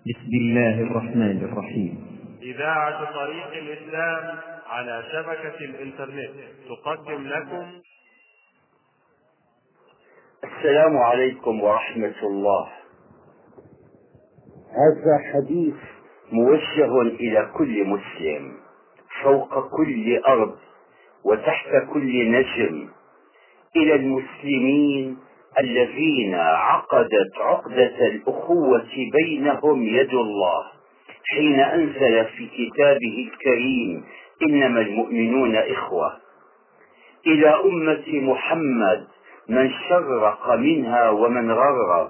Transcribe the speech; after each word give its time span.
بسم 0.00 0.32
الله 0.32 0.80
الرحمن 0.80 1.44
الرحيم. 1.44 2.06
إذاعة 2.42 3.12
طريق 3.14 3.46
الإسلام 3.46 4.38
على 4.66 5.02
شبكة 5.12 5.64
الإنترنت 5.64 6.30
تقدم 6.68 7.26
لكم. 7.26 7.80
السلام 10.44 10.96
عليكم 10.98 11.60
ورحمة 11.60 12.14
الله. 12.22 12.68
هذا 14.70 15.18
حديث 15.32 15.74
موجه 16.32 17.02
إلى 17.02 17.50
كل 17.58 17.84
مسلم 17.84 18.56
فوق 19.22 19.76
كل 19.76 20.22
أرض 20.28 20.58
وتحت 21.24 21.70
كل 21.92 22.30
نجم. 22.30 22.88
إلى 23.76 23.94
المسلمين 23.94 25.18
الذين 25.58 26.34
عقدت 26.34 27.38
عقدة 27.40 28.06
الأخوة 28.06 28.88
بينهم 29.12 29.82
يد 29.82 30.14
الله 30.14 30.62
حين 31.26 31.60
أنزل 31.60 32.24
في 32.24 32.46
كتابه 32.46 33.28
الكريم 33.32 34.04
إنما 34.42 34.80
المؤمنون 34.80 35.56
إخوة. 35.56 36.12
إلى 37.26 37.48
أمة 37.48 38.04
محمد 38.32 39.06
من 39.48 39.70
شرق 39.88 40.54
منها 40.54 41.10
ومن 41.10 41.50
غرب 41.50 42.08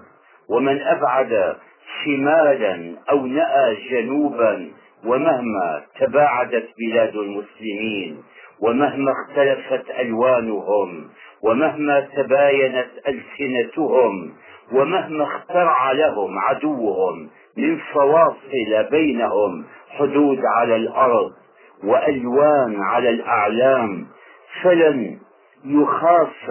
ومن 0.49 0.81
أبعد 0.81 1.57
شمالا 2.05 2.95
أو 3.11 3.27
نأى 3.27 3.77
جنوبا 3.91 4.71
ومهما 5.05 5.83
تباعدت 6.01 6.69
بلاد 6.79 7.17
المسلمين 7.17 8.23
ومهما 8.61 9.13
اختلفت 9.13 9.91
ألوانهم 9.91 11.09
ومهما 11.43 12.01
تباينت 12.17 12.89
ألسنتهم 13.09 14.33
ومهما 14.73 15.25
اخترع 15.25 15.93
لهم 15.93 16.39
عدوهم 16.39 17.29
من 17.57 17.79
فواصل 17.93 18.91
بينهم 18.91 19.65
حدود 19.99 20.41
على 20.57 20.77
الأرض 20.77 21.31
وألوان 21.85 22.83
على 22.83 23.11
الأعلام 23.11 24.07
فلن 24.63 25.19
يخاف 25.65 26.51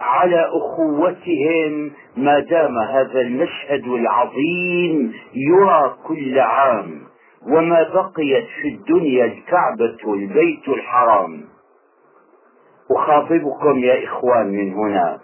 على 0.00 0.48
أخوتهم 0.48 1.90
ما 2.16 2.38
دام 2.38 2.78
هذا 2.78 3.20
المشهد 3.20 3.84
العظيم 3.88 5.12
يرى 5.34 5.94
كل 6.06 6.38
عام 6.38 7.00
وما 7.46 7.82
بقيت 7.82 8.46
في 8.62 8.68
الدنيا 8.68 9.24
الكعبة 9.24 10.14
البيت 10.14 10.68
الحرام. 10.68 11.44
أخاطبكم 12.96 13.78
يا 13.78 14.04
إخوان 14.04 14.46
من 14.46 14.74
هنا 14.74 15.18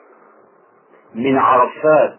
من 1.14 1.38
عرفات 1.38 2.18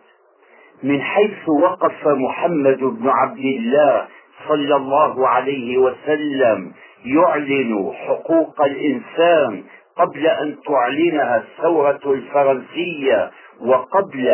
من 0.84 1.02
حيث 1.02 1.50
وقف 1.50 2.08
محمد 2.08 2.78
بن 2.80 3.10
عبد 3.10 3.38
الله 3.40 4.08
صلى 4.48 4.76
الله 4.76 5.28
عليه 5.28 5.78
وسلم 5.78 6.72
يعلن 7.06 7.92
حقوق 7.94 8.62
الإنسان 8.62 9.64
قبل 9.98 10.28
أن 10.28 10.56
تعلنها 10.68 11.38
الثورة 11.38 12.00
الفرنسية 12.06 13.32
وقبل 13.62 14.28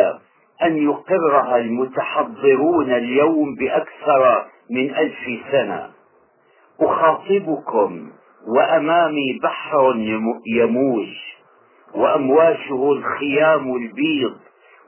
أن 0.62 0.76
يقرها 0.76 1.56
المتحضرون 1.56 2.90
اليوم 2.92 3.54
بأكثر 3.54 4.46
من 4.70 4.94
ألف 4.94 5.40
سنة. 5.52 5.90
أخاطبكم 6.80 8.10
وأمامي 8.48 9.38
بحر 9.42 9.94
يموج 10.46 11.08
وأمواجه 11.94 12.92
الخيام 12.92 13.76
البيض 13.76 14.36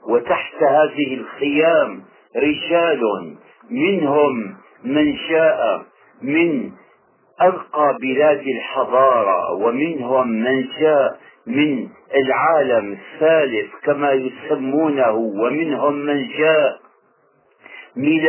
وتحت 0.09 0.63
هذه 0.63 1.13
الخيام 1.13 2.03
رجال 2.35 3.01
منهم 3.69 4.55
من 4.83 5.15
جاء 5.29 5.85
من 6.21 6.71
أرقى 7.41 7.97
بلاد 8.01 8.47
الحضارة 8.47 9.53
ومنهم 9.53 10.27
من 10.27 10.65
جاء 10.79 11.19
من 11.47 11.89
العالم 12.15 12.93
الثالث 12.93 13.71
كما 13.83 14.11
يسمونه 14.11 15.11
ومنهم 15.11 15.93
من 15.93 16.27
جاء 16.37 16.79
من 17.95 18.27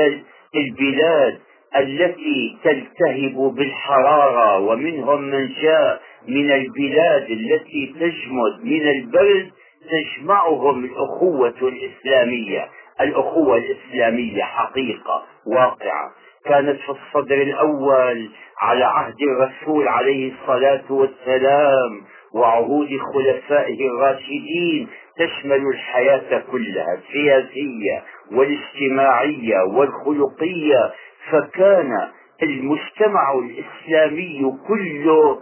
البلاد 0.56 1.39
التي 1.77 2.56
تلتهب 2.65 3.55
بالحرارة 3.56 4.59
ومنهم 4.59 5.23
من 5.23 5.49
جاء 5.62 6.01
من 6.29 6.51
البلاد 6.51 7.31
التي 7.31 7.95
تجمد 8.01 8.65
من 8.65 8.89
البرد 8.89 9.51
تجمعهم 9.91 10.84
الأخوة 10.84 11.55
الإسلامية. 11.62 12.69
الأخوة 13.01 13.57
الإسلامية 13.57 14.43
حقيقة 14.43 15.23
واقعة. 15.47 16.11
كانت 16.45 16.78
في 16.81 16.89
الصدر 16.91 17.43
الأول 17.43 18.31
على 18.61 18.84
عهد 18.84 19.17
الرسول 19.23 19.89
عليه 19.89 20.33
الصلاة 20.33 20.84
والسلام 20.91 22.01
وعهود 22.34 22.89
خلفائه 23.15 23.87
الراشدين 23.89 24.89
تشمل 25.17 25.62
الحياة 25.75 26.43
كلها 26.53 26.95
السياسية 26.95 28.03
والاجتماعية 28.33 29.59
والخلقية 29.72 30.93
فكان 31.31 32.09
المجتمع 32.43 33.33
الإسلامي 33.39 34.59
كله 34.69 35.39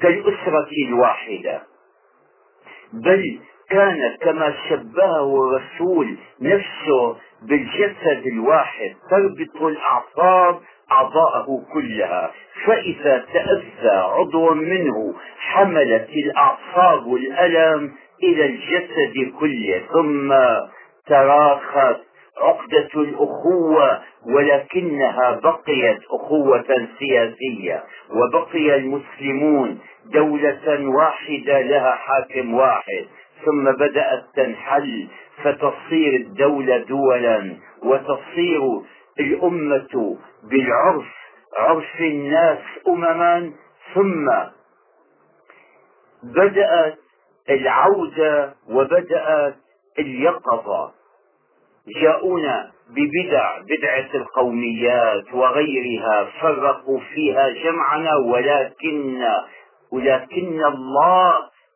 كالأسرة 0.00 0.68
الواحدة. 0.88 1.62
بل 2.92 3.38
كان 3.70 4.16
كما 4.20 4.54
شبهه 4.68 5.36
الرسول 5.42 6.16
نفسه 6.40 7.16
بالجسد 7.42 8.26
الواحد 8.26 8.94
تربط 9.10 9.62
الأعصاب 9.62 10.60
أعضاءه 10.92 11.62
كلها. 11.72 12.30
فإذا 12.66 13.24
تأذى 13.32 13.96
عضو 13.96 14.54
منه 14.54 15.14
حملت 15.38 16.08
الأعصاب 16.10 17.14
الألم 17.14 17.92
إلى 18.22 18.46
الجسد 18.46 19.32
كله. 19.40 19.82
ثم 19.92 20.32
تراخت 21.06 22.00
عقدة 22.38 22.88
الأخوة 22.94 24.02
ولكنها 24.26 25.40
بقيت 25.42 26.00
أخوة 26.10 26.88
سياسية 26.98 27.84
وبقي 28.10 28.76
المسلمون 28.76 29.78
دولة 30.04 30.88
واحدة 30.88 31.60
لها 31.60 31.90
حاكم 31.90 32.54
واحد. 32.54 33.06
ثم 33.44 33.72
بدأت 33.72 34.24
تنحل 34.36 35.08
فتصير 35.42 36.14
الدولة 36.20 36.76
دولا 36.78 37.56
وتصير 37.82 38.60
الأمة 39.20 40.16
بالعرف 40.50 41.06
عرف 41.58 42.00
الناس 42.00 42.58
أمما. 42.88 43.52
ثم 43.94 44.30
بدأت 46.22 46.98
العودة 47.50 48.54
وبدأت 48.70 49.54
اليقظة 49.98 50.90
جاءونا 52.02 52.70
ببدع 52.90 53.58
بدعة 53.58 54.08
القوميات 54.14 55.34
وغيرها 55.34 56.24
فرقوا 56.40 57.00
فيها 57.00 57.48
جمعنا 57.48 58.16
ولكن 58.16 59.24
ولكن 59.92 60.64
الله 60.64 61.34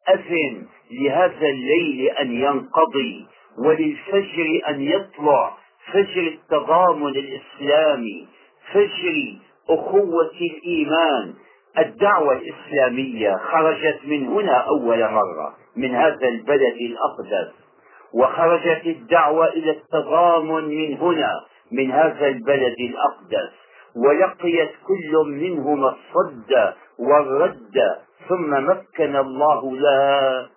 أذن 0.08 0.66
لهذا 0.90 1.46
الليل 1.46 2.08
أن 2.08 2.32
ينقضي 2.32 3.26
وللفجر 3.58 4.60
أن 4.68 4.82
يطلع. 4.82 5.56
فجر 5.92 6.20
التضامن 6.26 7.08
الإسلامي 7.16 8.28
فجر 8.72 9.36
أخوة 9.70 10.30
الإيمان. 10.40 11.34
الدعوة 11.78 12.32
الإسلامية 12.32 13.36
خرجت 13.36 14.00
من 14.04 14.26
هنا 14.26 14.56
أول 14.56 14.98
مرة 14.98 15.54
من 15.76 15.94
هذا 15.94 16.28
البلد 16.28 16.76
الأقدس. 16.80 17.65
وخرجت 18.14 18.86
الدعوة 18.86 19.46
إلى 19.48 19.70
التضامن 19.70 20.64
من 20.64 20.96
هنا 20.96 21.30
من 21.72 21.90
هذا 21.92 22.26
البلد 22.28 22.74
الأقدس. 22.80 23.52
ولقيت 23.96 24.70
كل 24.86 25.30
منهما 25.30 25.88
الصد 25.88 26.74
والرد 26.98 27.76
ثم 28.28 28.50
مكن 28.70 29.16
الله 29.16 29.76
لها 29.76 30.48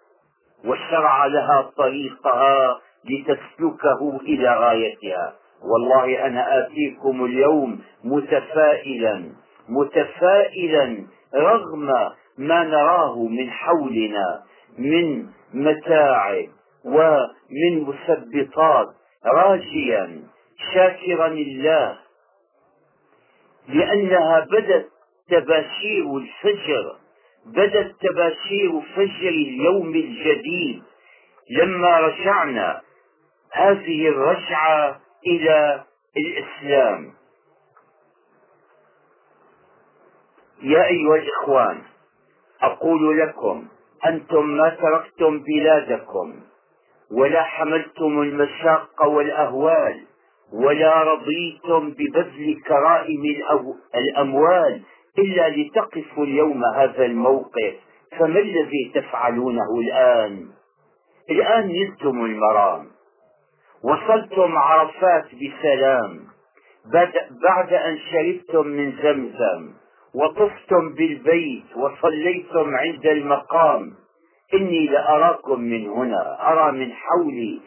وشرع 0.65 1.25
لها 1.25 1.69
طريقها 1.77 2.79
لتسلكه 3.05 4.19
إلى 4.21 4.55
غايتها. 4.55 5.33
والله 5.71 6.25
أنا 6.25 6.59
آتيكم 6.59 7.25
اليوم 7.25 7.79
متفائلا 8.03 9.23
متفائلا 9.69 11.05
رغم 11.35 11.85
ما 12.37 12.63
نراه 12.63 13.23
من 13.23 13.49
حولنا 13.49 14.41
من 14.77 15.25
متاعب 15.53 16.47
ومن 16.85 17.81
مثبطات 17.81 18.87
راجيا 19.25 20.23
شاكرا 20.73 21.27
الله 21.27 21.99
لأنها 23.67 24.39
بدت 24.39 24.89
تباشير 25.29 26.17
الفجر 26.17 26.95
بدت 27.45 27.95
تباشير 28.01 28.81
فجر 28.95 29.29
اليوم 29.29 29.95
الجديد. 29.95 30.83
لما 31.49 31.99
رجعنا 31.99 32.81
هذه 33.51 34.07
الرجعة 34.07 35.01
إلى 35.27 35.83
الإسلام. 36.17 37.13
يا 40.61 40.85
أيها 40.85 41.15
الإخوان 41.15 41.81
أقول 42.61 43.19
لكم 43.19 43.67
أنتم 44.05 44.45
ما 44.45 44.69
تركتم 44.69 45.39
بلادكم. 45.39 46.41
ولا 47.11 47.43
حملتم 47.43 48.21
المشاق 48.21 49.05
والأهوال 49.05 50.01
ولا 50.53 51.03
رضيتم 51.03 51.89
ببذل 51.89 52.61
كرائم 52.67 53.23
الأموال 53.95 54.81
إلا 55.17 55.49
لتقفوا 55.49 56.23
اليوم 56.23 56.65
هذا 56.75 57.05
الموقف. 57.05 57.73
فما 58.17 58.39
الذي 58.39 58.91
تفعلونه 58.95 59.79
الآن؟ 59.79 60.47
الآن 61.29 61.67
نلتم 61.67 62.25
المرام. 62.25 62.85
وصلتم 63.83 64.57
عرفات 64.57 65.25
بسلام. 65.35 66.19
بعد 67.43 67.73
أن 67.73 67.97
شربتم 67.97 68.67
من 68.67 68.91
زمزم 68.91 69.73
وطفتم 70.15 70.93
بالبيت 70.93 71.65
وصليتم 71.75 72.75
عند 72.75 73.05
المقام. 73.05 73.93
إني 74.53 74.87
لأراكم 74.87 75.59
من 75.61 75.89
هنا 75.89 76.51
أرى 76.51 76.71
من 76.71 76.91
حولي 76.93 77.61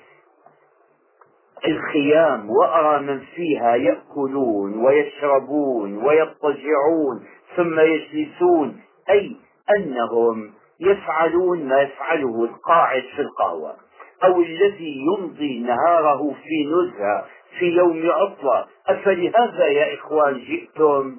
الخيام 1.66 2.50
وأرى 2.50 3.02
من 3.02 3.20
فيها 3.20 3.74
يأكلون 3.74 4.84
ويشربون 4.84 6.04
ويضطجعون 6.04 7.26
ثم 7.56 7.80
يجلسون 7.80 8.80
أي 9.10 9.36
أنهم 9.76 10.52
يفعلون 10.80 11.68
ما 11.68 11.80
يفعله 11.82 12.44
القاعد 12.44 13.02
في 13.16 13.22
القهوة 13.22 13.76
أو 14.24 14.42
الذي 14.42 14.94
يمضي 15.06 15.60
نهاره 15.60 16.34
في 16.42 16.66
نزهة 16.66 17.24
في 17.58 17.64
يوم 17.64 18.10
عطلة. 18.10 18.66
أفلهذا 18.86 19.66
يا 19.66 19.94
إخوان 19.94 20.38
جئتم؟ 20.38 21.16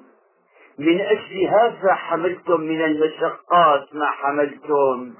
من 0.78 1.00
أجل 1.00 1.46
هذا 1.46 1.94
حملتم 1.94 2.60
من 2.60 2.84
المشقات 2.84 3.94
ما 3.94 4.06
حملتم؟ 4.06 5.14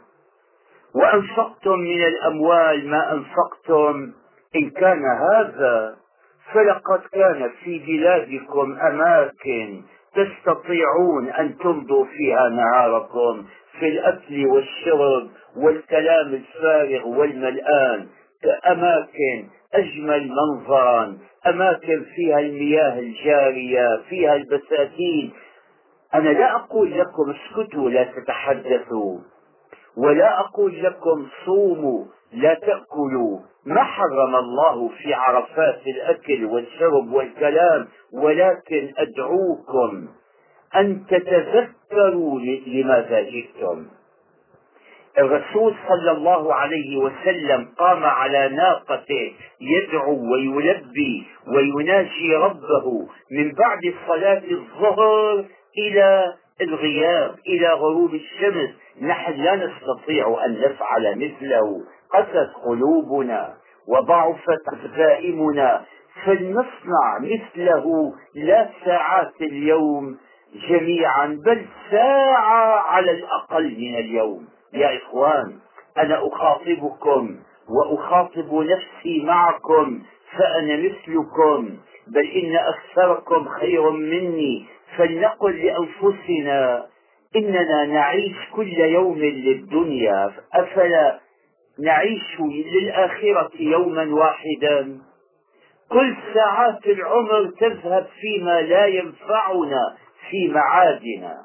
وأنفقتم 0.94 1.79
من 1.79 2.05
الأموال 2.05 2.88
ما 2.88 3.12
أنفقتم. 3.12 4.12
إن 4.56 4.70
كان 4.70 5.02
هذا 5.05 5.96
فلقد 6.52 7.00
كان 7.12 7.50
في 7.64 7.79
بلادكم 7.79 8.79
أماكن 8.79 9.82
تستطيعون 10.14 11.29
أن 11.31 11.58
تمضوا 11.58 12.05
فيها 12.05 12.49
نهاركم 12.49 13.44
في 13.81 13.88
الأكل 13.88 14.46
والشرب 14.46 15.29
والكلام 15.56 16.26
الفارغ 16.35 17.08
والملآن 17.08 18.06
كأماكن 18.43 19.49
أجمل 19.75 20.29
منظرا 20.32 21.19
أماكن 21.46 22.05
فيها 22.14 22.38
المياه 22.38 22.99
الجارية 22.99 24.02
فيها 24.08 24.35
البساتين. 24.37 25.32
أنا 26.14 26.29
لا 26.29 26.56
أقول 26.56 26.99
لكم 26.99 27.31
اسكتوا 27.35 27.91
لا 27.91 28.05
تتحدثوا. 28.05 29.19
ولا 29.96 30.41
أقول 30.41 30.82
لكم 30.82 31.26
صوموا 31.46 32.05
لا 32.32 32.55
تأكلوا. 32.55 33.38
ما 33.67 33.82
حرم 33.85 34.37
الله 34.37 34.88
في 34.88 35.14
عرفات 35.14 35.87
الأكل 35.87 36.44
والشرب 36.44 37.12
والكلام 37.12 37.88
ولكن 38.12 38.93
أدعوكم 38.99 40.08
أن 40.76 41.06
تتذكروا 41.06 42.41
لماذا 42.67 43.20
جئتم. 43.20 43.87
الرسول 45.19 45.75
صلى 45.88 46.11
الله 46.11 46.55
عليه 46.55 46.96
وسلم 46.96 47.69
قام 47.79 48.05
على 48.05 48.49
ناقته 48.49 49.32
يدعو 49.61 50.32
ويلبي 50.32 51.26
ويناجي 51.46 52.35
ربه 52.37 53.06
من 53.31 53.52
بعد 53.52 53.94
صلاة 54.08 54.43
الظهر 54.50 55.44
إلى 55.79 56.35
الغياب 56.61 57.35
إلى 57.47 57.69
غروب 57.69 58.15
الشمس. 58.15 58.71
نحن 59.03 59.33
لا 59.33 59.56
نستطيع 59.56 60.45
أن 60.47 60.61
نفعل 60.61 61.19
مثله. 61.19 61.81
قست 62.11 62.51
قلوبنا 62.67 63.55
وضعفت 63.89 64.62
عزائمنا 64.73 65.85
فلنصنع 66.25 67.19
مثله 67.21 68.12
لا 68.35 68.69
ساعات 68.85 69.33
اليوم 69.41 70.19
جميعا 70.69 71.27
بل 71.45 71.67
ساعة 71.91 72.81
على 72.81 73.11
الأقل 73.11 73.65
من 73.65 73.95
اليوم. 73.95 74.49
يا 74.73 74.97
إخوان 74.97 75.59
أنا 75.99 76.29
أخاطبكم 76.29 77.37
وأخاطب 77.69 78.55
نفسي 78.55 79.25
معكم 79.25 80.03
فأنا 80.39 80.77
مثلكم. 80.77 81.77
بل 82.06 82.31
إن 82.31 82.56
أكثركم 82.56 83.49
خير 83.49 83.91
مني 83.91 84.67
فلنقل 84.97 85.65
لأنفسنا 85.65 86.87
إننا 87.37 87.85
نعيش 87.85 88.37
كل 88.53 88.73
يوم 88.79 89.19
للدنيا 89.19 90.33
أفلا 90.55 91.21
نعيش 91.79 92.41
للآخرة 92.41 93.51
يوما 93.59 94.15
واحدا؟ 94.15 94.99
كل 95.91 96.17
ساعات 96.35 96.87
العمر 96.87 97.51
تذهب 97.61 98.06
فيما 98.21 98.61
لا 98.61 98.87
ينفعنا 98.87 99.97
في 100.31 100.49
معادنا. 100.49 101.37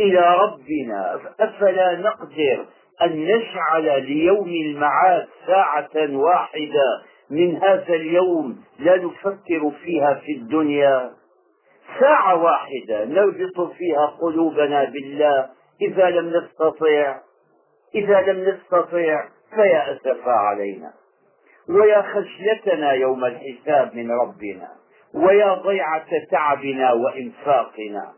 إلى 0.00 0.36
ربنا 0.36 1.20
أفلا 1.40 1.96
نقدر 2.00 2.66
أن 3.02 3.24
نجعل 3.24 4.06
ليوم 4.06 4.48
المعاد 4.48 5.28
ساعة 5.46 6.16
واحدة 6.16 7.02
من 7.32 7.56
هذا 7.56 7.94
اليوم 7.94 8.64
لا 8.78 8.96
نفكر 8.96 9.72
فيها 9.84 10.14
في 10.14 10.32
الدنيا. 10.32 11.10
ساعة 12.00 12.42
واحدة 12.42 13.04
نربط 13.04 13.72
فيها 13.72 14.06
قلوبنا 14.06 14.84
بالله. 14.84 15.48
إذا 15.82 16.10
لم 16.10 16.32
نستطع 16.36 17.20
إذا 17.94 18.20
لم 18.20 18.48
نستطع 18.48 19.28
فيا 19.54 19.92
أسفا 19.92 20.30
علينا. 20.30 20.92
ويا 21.68 22.02
خشيتنا 22.02 22.92
يوم 22.92 23.24
الحساب 23.24 23.94
من 23.94 24.10
ربنا. 24.10 24.68
ويا 25.14 25.54
ضيعة 25.54 26.06
تعبنا 26.30 26.92
وإنفاقنا. 26.92 28.12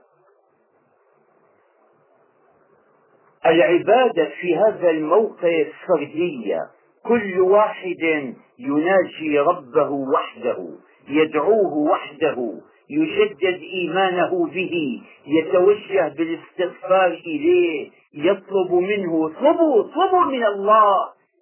العبادة 3.46 4.24
في 4.40 4.56
هذا 4.56 4.90
الموقف 4.90 5.72
فردية 5.88 6.60
كل 7.08 7.40
واحد 7.40 8.32
يناجي 8.58 9.38
ربه 9.38 9.90
وحده 9.90 10.68
يدعوه 11.08 11.74
وحده 11.90 12.52
يجدد 12.90 13.60
إيمانه 13.74 14.46
به 14.46 15.00
يتوجه 15.26 16.08
بالاستغفار 16.08 17.20
إليه 17.26 17.90
يطلب 18.14 18.72
منه 18.72 19.26
اطلبوا 19.26 19.80
اطلبوا 19.80 20.24
من 20.32 20.44
الله 20.44 20.96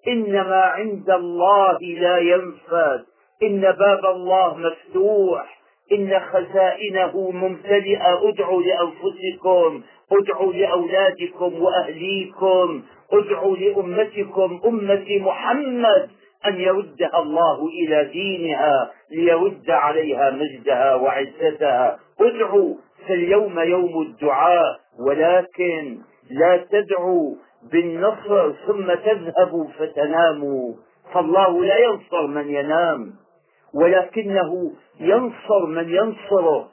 إنما 0.09 0.61
عند 0.63 1.11
الله 1.11 1.79
لا 1.81 2.19
ينفذ 2.19 3.01
إن 3.43 3.61
باب 3.61 4.05
الله 4.07 4.57
مفتوح 4.59 5.62
إن 5.93 6.21
خزائنه 6.21 7.31
ممتلئة 7.31 8.29
ادعوا 8.29 8.63
لأنفسكم 8.63 9.83
ادعوا 10.13 10.53
لأولادكم 10.53 11.63
وأهليكم 11.63 12.83
ادعوا 13.13 13.57
لأمتكم 13.57 14.61
أمة 14.67 15.07
محمد 15.21 16.11
أن 16.47 16.61
يردها 16.61 17.23
الله 17.23 17.67
إلى 17.67 18.05
دينها 18.13 18.91
ليرد 19.11 19.71
عليها 19.71 20.31
مجدها 20.31 20.95
وعزتها. 20.95 21.99
ادعوا 22.21 22.75
فاليوم 23.09 23.59
يوم 23.61 24.03
الدعاء 24.03 24.81
ولكن 25.07 25.99
لا 26.31 26.57
تدعوا 26.71 27.35
بالنصر 27.73 28.53
ثم 28.67 28.95
تذهبوا 28.95 29.67
فتناموا. 29.79 30.75
فالله 31.15 31.65
لا 31.65 31.79
ينصر 31.79 32.27
من 32.27 32.51
ينام. 32.51 33.13
ولكنه 33.75 34.73
ينصر 35.01 35.67
من 35.67 35.89
ينصره 35.89 36.69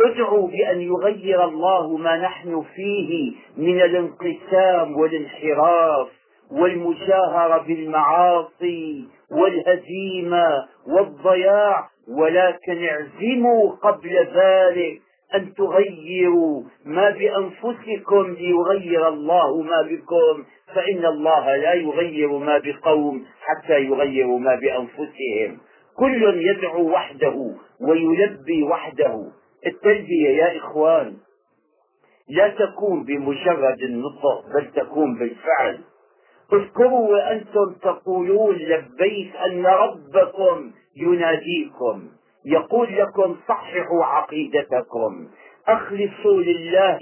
ادعوا 0.00 0.48
بأن 0.48 0.80
يغير 0.80 1.44
الله 1.44 1.96
ما 1.96 2.16
نحن 2.16 2.62
فيه 2.74 3.32
من 3.56 3.80
الانقسام 3.80 4.96
والانحراف 4.96 6.08
والمجاهرة 6.50 7.58
بالمعاصي 7.66 9.04
والهزيمة 9.30 10.66
والضياع 10.86 11.88
ولكن 12.08 12.84
اعزموا 12.84 13.70
قبل 13.72 14.28
ذلك 14.34 15.00
أن 15.34 15.54
تغيروا 15.54 16.62
ما 16.84 17.10
بأنفسكم 17.10 18.34
ليغير 18.34 19.08
الله 19.08 19.62
ما 19.62 19.82
بكم 19.82 20.44
فإن 20.74 21.04
الله 21.06 21.56
لا 21.56 21.72
يغير 21.74 22.38
ما 22.38 22.58
بقوم 22.58 23.26
حتى 23.40 23.80
يغيروا 23.80 24.38
ما 24.38 24.54
بأنفسهم. 24.54 25.58
كل 25.96 26.42
يدعو 26.46 26.90
وحده 26.90 27.54
ويلبي 27.80 28.62
وحده. 28.62 29.24
التلبية 29.66 30.28
يا 30.28 30.56
إخوان 30.56 31.16
لا 32.28 32.48
تكون 32.48 33.04
بمجرد 33.04 33.80
النطق 33.82 34.44
بل 34.54 34.70
تكون 34.72 35.18
بالفعل. 35.18 35.80
اذكروا 36.52 37.08
وأنتم 37.08 37.74
تقولون 37.82 38.56
لبيك 38.56 39.36
أن 39.36 39.66
ربكم 39.66 40.72
يناديكم. 40.96 42.08
يقول 42.46 42.96
لكم 42.96 43.36
صححوا 43.48 44.04
عقيدتكم. 44.04 45.28
أخلصوا 45.68 46.42
لله 46.42 46.98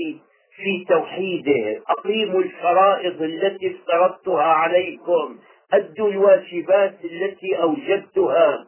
في 0.57 0.85
توحيده. 0.89 1.83
أقيموا 1.89 2.41
الفرائض 2.41 3.23
التي 3.23 3.77
افترضتها 3.77 4.43
عليكم. 4.43 5.39
أدوا 5.73 6.09
الواجبات 6.09 6.95
التي 7.05 7.63
أوجبتها. 7.63 8.67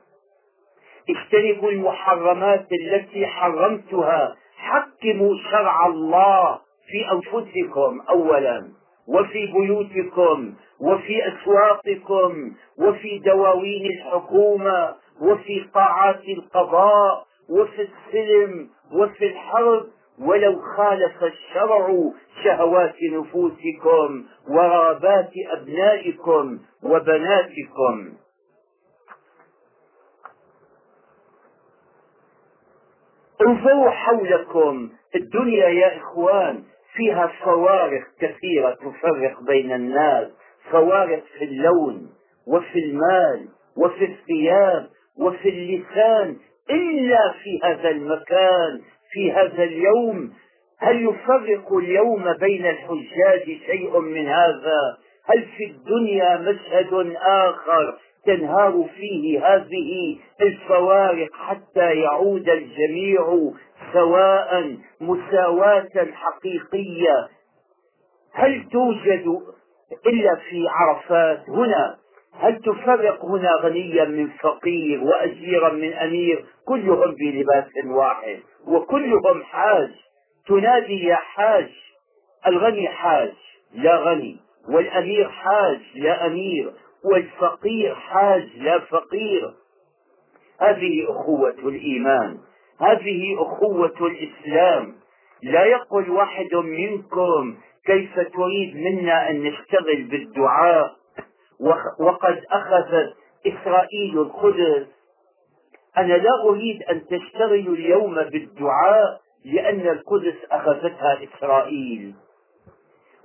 اجتنبوا 1.11 1.71
المحرمات 1.71 2.67
التي 2.73 3.27
حرمتها. 3.27 4.37
حكموا 4.57 5.35
شرع 5.51 5.87
الله 5.87 6.59
في 6.89 7.13
أنفسكم 7.13 8.01
اولا 8.09 8.69
وفي 9.09 9.47
بيوتكم 9.47 10.55
وفي 10.81 11.23
أسواقكم 11.29 12.53
وفي 12.79 13.19
دواوين 13.19 13.87
الحكومة. 13.87 14.95
وفي 15.21 15.61
قاعات 15.75 16.23
القضاء 16.29 17.27
وفي 17.51 17.83
السلم 17.89 18.69
وفي 18.93 19.27
الحرب 19.27 19.87
ولو 20.19 20.63
خالف 20.77 21.25
الشرع 21.25 21.89
شهوات 22.45 22.95
نفوسكم 23.13 24.25
ورغبات 24.49 25.31
أبنائكم 25.53 26.59
وبناتكم. 26.83 28.13
انظروا 33.41 33.91
حولكم 33.91 34.91
الدنيا 35.17 35.67
يا 35.69 35.97
إخوان 35.97 36.65
فيها 36.95 37.27
فوارق 37.45 38.05
كثيرة 38.21 38.71
تفرق 38.75 39.43
بين 39.43 39.73
الناس 39.73 40.29
فوارق 40.71 41.25
في 41.39 41.45
اللون 41.45 42.11
وفي 42.47 42.79
المال 42.79 43.49
وفي 43.77 44.05
الثياب 44.05 44.87
وفي 45.19 45.49
اللسان 45.49 46.37
إلا 46.71 47.33
في 47.43 47.61
هذا 47.65 47.91
المكان 47.91 48.81
في 49.13 49.33
هذا 49.33 49.63
اليوم. 49.63 50.33
هل 50.79 51.05
يفرق 51.05 51.73
اليوم 51.73 52.33
بين 52.41 52.67
الحجاج 52.67 53.45
شيء 53.67 54.01
من 54.01 54.27
هذا؟ 54.27 54.97
هل 55.27 55.45
في 55.57 55.65
الدنيا 55.65 56.37
مشهد 56.37 57.17
آخر 57.23 57.99
تنهار 58.27 58.85
فيه 58.97 59.47
هذه 59.55 60.19
الفوارق 60.41 61.29
حتى 61.35 61.95
يعود 61.95 62.49
الجميع 62.49 63.51
سواء 63.93 64.77
مساواة 65.01 66.07
حقيقية؟ 66.13 67.29
هل 68.33 68.69
توجد 68.73 69.41
إلا 70.07 70.35
في 70.35 70.65
عرفات 70.69 71.51
هنا؟ 71.51 71.97
هل 72.39 72.61
تفرق 72.63 73.25
هنا 73.25 73.51
غنيا 73.63 74.05
من 74.05 74.29
فقير 74.29 75.05
وأجيرا 75.05 75.73
من 75.73 75.93
أمير؟ 75.93 76.45
كلهم 76.67 77.15
بلباس 77.15 77.71
واحد 77.87 78.39
وكلهم 78.67 79.43
حاج. 79.43 79.91
تنادي 80.49 81.05
يا 81.05 81.17
حاج 81.17 81.71
الغني 82.47 82.89
حاج 82.89 83.33
لا 83.75 83.97
غني. 83.97 84.37
والأمير 84.69 85.29
حاج 85.29 85.81
لا 85.95 86.27
أمير. 86.27 86.73
والفقير 87.05 87.95
حاج 87.95 88.49
لا 88.57 88.79
فقير. 88.79 89.55
هذه 90.61 91.05
أخوة 91.09 91.51
الإيمان 91.51 92.39
هذه 92.81 93.43
أخوة 93.43 93.95
الإسلام. 94.01 94.95
لا 95.43 95.65
يقول 95.65 96.11
واحد 96.11 96.55
منكم 96.55 97.57
كيف 97.87 98.15
تريد 98.15 98.77
منا 98.77 99.31
أن 99.31 99.43
نشتغل 99.43 100.03
بالدعاء. 100.11 101.06
وقد 102.01 102.45
أخذت 102.51 103.15
إسرائيل 103.47 104.19
القدس 104.19 104.87
أنا 105.99 106.15
لا 106.15 106.31
أريد 106.45 106.83
أن 106.83 107.07
تشتغلوا 107.07 107.75
اليوم 107.75 108.15
بالدعاء 108.15 109.21
لأن 109.45 109.81
القدس 109.89 110.35
أخذتها 110.51 111.19
إسرائيل. 111.25 112.15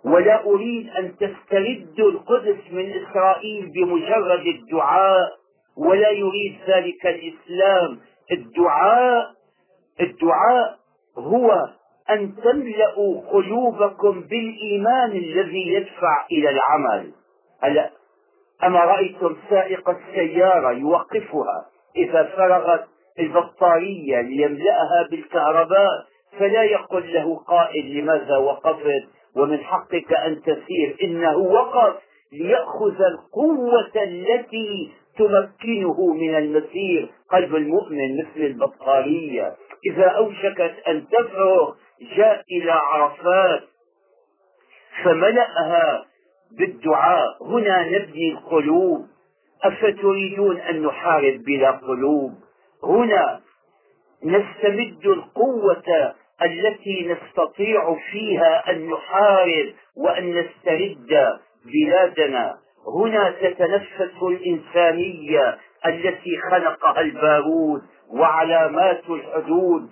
ولا 0.05 0.45
أريد 0.45 0.89
أن 0.89 1.15
تستردوا 1.17 2.11
القدس 2.11 2.57
من 2.71 2.93
إسرائيل 3.03 3.71
بمجرد 3.75 4.45
الدعاء. 4.45 5.31
ولا 5.77 6.09
يريد 6.09 6.59
ذلك 6.67 7.05
الإسلام. 7.05 7.99
الدعاء 8.31 9.31
الدعاء 10.01 10.77
هو 11.17 11.69
أن 12.09 12.35
تملأوا 12.35 13.21
قلوبكم 13.31 14.21
بالإيمان 14.21 15.11
الذي 15.11 15.73
يدفع 15.73 16.25
إلى 16.31 16.49
العمل. 16.49 17.11
هلا 17.63 17.91
أما 18.63 18.79
رأيتم 18.79 19.35
سائق 19.49 19.89
السيارة 19.89 20.71
يوقفها؟ 20.71 21.65
إذا 21.95 22.23
فرغت 22.23 22.85
البطارية 23.19 24.21
ليملأها 24.21 25.07
بالكهرباء 25.11 26.05
فلا 26.39 26.63
يقول 26.63 27.13
له 27.13 27.35
قائل 27.35 27.97
لماذا 27.97 28.37
وقفت؟ 28.37 29.03
ومن 29.35 29.57
حقك 29.57 30.13
أن 30.13 30.41
تسير. 30.41 30.97
إنه 31.03 31.37
وقف 31.37 31.95
ليأخذ 32.31 33.01
القوة 33.01 34.03
التي 34.03 34.91
تمكنه 35.17 36.13
من 36.13 36.35
المسير. 36.35 37.09
قلب 37.31 37.55
المؤمن 37.55 38.17
مثل 38.17 38.41
البطارية. 38.41 39.55
إذا 39.85 40.05
أوشكت 40.05 40.73
أن 40.87 41.07
تفرغ 41.07 41.73
جاء 42.17 42.43
إلى 42.51 42.71
عرفات 42.71 43.61
فملأها 45.03 46.05
بالدعاء. 46.57 47.27
هنا 47.41 47.83
نبني 47.89 48.31
القلوب. 48.31 49.07
أفتريدون 49.63 50.57
أن 50.57 50.81
نحارب 50.81 51.43
بلا 51.47 51.71
قلوب؟ 51.71 52.31
هنا 52.83 53.39
نستمد 54.23 55.05
القوة 55.05 56.13
التي 56.41 57.07
نستطيع 57.07 57.95
فيها 58.11 58.71
أن 58.71 58.89
نحارب 58.89 59.73
وأن 59.97 60.39
نسترد 60.39 61.39
بلادنا. 61.65 62.57
هنا 62.97 63.31
تتنفس 63.41 64.23
الإنسانية 64.23 65.57
التي 65.85 66.37
خلقها 66.51 67.01
البارود 67.01 67.81
وعلامات 68.13 69.09
الحدود. 69.09 69.89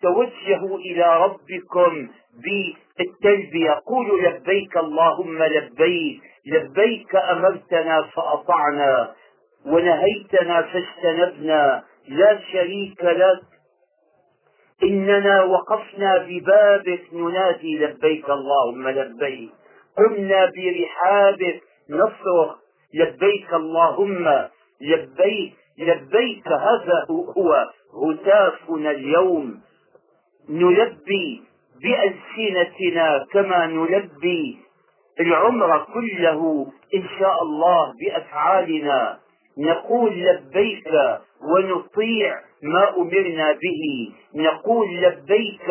فتوجهوا 0.00 0.78
إلى 0.78 1.20
ربكم 1.24 2.08
بالتلبية 2.44 3.80
قولوا 3.86 4.20
لبيك 4.20 4.76
اللهم 4.76 5.42
لبيك 5.42 6.20
لبيك 6.46 7.16
أمرتنا 7.16 8.02
فأطعنا 8.02 9.12
ونهيتنا 9.66 10.62
فاجتنبنا 10.62 11.82
لا 12.08 12.40
شريك 12.52 13.04
لك. 13.04 13.40
إننا 14.82 15.42
وقفنا 15.42 16.26
ببابك 16.28 17.02
ننادي 17.12 17.78
لبيك 17.78 18.30
اللهم 18.30 18.88
لبيك 18.88 19.50
قمنا 19.96 20.50
برحابك 20.56 21.60
نصرخ 21.90 22.56
لبيك 22.94 23.54
اللهم 23.54 24.28
لبيك 24.80 25.52
لبيك 25.78 26.48
هذا 26.48 27.06
هو 27.10 27.68
هتافنا 28.02 28.90
اليوم. 28.90 29.60
نلبي 30.48 31.42
بألسنتنا 31.82 33.26
كما 33.32 33.66
نلبي 33.66 34.58
العمر 35.20 35.86
كله 35.94 36.66
إن 36.94 37.04
شاء 37.18 37.42
الله 37.42 37.92
بأفعالنا. 38.00 39.18
نقول 39.58 40.12
لبيك 40.12 40.88
ونطيع 41.54 42.40
ما 42.62 42.96
أمرنا 42.96 43.52
به. 43.52 44.12
نقول 44.34 44.96
لبيك 44.96 45.68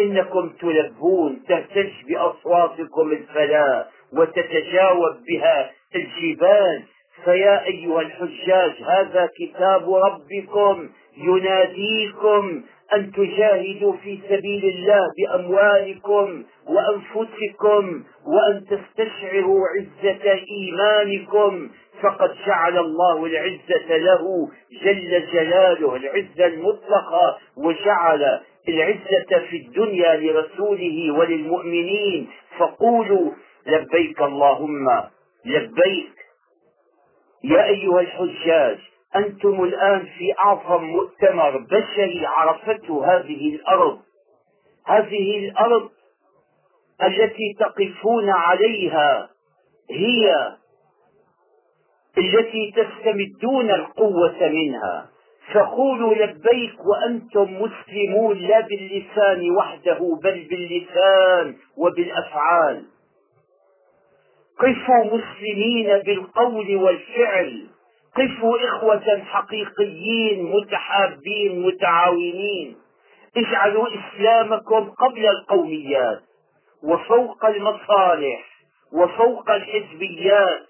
إنكم 0.00 0.48
تلبون 0.60 1.42
تهتز 1.48 1.90
بأصواتكم 2.08 3.10
الفلاة 3.12 3.86
وتتجاوب 4.12 5.16
بها 5.28 5.70
الجبال. 5.94 6.82
فيا 7.24 7.66
أيها 7.66 8.00
الحجاج 8.00 8.82
هذا 8.82 9.28
كتاب 9.38 9.94
ربكم 9.94 10.88
يناديكم 11.16 12.62
أن 12.94 13.12
تجاهدوا 13.12 13.92
في 13.92 14.18
سبيل 14.28 14.64
الله 14.64 15.00
بأموالكم 15.18 16.44
وأنفسكم 16.66 18.04
وأن 18.26 18.64
تستشعروا 18.66 19.60
عزة 19.76 20.32
إيمانكم 20.50 21.70
فقد 22.02 22.30
جعل 22.46 22.78
الله 22.78 23.24
العزة 23.26 23.96
له 23.96 24.48
جل 24.84 25.26
جلاله 25.32 25.96
العزة 25.96 26.46
المطلقة 26.46 27.38
وجعل 27.56 28.40
العزة 28.68 29.38
في 29.50 29.56
الدنيا 29.56 30.16
لرسوله 30.16 31.12
وللمؤمنين. 31.18 32.28
فقولوا 32.58 33.30
لبيك 33.66 34.22
اللهم 34.22 34.86
لبيك. 35.44 36.14
يا 37.44 37.64
أيها 37.66 38.00
الحجاج 38.00 38.78
أنتم 39.16 39.64
الآن 39.64 40.06
في 40.18 40.32
أعظم 40.38 40.84
مؤتمر 40.84 41.58
بشري 41.58 42.26
عرفته 42.26 43.06
هذه 43.06 43.54
الأرض. 43.54 44.00
هذه 44.86 45.38
الأرض 45.38 45.90
التي 47.02 47.56
تقفون 47.58 48.30
عليها 48.30 49.30
هي 49.90 50.56
التي 52.18 52.72
تستمدون 52.76 53.70
القوة 53.70 54.48
منها. 54.48 55.10
فقولوا 55.54 56.14
لبيك 56.14 56.74
وأنتم 56.86 57.62
مسلمون 57.62 58.38
لا 58.38 58.60
باللسان 58.60 59.50
وحده 59.50 60.18
بل 60.22 60.46
باللسان 60.50 61.56
وبالأفعال. 61.76 62.84
قفوا 64.58 65.04
مسلمين 65.04 65.98
بالقول 65.98 66.76
والفعل. 66.76 67.66
قفوا 68.16 68.58
إخوة 68.68 69.22
حقيقيين 69.24 70.52
متحابين 70.52 71.62
متعاونين. 71.66 72.76
اجعلوا 73.36 73.86
إسلامكم 73.88 74.90
قبل 74.90 75.26
القوميات 75.26 76.20
وفوق 76.82 77.46
المصالح 77.46 78.44
وفوق 78.92 79.50
الحزبيات. 79.50 80.66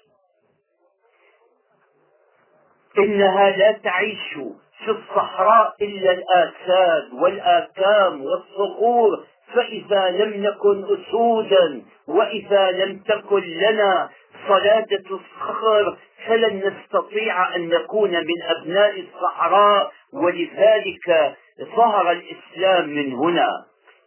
إنها 2.98 3.50
لا 3.50 3.72
تعيش 3.72 4.38
في 4.84 4.90
الصحراء 4.90 5.74
إلا 5.82 6.12
الآساد 6.12 7.12
والآكام 7.12 8.24
والصخور. 8.24 9.24
فإذا 9.54 10.10
لم 10.10 10.42
نكن 10.46 10.84
أسودا 10.84 11.82
وإذا 12.08 12.70
لم 12.70 12.98
تكن 12.98 13.40
لنا 13.42 14.10
صلادة 14.48 15.04
الصخر 15.10 15.98
فلن 16.26 16.56
نستطيع 16.66 17.56
أن 17.56 17.68
نكون 17.68 18.10
من 18.10 18.42
أبناء 18.42 19.00
الصحراء 19.00 19.92
ولذلك 20.12 21.36
ظهر 21.76 22.10
الإسلام 22.12 22.88
من 22.88 23.12
هنا. 23.12 23.48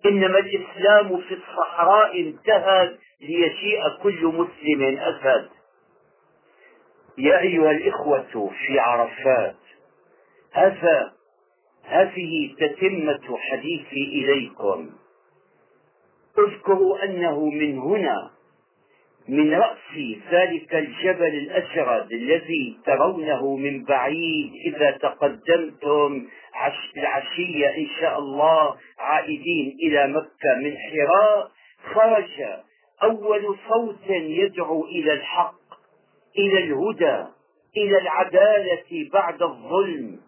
إنما 0.05 0.39
الإسلام 0.39 1.17
في 1.21 1.33
الصحراء 1.33 2.19
انتهى 2.19 2.97
ليجيء 3.21 3.81
كل 4.03 4.25
مسلم 4.25 4.97
أسد. 4.99 5.49
يا 7.17 7.39
أيها 7.39 7.71
الإخوة 7.71 8.51
في 8.65 8.79
عرفات 8.79 9.55
هذا 10.51 11.13
هذه 11.83 12.55
تتمة 12.59 13.37
حديثي 13.37 14.03
إليكم. 14.13 14.89
اذكروا 16.37 17.03
أنه 17.03 17.45
من 17.45 17.79
هنا 17.79 18.31
من 19.27 19.53
رأس 19.53 20.17
ذلك 20.31 20.75
الجبل 20.75 21.35
الأسود 21.35 22.11
الذي 22.11 22.77
ترونه 22.85 23.55
من 23.55 23.83
بعيد 23.83 24.51
إذا 24.65 24.91
تقدمتم 24.91 26.27
العشية 26.97 27.67
إن 27.77 27.87
شاء 27.99 28.19
الله 28.19 28.75
عائدين 28.99 29.77
إلى 29.83 30.07
مكة 30.07 30.55
من 30.63 30.77
حراء 30.77 31.51
خرج 31.93 32.43
أول 33.03 33.57
صوت 33.69 34.09
يدعو 34.09 34.85
إلى 34.85 35.13
الحق 35.13 35.55
إلى 36.37 36.63
الهدى 36.63 37.23
إلى 37.77 37.97
العدالة 37.97 39.09
بعد 39.13 39.41
الظلم 39.41 40.19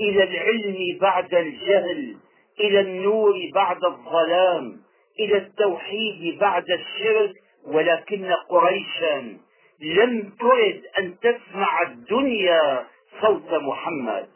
إلى 0.00 0.22
العلم 0.24 0.98
بعد 1.00 1.34
الجهل 1.34 2.16
إلى 2.60 2.80
النور 2.80 3.34
بعد 3.54 3.84
الظلام 3.84 4.76
إلى 5.20 5.36
التوحيد 5.36 6.38
بعد 6.38 6.64
الشرك 6.70 7.43
ولكن 7.66 8.32
قريشا 8.48 9.38
لم 9.80 10.32
ترد 10.40 10.82
أن 10.98 11.14
تسمع 11.18 11.82
الدنيا 11.82 12.86
صوت 13.20 13.52
محمد 13.52 14.28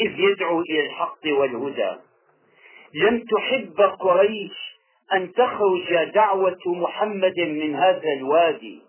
إذ 0.00 0.20
يدعو 0.20 0.60
إلى 0.60 0.86
الحق 0.86 1.26
والهدى. 1.26 1.96
لم 2.94 3.24
تحب 3.24 3.80
قريش 3.80 4.78
أن 5.12 5.32
تخرج 5.32 5.94
دعوة 6.14 6.60
محمد 6.66 7.40
من 7.40 7.74
هذا 7.76 8.12
الوادي. 8.16 8.82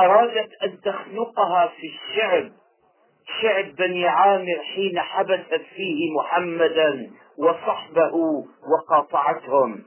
أرادت 0.00 0.50
أن 0.62 0.80
تخلقها 0.80 1.72
في 1.80 1.86
الشعب 1.86 2.52
شعب 3.42 3.74
بني 3.76 4.08
عامر 4.08 4.58
حين 4.74 5.00
حبست 5.00 5.62
فيه 5.76 6.12
محمدا 6.18 7.10
وصحبه 7.38 8.12
وقاطعتهم. 8.72 9.84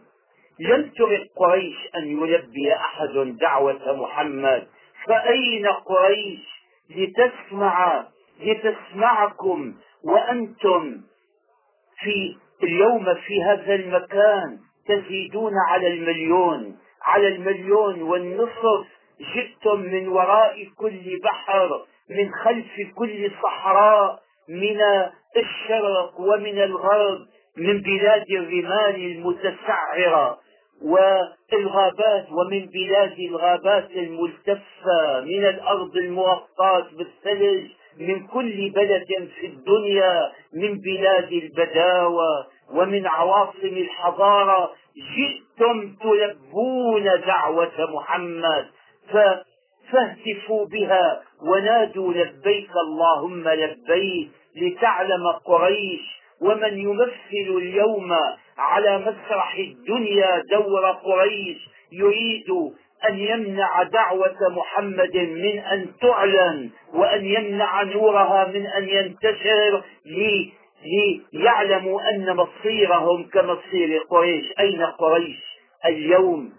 لم 0.59 0.91
ترد 0.97 1.27
قريش 1.35 1.75
أن 1.95 2.07
يلبي 2.07 2.73
أحد 2.73 3.37
دعوة 3.41 3.95
محمد. 4.01 4.67
فأين 5.07 5.67
قريش؟ 5.67 6.53
لتسمع 6.89 8.07
لتسمعكم 8.41 9.73
وأنتم 10.03 11.01
في 11.99 12.35
اليوم 12.63 13.13
في 13.13 13.43
هذا 13.43 13.75
المكان 13.75 14.59
تزيدون 14.87 15.53
على 15.69 15.87
المليون. 15.87 16.77
على 17.01 17.27
المليون 17.27 18.01
والنصف 18.01 18.87
جئتم 19.35 19.79
من 19.79 20.07
وراء 20.07 20.67
كل 20.77 21.19
بحر 21.23 21.85
من 22.09 22.31
خلف 22.43 22.71
كل 22.95 23.31
صحراء 23.43 24.19
من 24.49 24.77
الشرق 25.37 26.19
ومن 26.19 26.57
الغرب 26.63 27.19
من 27.57 27.81
بلاد 27.81 28.25
الرمال 28.31 28.95
المتسعرة. 28.95 30.39
والغابات 30.83 32.27
ومن 32.31 32.65
بلاد 32.65 33.19
الغابات 33.19 33.91
الملتفة 33.91 35.21
من 35.21 35.45
الأرض 35.45 35.95
المغطاة 35.97 36.85
بالثلج 36.97 37.67
من 37.99 38.27
كل 38.27 38.69
بلد 38.75 39.29
في 39.39 39.47
الدنيا 39.47 40.31
من 40.53 40.79
بلاد 40.79 41.31
البداوة 41.31 42.47
ومن 42.73 43.07
عواصم 43.07 43.77
الحضارة 43.77 44.71
جئتم 45.15 45.95
تلبون 46.01 47.03
دعوة 47.03 47.71
محمد 47.95 48.65
فاهتفوا 49.91 50.65
بها 50.65 51.21
ونادوا 51.41 52.13
لبيك 52.13 52.69
اللهم 52.87 53.49
لبيك 53.49 54.29
لتعلم 54.55 55.27
قريش 55.45 56.01
ومن 56.41 56.77
يمثل 56.77 57.57
اليوم 57.57 58.13
على 58.57 58.97
مسرح 58.97 59.55
الدنيا 59.55 60.41
دور 60.51 60.91
قريش 60.91 61.57
يريد 61.91 62.49
أن 63.09 63.19
يمنع 63.19 63.83
دعوة 63.83 64.37
محمد 64.49 65.17
من 65.17 65.59
أن 65.59 65.87
تعلن 66.01 66.69
وأن 66.93 67.25
يمنع 67.25 67.83
نورها 67.83 68.47
من 68.47 68.67
أن 68.67 68.89
ينتشر 68.89 69.83
ليعلموا 71.33 72.09
أن 72.09 72.35
مصيرهم 72.35 73.23
كمصير 73.23 73.99
قريش. 74.09 74.45
أين 74.59 74.83
قريش 74.83 75.39
اليوم؟ 75.85 76.53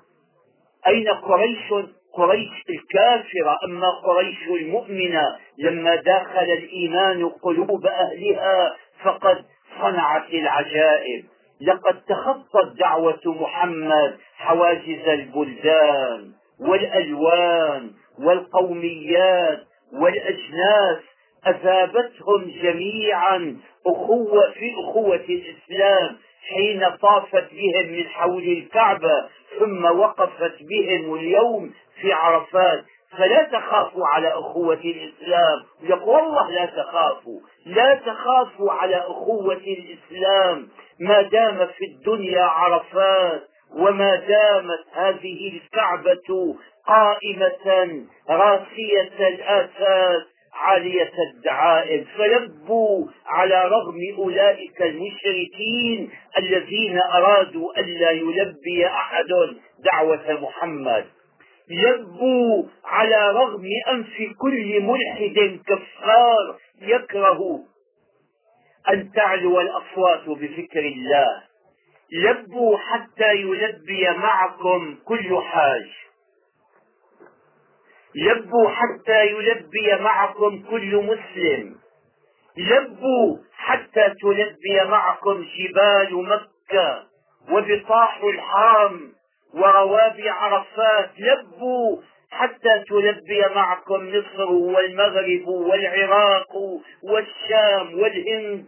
أين 0.87 1.09
قريش؟ 1.09 1.73
قريش 2.15 2.51
الكافرة. 2.71 3.59
أما 3.65 3.89
قريش 3.91 4.49
المؤمنة 4.49 5.37
لما 5.59 5.95
داخل 5.97 6.45
الإيمان 6.45 7.29
قلوب 7.29 7.87
أهلها 7.87 8.77
فقد 9.03 9.45
صنعت 9.81 10.35
العجائب. 10.35 11.25
لقد 11.61 12.03
تخطت 12.03 12.77
دعوة 12.79 13.21
محمد 13.27 14.19
حواجز 14.37 15.09
البلدان 15.09 16.33
والألوان 16.61 17.91
والقوميات 18.19 19.65
والأجناس 19.93 20.99
أذابتهم 21.47 22.45
جميعا 22.63 23.57
أخوة 23.87 24.51
في 24.51 24.73
أخوة 24.81 25.17
الإسلام 25.29 26.17
حين 26.49 26.89
طافت 27.03 27.49
بهم 27.55 27.93
من 27.93 28.05
حول 28.09 28.43
الكعبة 28.43 29.29
ثم 29.59 29.85
وقفت 29.85 30.63
بهم 30.63 31.15
اليوم 31.15 31.73
في 32.01 32.13
عرفات 32.13 32.85
فلا 33.19 33.43
تخافوا 33.43 34.07
على 34.07 34.29
أخوة 34.29 34.81
الإسلام. 34.85 35.63
يقول 35.83 36.23
والله 36.23 36.51
لا 36.51 36.67
تخافوا. 36.67 37.41
لا 37.67 37.95
تخافوا 37.95 38.73
على 38.73 38.97
أخوة 38.97 39.57
الإسلام. 39.67 40.69
ما 41.01 41.23
دام 41.23 41.67
في 41.67 41.85
الدنيا 41.85 42.43
عرفات 42.43 43.43
وما 43.77 44.17
دامت 44.17 44.85
هذه 44.93 45.53
الكعبة 45.57 46.57
قائمة 46.87 48.05
راسية 48.31 49.29
الآفات 49.29 50.23
عالية 50.55 51.13
الدعائم. 51.35 52.07
فلبوا 52.19 53.07
على 53.27 53.65
رغم 53.65 53.99
أولئك 54.19 54.83
المشركين 54.83 56.11
الذين 56.39 56.99
أرادوا 56.99 57.81
ألا 57.81 58.11
يلبي 58.11 58.87
أحد 58.87 59.29
دعوة 59.93 60.41
محمد. 60.41 61.05
لبوا 61.71 62.65
على 62.85 63.29
رغم 63.29 63.65
أنف 63.89 64.37
كل 64.39 64.81
ملحد 64.81 65.61
كفار 65.67 66.59
يكره 66.81 67.65
أن 68.89 69.13
تعلو 69.13 69.61
الأصوات 69.61 70.29
بفكر 70.29 70.81
الله. 70.81 71.43
لبوا 72.13 72.79
حتى 72.79 73.35
يلبي 73.35 74.11
معكم 74.11 74.97
كل 75.05 75.43
حاج. 75.43 75.89
لبوا 78.15 78.71
حتى 78.71 79.27
يلبي 79.27 79.97
معكم 80.01 80.63
كل 80.71 80.97
مسلم. 80.97 81.77
لبوا 82.57 83.39
حتى 83.53 84.15
تلبي 84.23 84.85
معكم 84.91 85.45
جبال 85.59 86.25
مكة 86.29 87.05
وبطاح 87.51 88.21
الحرم. 88.25 89.13
وروابي 89.55 90.29
عرفات 90.29 91.11
لبوا 91.19 91.99
حتى 92.31 92.85
تلبي 92.89 93.41
معكم 93.55 94.09
مصر 94.09 94.53
والمغرب 94.53 95.47
والعراق 95.49 96.57
والشام 97.03 97.99
والهند 97.99 98.67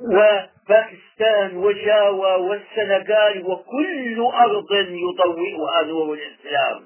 وباكستان 0.00 1.56
وجاوا 1.56 2.34
والسنغال 2.36 3.46
وكل 3.46 4.20
أرض 4.34 4.72
يضوئها 4.72 5.82
نور 5.86 6.14
الإسلام. 6.14 6.82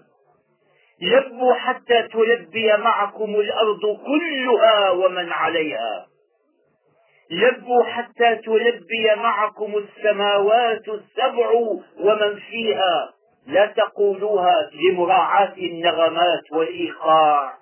لبوا 1.02 1.54
حتى 1.54 2.02
تلبي 2.02 2.76
معكم 2.76 3.34
الأرض 3.34 3.80
كلها 4.06 4.90
ومن 4.90 5.32
عليها. 5.32 6.06
لبوا 7.30 7.84
حتى 7.84 8.36
تلبي 8.36 9.14
معكم 9.16 9.74
السماوات 9.76 10.88
السبع 10.88 11.50
ومن 12.00 12.36
فيها. 12.50 13.10
لا 13.46 13.66
تقولوها 13.66 14.70
لمراعاة 14.72 15.54
النغمات 15.58 16.52
والإيقاع. 16.52 17.54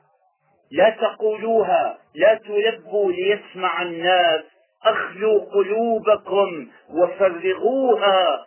لا 0.72 0.90
تقولوها 0.90 1.98
لا 2.14 2.34
تلبوا 2.34 3.12
ليسمع 3.12 3.82
الناس. 3.82 4.40
أخلوا 4.84 5.40
قلوبكم 5.40 6.66
وفرغوها 6.94 8.46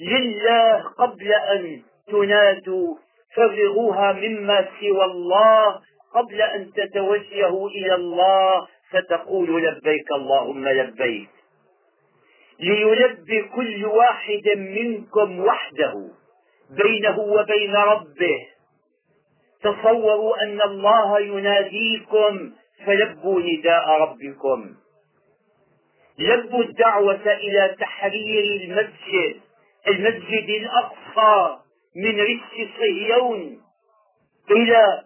لله 0.00 0.82
قبل 0.98 1.32
أن 1.32 1.82
تنادوا. 2.06 2.96
فرغوها 3.36 4.12
مما 4.12 4.68
سوى 4.80 5.04
الله 5.04 5.80
قبل 6.14 6.42
أن 6.42 6.72
تتوجهوا 6.72 7.68
إلى 7.68 7.94
الله. 7.94 8.66
فتقول 8.92 9.62
لبيك 9.64 10.12
اللهم 10.12 10.68
لبيك 10.68 11.28
ليلبي 12.60 13.42
كل 13.42 13.84
واحد 13.86 14.48
منكم 14.56 15.40
وحده 15.40 15.94
بينه 16.70 17.18
وبين 17.18 17.76
ربه. 17.76 18.46
تصوروا 19.62 20.42
أن 20.42 20.60
الله 20.62 21.20
يناديكم 21.20 22.52
فلبوا 22.86 23.40
نداء 23.40 23.88
ربكم. 23.90 24.74
لبوا 26.18 26.62
الدعوة 26.64 27.32
إلى 27.32 27.76
تحرير 27.80 28.60
المسجد 28.60 29.40
المسجد 29.88 30.48
الأقصى 30.48 31.58
من 31.96 32.20
رجس 32.20 32.68
صهيون 32.78 33.60
إلى 34.50 35.04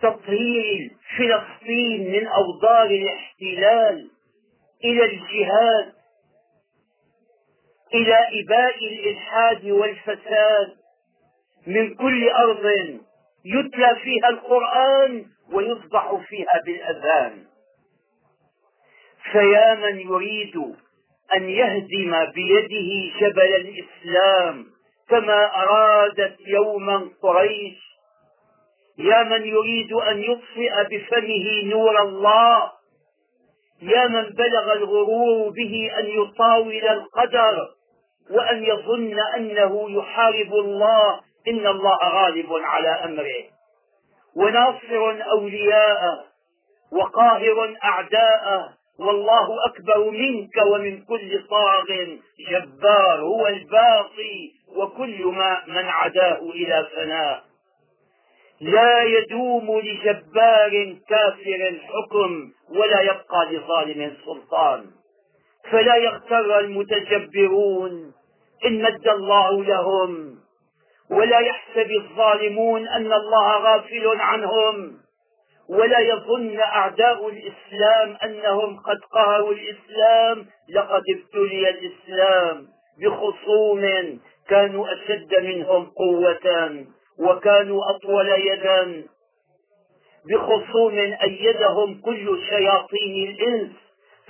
تطهير 0.00 0.90
فلسطين 1.18 2.12
من 2.12 2.26
أوضار 2.26 2.86
الاحتلال 2.86 4.10
إلى 4.84 5.04
الجهاد 5.04 5.92
إلى 7.94 8.16
إباء 8.42 8.76
الإلحاد 8.86 9.64
والفساد. 9.70 10.76
من 11.66 11.94
كل 11.94 12.28
أرض 12.28 12.64
يتلى 13.44 13.96
فيها 14.02 14.28
القرآن 14.28 15.24
ويصبح 15.52 16.14
فيها 16.28 16.60
بالأذان. 16.66 17.44
فيا 19.32 19.74
من 19.74 20.00
يريد 20.00 20.56
أن 21.36 21.48
يهدم 21.48 22.24
بيده 22.34 23.12
جبل 23.20 23.54
الإسلام 23.54 24.66
كما 25.08 25.62
أرادت 25.62 26.36
يوما 26.46 27.10
قريش 27.22 27.83
يا 28.98 29.22
من 29.22 29.46
يريد 29.46 29.92
أن 29.92 30.22
يطفئ 30.22 30.84
بفمه 30.90 31.64
نور 31.64 32.02
الله 32.02 32.72
يا 33.82 34.06
من 34.06 34.22
بلغ 34.22 34.72
الغرور 34.72 35.50
به 35.50 35.90
أن 35.98 36.06
يطاول 36.06 36.84
القدر 36.88 37.68
وأن 38.30 38.64
يظن 38.64 39.20
أنه 39.36 39.90
يحارب 39.90 40.54
الله 40.54 41.20
إن 41.48 41.66
الله 41.66 41.98
غالب 42.04 42.52
على 42.52 42.88
أمره. 42.88 43.44
وناصر 44.36 45.22
أولياءه 45.30 46.24
وقاهر 46.92 47.76
أعداءه 47.84 48.68
والله 48.98 49.48
أكبر 49.66 50.10
منك 50.10 50.56
ومن 50.72 51.02
كل 51.04 51.46
طاغ 51.50 51.84
جبار 52.50 53.20
هو 53.20 53.46
الباقي 53.46 54.50
وكل 54.76 55.24
ما 55.24 55.62
من 55.66 55.88
عداه 55.88 56.38
إلى 56.38 56.88
فناء 56.96 57.44
لا 58.60 59.02
يدوم 59.02 59.80
لجبار 59.80 60.96
كافر 61.08 61.68
الحكم 61.68 62.50
ولا 62.70 63.00
يبقى 63.00 63.46
لظالم 63.52 64.16
سلطان. 64.24 64.84
فلا 65.70 65.96
يغتر 65.96 66.58
المتجبرون 66.58 68.12
إن 68.66 68.82
مد 68.82 69.08
الله 69.08 69.64
لهم 69.64 70.34
ولا 71.10 71.38
يحسب 71.40 71.90
الظالمون 71.90 72.88
أن 72.88 73.12
الله 73.12 73.58
غافل 73.58 74.06
عنهم 74.20 74.92
ولا 75.68 75.98
يظن 75.98 76.58
أعداء 76.60 77.28
الإسلام 77.28 78.16
أنهم 78.24 78.76
قد 78.80 78.98
قهروا 79.12 79.52
الإسلام 79.52 80.46
لقد 80.74 81.02
ابتلي 81.16 81.68
الإسلام 81.70 82.66
بخصوم 83.00 83.82
كانوا 84.48 84.86
أشد 84.92 85.34
منهم 85.40 85.86
قوة. 85.86 86.84
وكانوا 87.18 87.80
أطول 87.90 88.28
يدا 88.28 89.04
بخصوم 90.30 90.94
أيدهم 91.22 92.00
كل 92.00 92.38
شياطين 92.48 93.28
الإنس 93.28 93.70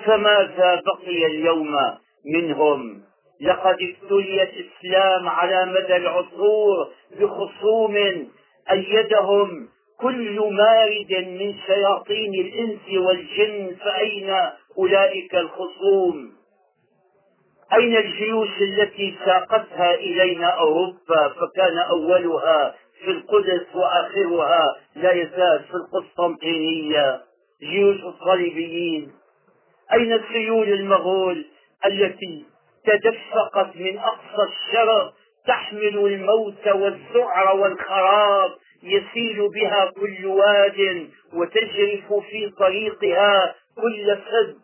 فماذا 0.05 0.83
بقي 0.87 1.27
اليوم 1.27 1.77
منهم؟ 2.35 3.03
لقد 3.41 3.77
ابتلي 3.83 4.43
الإسلام 4.43 5.29
على 5.29 5.67
مدى 5.67 5.97
العصور 5.97 6.89
بخصوم 7.21 7.97
أيدهم 8.71 9.69
كل 10.01 10.41
مارد 10.51 11.27
من 11.29 11.55
شياطين 11.67 12.35
الإنس 12.35 12.81
والجن 13.07 13.77
فأين 13.85 14.35
أولئك 14.79 15.35
الخصوم؟ 15.35 16.33
أين 17.73 17.97
الجيوش 17.97 18.49
التي 18.61 19.17
ساقتها 19.25 19.95
إلينا 19.95 20.47
أوروبا 20.47 21.29
فكان 21.29 21.79
أولها 21.79 22.75
في 23.05 23.11
القدس 23.11 23.67
وآخرها 23.75 24.77
لا 24.97 25.13
يزال 25.13 25.65
في 25.65 25.75
القسطنطينية؟ 25.75 27.21
جيوش 27.63 27.97
الصليبيين. 28.05 29.13
أين 29.93 30.13
السيول 30.13 30.69
المغول 30.73 31.45
التي 31.87 32.45
تدفقت 32.87 33.77
من 33.77 33.99
أقصى 33.99 34.43
الشرق 34.53 35.15
تحمل 35.47 35.99
الموت 35.99 36.69
والذعر 36.69 37.57
والخراب 37.57 38.51
يسيل 38.83 39.49
بها 39.55 39.91
كل 40.01 40.27
واد 40.27 41.09
وتجرف 41.35 42.13
في 42.31 42.51
طريقها 42.59 43.55
كل 43.77 44.19
سد 44.31 44.57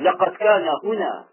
لقد 0.00 0.32
كان 0.36 0.68
هنا 0.84 1.24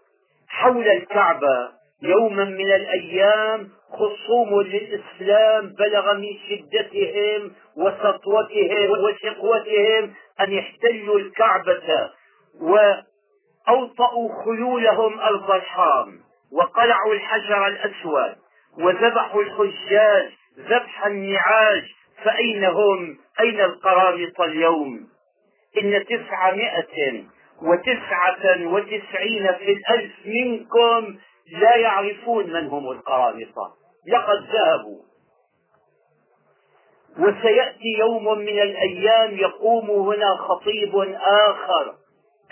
حول 0.56 0.88
الكعبة 0.88 1.70
يوما 2.02 2.44
من 2.44 2.72
الأيام 2.72 3.68
خصوم 3.92 4.60
للإسلام 4.62 5.72
بلغ 5.78 6.14
من 6.14 6.28
شدتهم 6.48 7.52
وسطوتهم 7.76 8.90
وشقوتهم 9.04 10.14
أن 10.40 10.52
يحتلوا 10.52 11.18
الكعبة 11.18 12.10
وأوطأوا 12.60 14.44
خيولهم 14.44 15.20
الحرم 15.56 16.20
وقلعوا 16.52 17.14
الحجر 17.14 17.66
الأسود 17.66 18.36
وذبحوا 18.78 19.42
الحجاج 19.42 20.30
ذبح 20.58 21.06
النعاج 21.06 21.84
فأين 22.24 22.64
هم؟ 22.64 23.18
أين 23.40 23.60
القرامطة 23.60 24.44
اليوم؟ 24.44 25.06
إن 25.82 26.04
تسعمائة 26.04 27.24
وتسعة 27.62 28.66
وتسعين 28.66 29.52
في 29.52 29.72
الألف 29.72 30.12
منكم 30.26 31.16
لا 31.52 31.76
يعرفون 31.76 32.52
من 32.52 32.66
هم 32.66 32.90
القرامطة 32.90 33.72
لقد 34.08 34.42
ذهبوا. 34.52 35.02
وسيأتي 37.18 37.88
يوم 37.98 38.38
من 38.38 38.48
الأيام 38.62 39.36
يقوم 39.36 39.90
هنا 39.90 40.36
خطيب 40.36 40.96
آخر. 41.48 41.94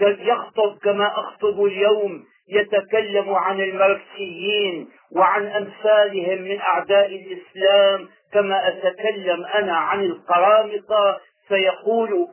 يخطب 0.01 0.79
كما 0.83 1.07
أخطب 1.07 1.64
اليوم 1.64 2.25
يتكلم 2.49 3.35
عن 3.35 3.61
الماركسيين 3.61 4.88
وعن 5.17 5.47
أمثالهم 5.47 6.43
من 6.43 6.61
أعداء 6.61 7.07
الإسلام. 7.07 8.09
كما 8.33 8.69
أتكلم 8.69 9.45
أنا 9.45 9.77
عن 9.77 10.05
القرامطة 10.05 11.21
فيقول 11.49 12.29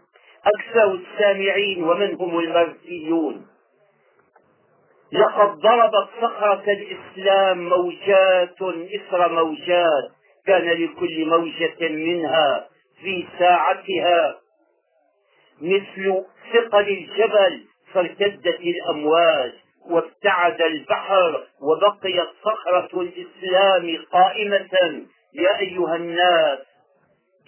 أكثر 0.45 0.93
السامعين 0.93 1.84
ومن 1.84 2.15
هم 2.15 2.39
الماركسيون 2.39 3.47
لقد 5.13 5.58
ضربت 5.60 6.10
صخرة 6.21 6.63
الإسلام 6.67 7.69
موجات 7.69 8.62
إثر 8.95 9.32
موجات 9.34 10.12
كان 10.45 10.65
لكل 10.69 11.25
موجة 11.25 11.89
منها 11.89 12.67
في 13.01 13.25
ساعتها. 13.39 14.38
مثل 15.62 16.23
ثقل 16.54 16.89
الجبل 16.89 17.63
فارتدت 17.93 18.60
الأمواج 18.60 19.51
وابتعد 19.89 20.62
البحر 20.62 21.43
وبقيت 21.62 22.27
صخرة 22.43 23.01
الإسلام 23.01 24.06
قائمة. 24.12 25.01
يا 25.34 25.60
أيها 25.60 25.95
الناس 25.95 26.60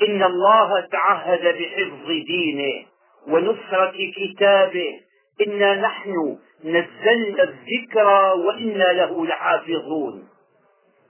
إن 0.01 0.23
الله 0.23 0.79
تعهد 0.91 1.41
بحفظ 1.41 2.07
دينه 2.07 2.85
ونصرة 3.27 3.93
كتابه. 4.15 4.99
إنا 5.47 5.75
نحن 5.75 6.37
نزلنا 6.63 7.43
الذكر 7.43 8.07
وإنا 8.35 8.83
له 8.93 9.25
لحافظون. 9.25 10.27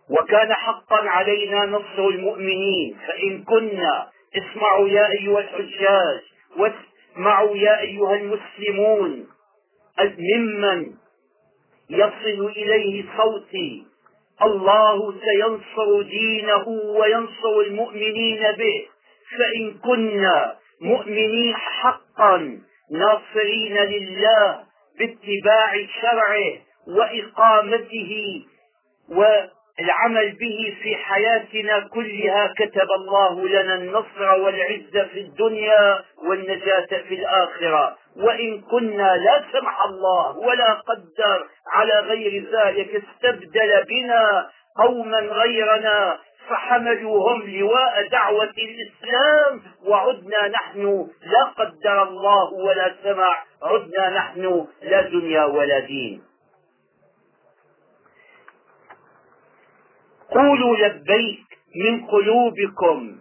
وكان 0.10 0.54
حقا 0.54 1.10
علينا 1.10 1.66
نصر 1.66 2.08
المؤمنين. 2.08 2.98
فإن 3.08 3.44
كنا 3.44 4.08
اسمعوا 4.38 4.88
يا 4.88 5.10
أيها 5.12 5.40
الحجاج 5.40 6.22
واسمعوا 6.58 7.58
يا 7.58 7.80
أيها 7.80 8.16
المسلمون 8.16 9.28
ممن 10.18 10.94
يصل 11.90 12.46
إليه 12.56 13.06
صوتي 13.18 13.84
الله 14.46 15.14
سينصر 15.26 16.02
دينه 16.02 16.68
وينصر 16.68 17.60
المؤمنين 17.68 18.42
به. 18.52 18.86
فإن 19.38 19.74
كنا 19.74 20.56
مؤمنين 20.82 21.56
حقا 21.56 22.60
ناصرين 22.92 23.78
لله 23.78 24.60
باتباع 25.00 25.72
شرعه 26.02 26.54
وإقامته 26.88 28.42
والعمل 29.10 30.32
به 30.32 30.78
في 30.84 30.96
حياتنا 30.96 31.80
كلها 31.80 32.54
كتب 32.58 32.88
الله 32.98 33.48
لنا 33.48 33.76
النصر 33.76 34.40
والعزة 34.40 35.08
في 35.14 35.20
الدنيا 35.20 36.04
والنجاة 36.28 36.88
في 37.08 37.16
الآخرة. 37.16 37.98
وإن 38.18 38.62
كنا 38.62 39.16
لا 39.18 39.44
سمح 39.52 39.84
الله 39.84 40.38
ولا 40.38 40.74
قدر 40.74 41.48
على 41.68 42.00
غير 42.00 42.44
ذلك 42.52 43.04
استبدل 43.04 43.84
بنا 43.90 44.50
قوما 44.78 45.20
غيرنا 45.20 46.20
فحملوا 46.50 47.32
هم 47.32 47.42
لواء 47.48 48.08
دعوة 48.08 48.54
الإسلام 48.58 49.62
وعدنا 49.86 50.48
نحن 50.48 51.08
لا 51.26 51.44
قدر 51.44 52.04
الله 52.04 52.54
ولا 52.54 52.96
سمع 53.04 53.44
عدنا 53.64 54.10
نحن 54.10 54.68
لا 54.82 55.02
دنيا 55.02 55.44
ولا 55.46 55.80
دين. 55.80 56.22
قولوا 60.32 60.78
لبيك 60.78 61.46
من 61.76 62.06
قلوبكم 62.06 63.18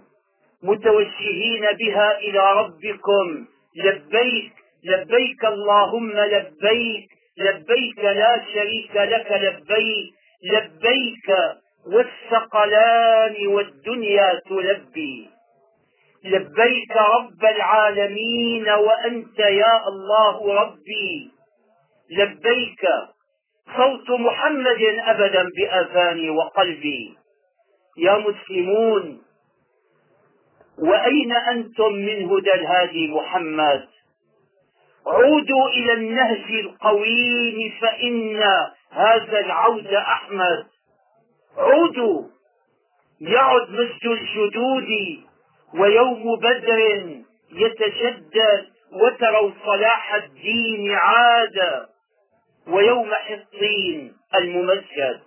متوجهين 0.63 1.67
بها 1.81 2.19
إلى 2.19 2.53
ربكم 2.53 3.47
لبيك 3.77 4.53
لبيك 4.85 5.45
اللهم 5.45 6.13
لبيك 6.13 7.09
لبيك 7.39 7.99
لا 7.99 8.45
شريك 8.55 8.97
لك 8.97 9.33
لبيك 9.33 10.15
لبيك 10.53 11.29
والثقلان 11.87 13.47
والدنيا 13.47 14.41
تلبي. 14.49 15.29
لبيك 16.25 16.97
رب 16.97 17.45
العالمين 17.45 18.69
وأنت 18.69 19.39
يا 19.39 19.89
الله 19.89 20.55
ربي. 20.55 21.31
لبيك 22.11 22.85
صوت 23.77 24.11
محمد 24.21 24.83
أبدا 25.07 25.49
بأذاني 25.57 26.31
وقلبي. 26.31 27.17
يا 27.99 28.19
مسلمون 28.19 29.23
وأين 30.79 31.33
أنتم 31.33 31.93
من 31.93 32.25
هدى 32.31 32.55
الهادي 32.55 33.09
محمد؟ 33.09 33.89
عودوا 35.07 35.69
إلى 35.69 35.93
النهج 35.93 36.51
القويم 36.51 37.73
فإن 37.81 38.43
هذا 38.91 39.41
العود 39.41 39.87
أحمد. 39.87 40.67
عودوا. 41.59 42.23
يعد 43.21 43.71
مجد 43.71 44.07
الجدود 44.07 44.89
ويوم 45.75 46.37
بدر 46.37 46.79
يتجدد 47.53 48.67
وتروا 48.93 49.51
صلاح 49.67 50.15
الدين 50.15 50.93
عاد 50.93 51.87
ويوم 52.69 53.15
حطين 53.15 54.13
الممجد. 54.35 55.21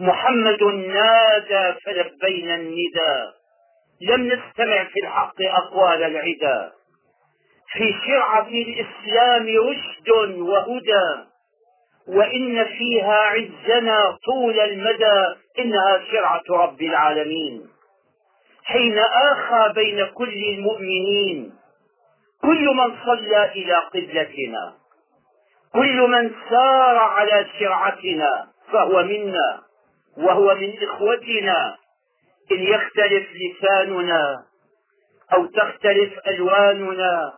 محمد 0.00 0.62
نادى 0.62 1.74
فلبينا 1.84 2.54
الندى 2.54 3.32
لم 4.00 4.26
نستمع 4.26 4.84
في 4.84 5.00
الحق 5.02 5.42
أقوال 5.42 6.02
العدا. 6.02 6.72
في 7.72 7.94
شرعة 8.06 8.48
الإسلام 8.48 9.46
رشد 9.68 10.08
وهدى 10.38 11.24
وإن 12.08 12.64
فيها 12.64 13.14
عزنا 13.22 14.18
طول 14.24 14.60
المدى 14.60 15.34
إنها 15.58 16.02
شرعة 16.12 16.42
رب 16.50 16.82
العالمين. 16.82 17.68
حين 18.64 18.98
آخى 18.98 19.72
بين 19.74 20.06
كل 20.14 20.44
المؤمنين 20.58 21.52
كل 22.42 22.64
من 22.74 22.96
صلى 23.06 23.44
إلى 23.52 23.74
قبلتنا 23.74 24.74
كل 25.72 25.96
من 26.08 26.30
سار 26.50 26.96
على 26.96 27.46
شرعتنا 27.58 28.46
فهو 28.72 29.02
منا 29.02 29.62
وهو 30.16 30.54
من 30.54 30.74
إخوتنا. 30.82 31.76
إن 32.52 32.62
يختلف 32.62 33.26
لساننا 33.34 34.44
أو 35.32 35.46
تختلف 35.46 36.12
ألواننا 36.28 37.32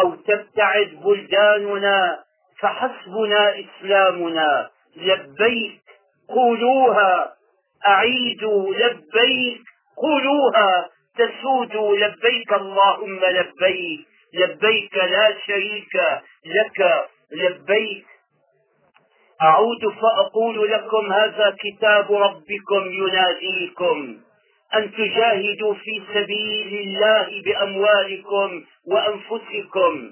أو 0.00 0.14
تبتعد 0.14 1.00
بلداننا 1.04 2.24
فحسبنا 2.60 3.54
إسلامنا. 3.60 4.70
لبيك 4.96 5.80
قولوها 6.28 7.34
أعيدوا 7.86 8.74
لبيك 8.74 9.62
قولوها 9.96 10.88
تسودوا 11.18 11.96
لبيك 11.96 12.52
اللهم 12.52 13.20
لبيك. 13.24 14.06
لبيك 14.34 14.94
لا 14.96 15.34
شريك 15.46 15.94
لك 16.46 17.08
لبيك. 17.32 18.06
أعود 19.42 19.94
فأقول 20.02 20.70
لكم 20.70 21.12
هذا 21.12 21.56
كتاب 21.58 22.12
ربكم 22.12 22.92
يناديكم. 22.92 24.27
أن 24.74 24.92
تجاهدوا 24.92 25.74
في 25.74 26.02
سبيل 26.14 26.88
الله 26.88 27.42
بأموالكم 27.44 28.64
وأنفسكم. 28.86 30.10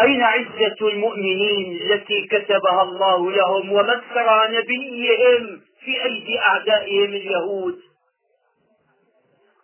أين 0.00 0.22
عزة 0.22 0.76
المؤمنين 0.88 1.80
التي 1.82 2.26
كتبها 2.26 2.82
الله 2.82 3.30
لهم 3.30 3.72
ومسر 3.72 4.50
نبيهم 4.50 5.60
في 5.84 6.04
أيدي 6.04 6.38
أعدائهم 6.38 7.10
اليهود؟ 7.14 7.78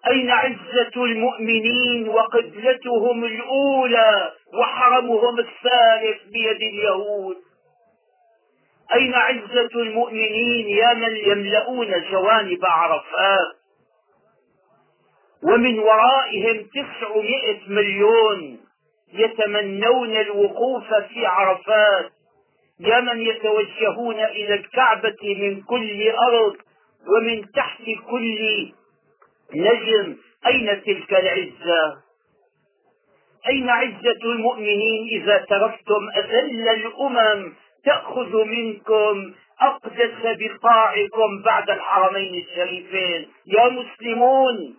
أين 0.06 0.30
عزة 0.30 1.04
المؤمنين 1.04 2.08
وقبلتهم 2.08 3.24
الأولى 3.24 4.32
وحرمهم 4.54 5.38
الثالث 5.38 6.22
بيد 6.32 6.62
اليهود؟ 6.62 7.36
أين 8.94 9.14
عزة 9.14 9.70
المؤمنين 9.74 10.68
يا 10.68 10.94
من 10.94 11.16
يملؤون 11.16 12.02
جوانب 12.10 12.64
عرفات؟ 12.64 13.56
ومن 15.42 15.78
ورائهم 15.78 16.66
تسعمائة 16.74 17.58
مليون 17.68 18.60
يتمنون 19.12 20.16
الوقوف 20.16 20.94
في 20.94 21.26
عرفات. 21.26 22.12
يا 22.80 23.00
من 23.00 23.22
يتوجهون 23.26 24.20
إلى 24.20 24.54
الكعبة 24.54 25.36
من 25.40 25.62
كل 25.62 26.10
أرض 26.10 26.56
ومن 27.06 27.50
تحت 27.52 27.82
كل 28.10 28.72
نجم. 29.54 30.16
أين 30.46 30.82
تلك 30.82 31.14
العزة؟ 31.14 32.02
أين 33.48 33.68
عزة 33.70 34.22
المؤمنين 34.24 35.22
إذا 35.22 35.38
تركتم 35.38 36.08
أذل 36.16 36.68
الأمم 36.68 37.52
تأخذ 37.84 38.44
منكم 38.44 39.34
أقدس 39.60 40.22
بقاعكم 40.24 41.42
بعد 41.44 41.70
الحرمين 41.70 42.34
الشريفين. 42.34 43.28
يا 43.46 43.68
مسلمون 43.68 44.76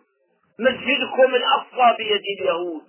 مسجدكم 0.59 1.35
الأقصى 1.35 1.97
بيد 1.97 2.21
اليهود. 2.39 2.81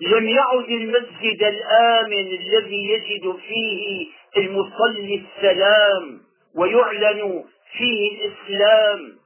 لم 0.00 0.28
يعد 0.28 0.68
المسجد 0.68 1.42
الآمن 1.42 2.26
الذي 2.40 2.88
يجد 2.90 3.36
فيه 3.36 4.06
المصلي 4.36 5.22
السلام 5.24 6.20
ويعلن 6.56 7.44
فيه 7.72 8.10
الإسلام. 8.10 9.18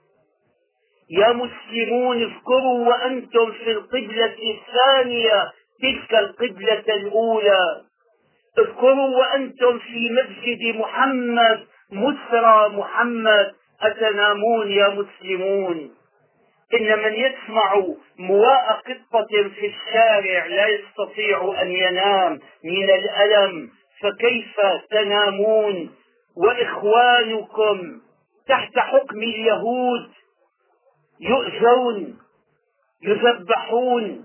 يا 1.11 1.33
مسلمون 1.33 2.23
اذكروا 2.23 2.89
وأنتم 2.89 3.53
في 3.53 3.71
القبلة 3.71 4.37
الثانية 4.55 5.53
تلك 5.83 6.15
القبلة 6.15 6.85
الأولى. 6.97 7.83
اذكروا 8.59 9.19
وأنتم 9.19 9.79
في 9.79 10.11
مسجد 10.11 10.77
محمد 10.77 11.67
مسرى 11.93 12.69
محمد 12.69 13.55
أتنامون 13.83 14.71
يا 14.71 14.89
مسلمون. 14.89 15.95
إن 16.75 16.99
من 16.99 17.13
يسمع 17.15 17.85
مواء 18.19 18.81
قطة 18.87 19.49
في 19.49 19.67
الشارع 19.67 20.47
لا 20.47 20.67
يستطيع 20.67 21.63
أن 21.63 21.73
ينام 21.73 22.41
من 22.65 22.91
الألم 22.91 23.71
فكيف 24.01 24.61
تنامون؟ 24.91 25.95
وإخوانكم 26.37 28.01
تحت 28.49 28.79
حكم 28.79 29.19
اليهود 29.19 30.11
يؤذون 31.21 32.19
يذبحون 33.03 34.25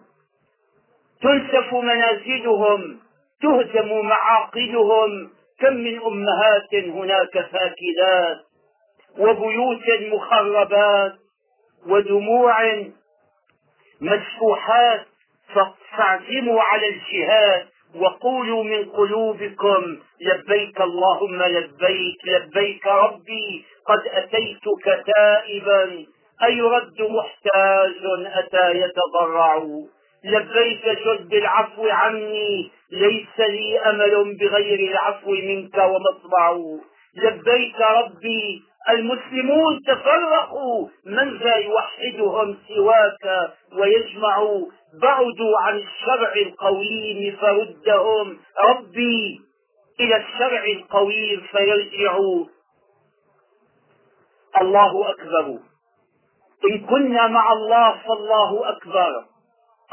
تنسف 1.22 1.74
منازلهم. 1.74 3.00
تهدم 3.42 4.06
معاقلهم. 4.06 5.30
كم 5.60 5.74
من 5.74 6.02
أمهات 6.02 6.76
هناك 6.76 7.32
فاكلات 7.32 8.38
وبيوت 9.18 9.86
مخربات 10.14 11.14
ودموع 11.88 12.56
مسفوحات. 14.02 15.06
فاعزموا 15.98 16.62
على 16.62 16.88
الجهاد 16.90 17.68
وقولوا 17.96 18.64
من 18.64 18.90
قلوبكم 18.90 19.98
لبيك 20.22 20.82
اللهم 20.82 21.44
لبيك 21.44 22.20
لبيك 22.28 22.88
ربي 22.88 23.66
قد 23.86 24.08
أتيتك 24.08 25.06
تائبا. 25.16 26.06
أيرد 26.44 27.02
محتاج 27.02 27.92
أتى 28.26 28.72
يتضرع. 28.72 29.64
لبيك 30.24 30.86
جد 30.86 31.34
العفو 31.34 31.90
عني 31.90 32.72
ليس 32.92 33.40
لي 33.40 33.80
أمل 33.80 34.38
بغير 34.40 34.92
العفو 34.92 35.32
منك 35.32 35.78
ومطبع 35.78 36.58
لبيك 37.16 37.82
ربي 37.82 38.62
المسلمون 38.90 39.80
تفرقوا 39.88 40.88
من 41.06 41.38
ذا 41.38 41.56
يوحدهم 41.56 42.58
سواك 42.68 43.52
ويجمع. 43.74 44.62
بعدوا 45.02 45.60
عن 45.60 45.78
الشرع 45.78 46.34
القويم 46.34 47.36
فردهم. 47.42 48.40
ربي 48.70 49.42
إلى 50.00 50.16
الشرع 50.16 50.64
القويم 50.66 51.44
فيرجعوا 51.52 52.46
الله 54.62 55.10
أكبر. 55.10 55.60
إن 56.72 56.86
كنا 56.86 57.28
مع 57.28 57.54
الله 57.54 57.98
فالله 58.08 58.70
أكبر. 58.70 59.26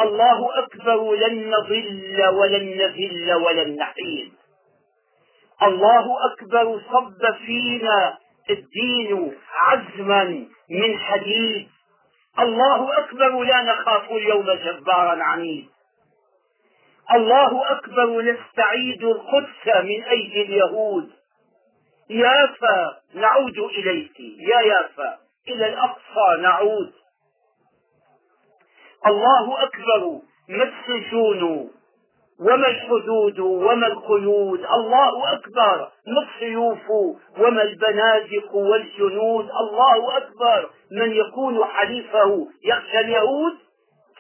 الله 0.01 0.59
أكبر 0.59 1.15
لن 1.15 1.51
نضل 1.51 2.29
ولن 2.29 2.77
نذل 2.77 3.35
ولن 3.35 3.77
نحيد. 3.77 4.33
الله 5.63 6.33
أكبر 6.33 6.81
صب 6.93 7.35
فينا 7.47 8.19
الدين 8.51 9.35
عزما 9.55 10.25
من 10.71 10.99
حديد. 10.99 11.69
الله 12.39 12.99
أكبر 12.99 13.43
لا 13.43 13.63
نخاف 13.63 14.11
اليوم 14.11 14.53
جبارا 14.53 15.23
عنيد. 15.23 15.69
الله 17.15 17.71
أكبر 17.71 18.23
نستعيد 18.23 19.05
القدس 19.05 19.67
من 19.85 20.03
أيدي 20.03 20.43
اليهود. 20.43 21.11
يافا 22.11 22.97
نعود 23.15 23.59
إليك. 23.59 24.21
يا 24.21 24.61
يافا 24.61 25.19
إلى 25.49 25.69
الأقصى 25.69 26.43
نعود. 26.43 26.93
الله 29.07 29.63
أكبر 29.63 30.21
ما 30.49 30.65
السجون 30.73 31.71
وما 32.41 32.69
الحدود 32.69 33.39
وما 33.39 33.87
القيود. 33.87 34.61
الله 34.65 35.33
أكبر 35.33 35.89
ما 36.07 36.23
السيوف 36.29 36.91
وما 37.39 37.63
البنادق 37.63 38.55
والجنود. 38.55 39.51
الله 39.51 40.17
أكبر 40.17 40.71
من 40.93 41.13
يكون 41.13 41.65
حليفه 41.65 42.47
يخشى 42.65 43.01
اليهود 43.01 43.53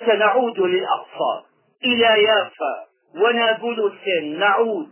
سنعود 0.06 0.60
للأقصى. 0.60 1.42
إلى 1.84 2.22
يافا 2.22 2.84
ونابلس 3.16 4.08
نعود. 4.38 4.88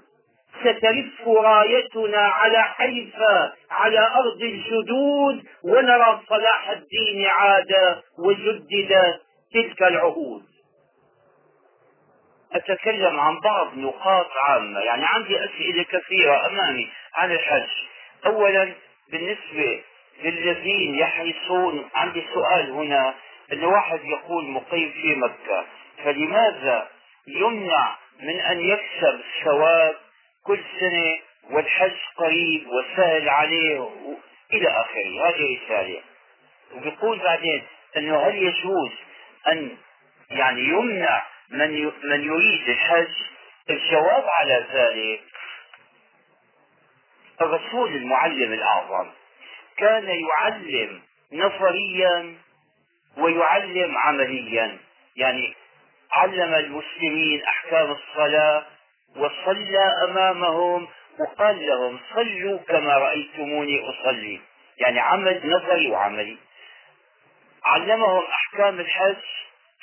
سترف 0.60 1.28
رايتنا 1.28 2.18
على 2.18 2.62
حيفا 2.62 3.52
على 3.70 3.98
أرض 3.98 4.42
الجدود 4.42 5.42
ونرى 5.64 6.20
صلاح 6.28 6.70
الدين 6.70 7.26
عاد 7.26 7.72
وجدد 8.18 9.18
تلك 9.54 9.82
العهود. 9.82 10.42
أتكلم 12.52 13.20
عن 13.20 13.40
بعض 13.40 13.78
نقاط 13.78 14.30
عامة. 14.44 14.80
يعني 14.80 15.04
عندي 15.06 15.44
أسئلة 15.44 15.82
كثيرة 15.82 16.46
أمامي 16.46 16.88
عن 17.14 17.32
الحج. 17.32 17.70
أولا 18.26 18.72
بالنسبة 19.12 19.82
للذين 20.22 20.94
يحرصون 20.94 21.88
عندي 21.94 22.24
سؤال 22.34 22.70
هنا 22.70 23.14
أن 23.52 23.64
واحد 23.64 24.00
يقول 24.04 24.44
مقيم 24.44 24.90
في 24.90 25.14
مكة 25.14 25.64
فلماذا 26.04 26.88
يمنع 27.28 27.96
من 28.20 28.40
أن 28.40 28.60
يكسب 28.60 29.20
ثواب 29.44 29.94
كل 30.44 30.60
سنة 30.80 31.16
والحج 31.50 31.96
قريب 32.16 32.66
وسهل 32.68 33.28
عليه 33.28 33.88
إلى 34.52 34.68
آخره؟ 34.68 35.28
هذه 35.28 35.58
رسالة. 35.64 36.00
وبيقول 36.74 37.18
بعدين 37.18 37.62
أنه 37.96 38.28
هل 38.28 38.34
يجوز 38.34 38.90
أن 39.52 39.76
يعني 40.30 40.60
يمنع 40.60 41.22
من 41.50 41.84
من 42.04 42.24
يريد 42.24 42.68
الحج 42.68 43.14
الجواب 43.70 44.24
على 44.28 44.66
ذلك 44.72 45.20
الرسول 47.40 47.96
المعلم 47.96 48.52
الأعظم. 48.52 49.10
كان 49.76 50.08
يعلم 50.08 51.02
نظريا 51.32 52.34
ويعلم 53.16 53.98
عمليا. 53.98 54.78
يعني 55.16 55.54
علم 56.12 56.54
المسلمين 56.54 57.42
أحكام 57.42 57.90
الصلاة 57.90 58.64
وصلى 59.16 59.78
أمامهم 60.04 60.88
وقال 61.18 61.66
لهم 61.66 61.98
صلوا 62.14 62.58
كما 62.58 62.98
رأيتموني 62.98 63.80
أصلي. 63.90 64.40
يعني 64.78 65.00
عمل 65.00 65.40
نظري 65.44 65.90
وعملي. 65.90 66.36
علمهم 67.64 68.22
أحكام 68.32 68.80
الحج 68.80 69.16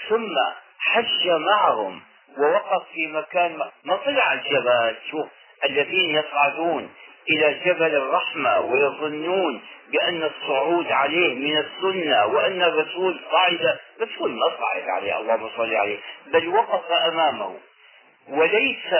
ثم 0.09 0.35
حج 0.79 1.27
معهم 1.29 2.01
ووقف 2.37 2.83
في 2.93 3.07
مكان 3.07 3.57
ما 3.83 3.95
طلع 3.95 4.33
الجبل 4.33 4.95
شوف 5.11 5.27
الذين 5.69 6.09
يصعدون 6.15 6.89
إلى 7.29 7.53
جبل 7.65 7.95
الرحمة 7.95 8.59
ويظنون 8.59 9.61
بأن 9.91 10.23
الصعود 10.23 10.91
عليه 10.91 11.35
من 11.35 11.57
السنة 11.57 12.25
وأن 12.25 12.61
الرسول 12.61 13.19
صعد. 13.31 13.77
الرسول 14.01 14.31
ما 14.31 14.45
صعد 14.59 14.89
عليه 14.89 15.19
اللهم 15.19 15.49
صل 15.57 15.75
عليه 15.75 15.97
بل 16.27 16.47
وقف 16.47 16.91
أمامه. 16.91 17.57
وليس 18.29 18.93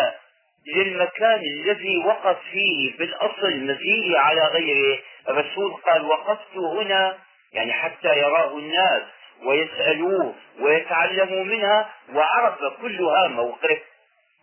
للمكان 0.76 1.40
الذي 1.40 1.98
وقف 2.06 2.38
فيه 2.52 2.98
بالأصل 2.98 3.56
مزية 3.60 4.18
على 4.18 4.42
غيره. 4.48 5.00
الرسول 5.30 5.74
قال 5.74 6.06
وقفت 6.06 6.58
هنا 6.58 7.18
يعني 7.54 7.74
حتى 7.74 8.18
يراه 8.18 8.58
الناس 8.58 9.02
ويسألوه 9.46 10.36
ويتعلموا 10.60 11.44
منها 11.44 11.90
وعرف 12.14 12.60
كلها 12.82 13.28
موقف. 13.28 13.82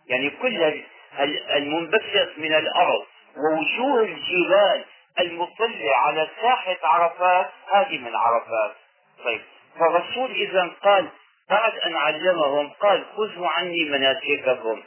يعني 0.07 0.29
كل 0.29 0.83
المنبثق 1.55 2.37
من 2.37 2.53
الأرض 2.53 3.05
ووجوه 3.37 4.03
الجبال 4.03 4.85
المطلة 5.19 5.95
على 5.95 6.27
ساحة 6.41 6.77
عرفات 6.83 7.49
هذه 7.73 7.97
من 7.97 8.15
عرفات. 8.15 8.75
طيب 9.25 9.41
فالرسول 9.79 10.31
إذا 10.31 10.71
قال 10.83 11.07
بعد 11.49 11.73
أن 11.77 11.95
علمهم 11.95 12.69
قال 12.69 13.05
خذوا 13.17 13.47
عني 13.47 13.85
مناسككم. 13.85 14.83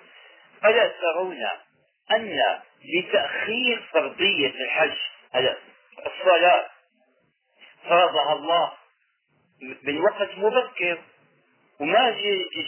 ألا 0.64 0.92
ترون 1.00 1.38
أن 2.10 2.38
لتأخير 2.84 3.82
فرضية 3.92 4.52
الحج 4.64 4.96
الصلاة 6.06 6.66
فرضها 7.88 8.32
الله 8.32 8.72
من 9.82 10.00
وقت 10.00 10.28
مبكر 10.36 10.98
وما 11.80 12.16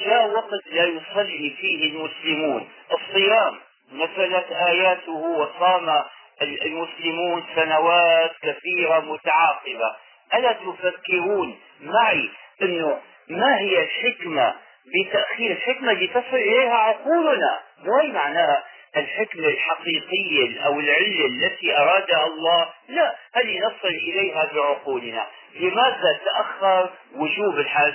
جاء 0.07 0.31
وقت 0.31 0.67
لا 0.73 0.85
يصلي 0.85 1.57
فيه 1.61 1.91
المسلمون. 1.91 2.69
الصيام 2.93 3.59
نزلت 3.93 4.53
آياته 4.53 5.13
وصام 5.13 6.03
المسلمون 6.43 7.45
سنوات 7.55 8.33
كثيرة 8.43 8.99
متعاقبة. 9.01 9.97
ألا 10.35 10.53
تفكرون 10.53 11.59
معي 11.81 12.31
أنه 12.63 13.01
ما 13.29 13.59
هي 13.61 13.83
الحكمة 13.83 14.55
بتأخير؟ 14.87 15.51
الحكمة 15.53 15.93
اللي 15.93 16.07
تصل 16.07 16.37
إليها 16.37 16.75
عقولنا 16.75 17.61
مو 17.85 18.13
معناها؟ 18.13 18.65
الحكمة 18.97 19.47
الحقيقية 19.49 20.61
أو 20.67 20.81
العلة 20.81 21.27
التي 21.27 21.77
أرادها 21.79 22.27
الله 22.27 22.69
لا 22.89 23.17
هل 23.35 23.61
نصل 23.61 23.89
إليها 23.89 24.45
بعقولنا. 24.55 25.27
لماذا 25.55 26.21
تأخر 26.25 26.91
وجوب 27.15 27.59
الحج؟ 27.59 27.95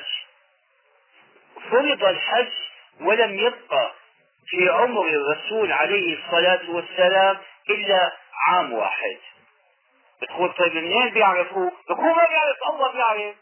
فرض 1.72 2.04
الحج 2.04 2.52
ولم 3.02 3.40
يبقى 3.40 3.92
في 4.48 4.70
عمر 4.70 5.08
الرسول 5.08 5.72
عليه 5.72 6.18
الصلاة 6.18 6.70
والسلام 6.70 7.38
إلا 7.70 8.12
عام 8.48 8.74
واحد. 8.74 9.18
بتقول 10.22 10.54
طيب 10.54 10.76
منين 10.76 11.10
بيعرفوا؟ 11.10 11.70
بتقول 11.84 12.06
ما 12.16 12.28
بيعرف 12.30 12.58
الله 12.74 12.92
بيعرف. 12.92 13.36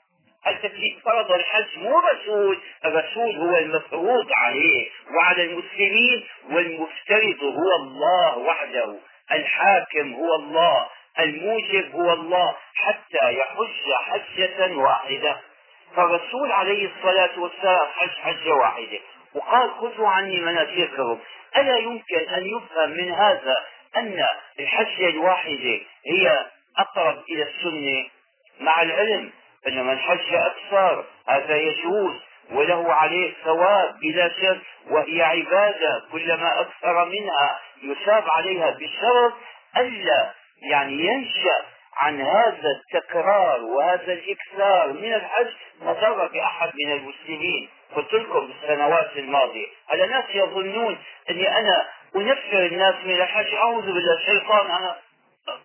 التكليف 0.49 1.03
فرض 1.05 1.31
الحج 1.31 1.77
مو 1.77 1.99
الرسول 1.99 2.59
الرسول 2.85 3.35
هو 3.35 3.57
المفروض 3.57 4.27
عليه 4.37 4.89
وعلى 5.15 5.43
المسلمين 5.43 6.23
والمفترض 6.49 7.43
هو 7.43 7.75
الله 7.75 8.37
وحده. 8.37 8.95
الحاكم 9.31 10.13
هو 10.13 10.35
الله 10.35 10.87
الموجب 11.19 11.95
هو 11.95 12.13
الله 12.13 12.55
حتى 12.75 13.37
يحج 13.37 13.93
حجة 14.05 14.77
واحدة. 14.77 15.37
فالرسول 15.95 16.51
عليه 16.51 16.89
الصلاة 16.97 17.39
والسلام 17.39 17.87
حج 17.95 18.09
حجة 18.09 18.53
واحدة. 18.53 18.99
وقال 19.35 19.71
خذوا 19.71 20.07
عني 20.07 20.39
مناسككم 20.39 21.19
ألا 21.57 21.77
يمكن 21.77 22.29
أن 22.35 22.45
يفهم 22.45 22.89
من 22.89 23.11
هذا 23.11 23.55
أن 23.97 24.25
الحجة 24.59 25.09
الواحدة 25.09 25.79
هي 26.05 26.45
أقرب 26.77 27.23
إلى 27.29 27.43
السنة؟ 27.43 28.05
مع 28.59 28.81
العلم 28.81 29.31
أن 29.68 29.86
من 29.86 29.99
حج 29.99 30.34
أكثر 30.34 31.05
هذا 31.28 31.55
يجوز 31.58 32.14
وله 32.51 32.93
عليه 32.93 33.34
ثواب 33.43 33.99
بلا 33.99 34.30
شك 34.30 34.58
وهي 34.89 35.22
عبادة 35.22 36.03
كلما 36.12 36.62
أكثر 36.62 37.05
منها 37.05 37.60
يثاب 37.84 38.24
عليها 38.30 38.70
بشرط 38.70 39.34
ألا 39.78 40.34
يعني 40.72 40.93
ينشأ 40.93 41.66
عن 41.97 42.22
هذا 42.22 42.70
التكرار 42.70 43.64
وهذا 43.64 44.14
الإكثار 44.14 44.93
من 44.93 45.14
الحج 45.14 45.47
مضرة 45.82 46.28
بأحد 46.28 46.72
من 46.86 46.91
المسلمين. 46.91 47.70
قلت 47.95 48.14
لكم 48.14 48.47
بالسنوات 48.47 49.18
الماضية 49.18 49.68
هذا 49.89 50.05
ناس 50.05 50.26
يظنون 50.34 50.97
أني 51.30 51.58
أنا 51.60 51.86
أنفر 52.16 52.66
الناس 52.66 52.95
من 53.05 53.22
الحج. 53.22 53.53
أعوذ 53.53 53.86
بالله 53.86 54.14
الشيطان 54.14 54.66
أنا 54.72 54.95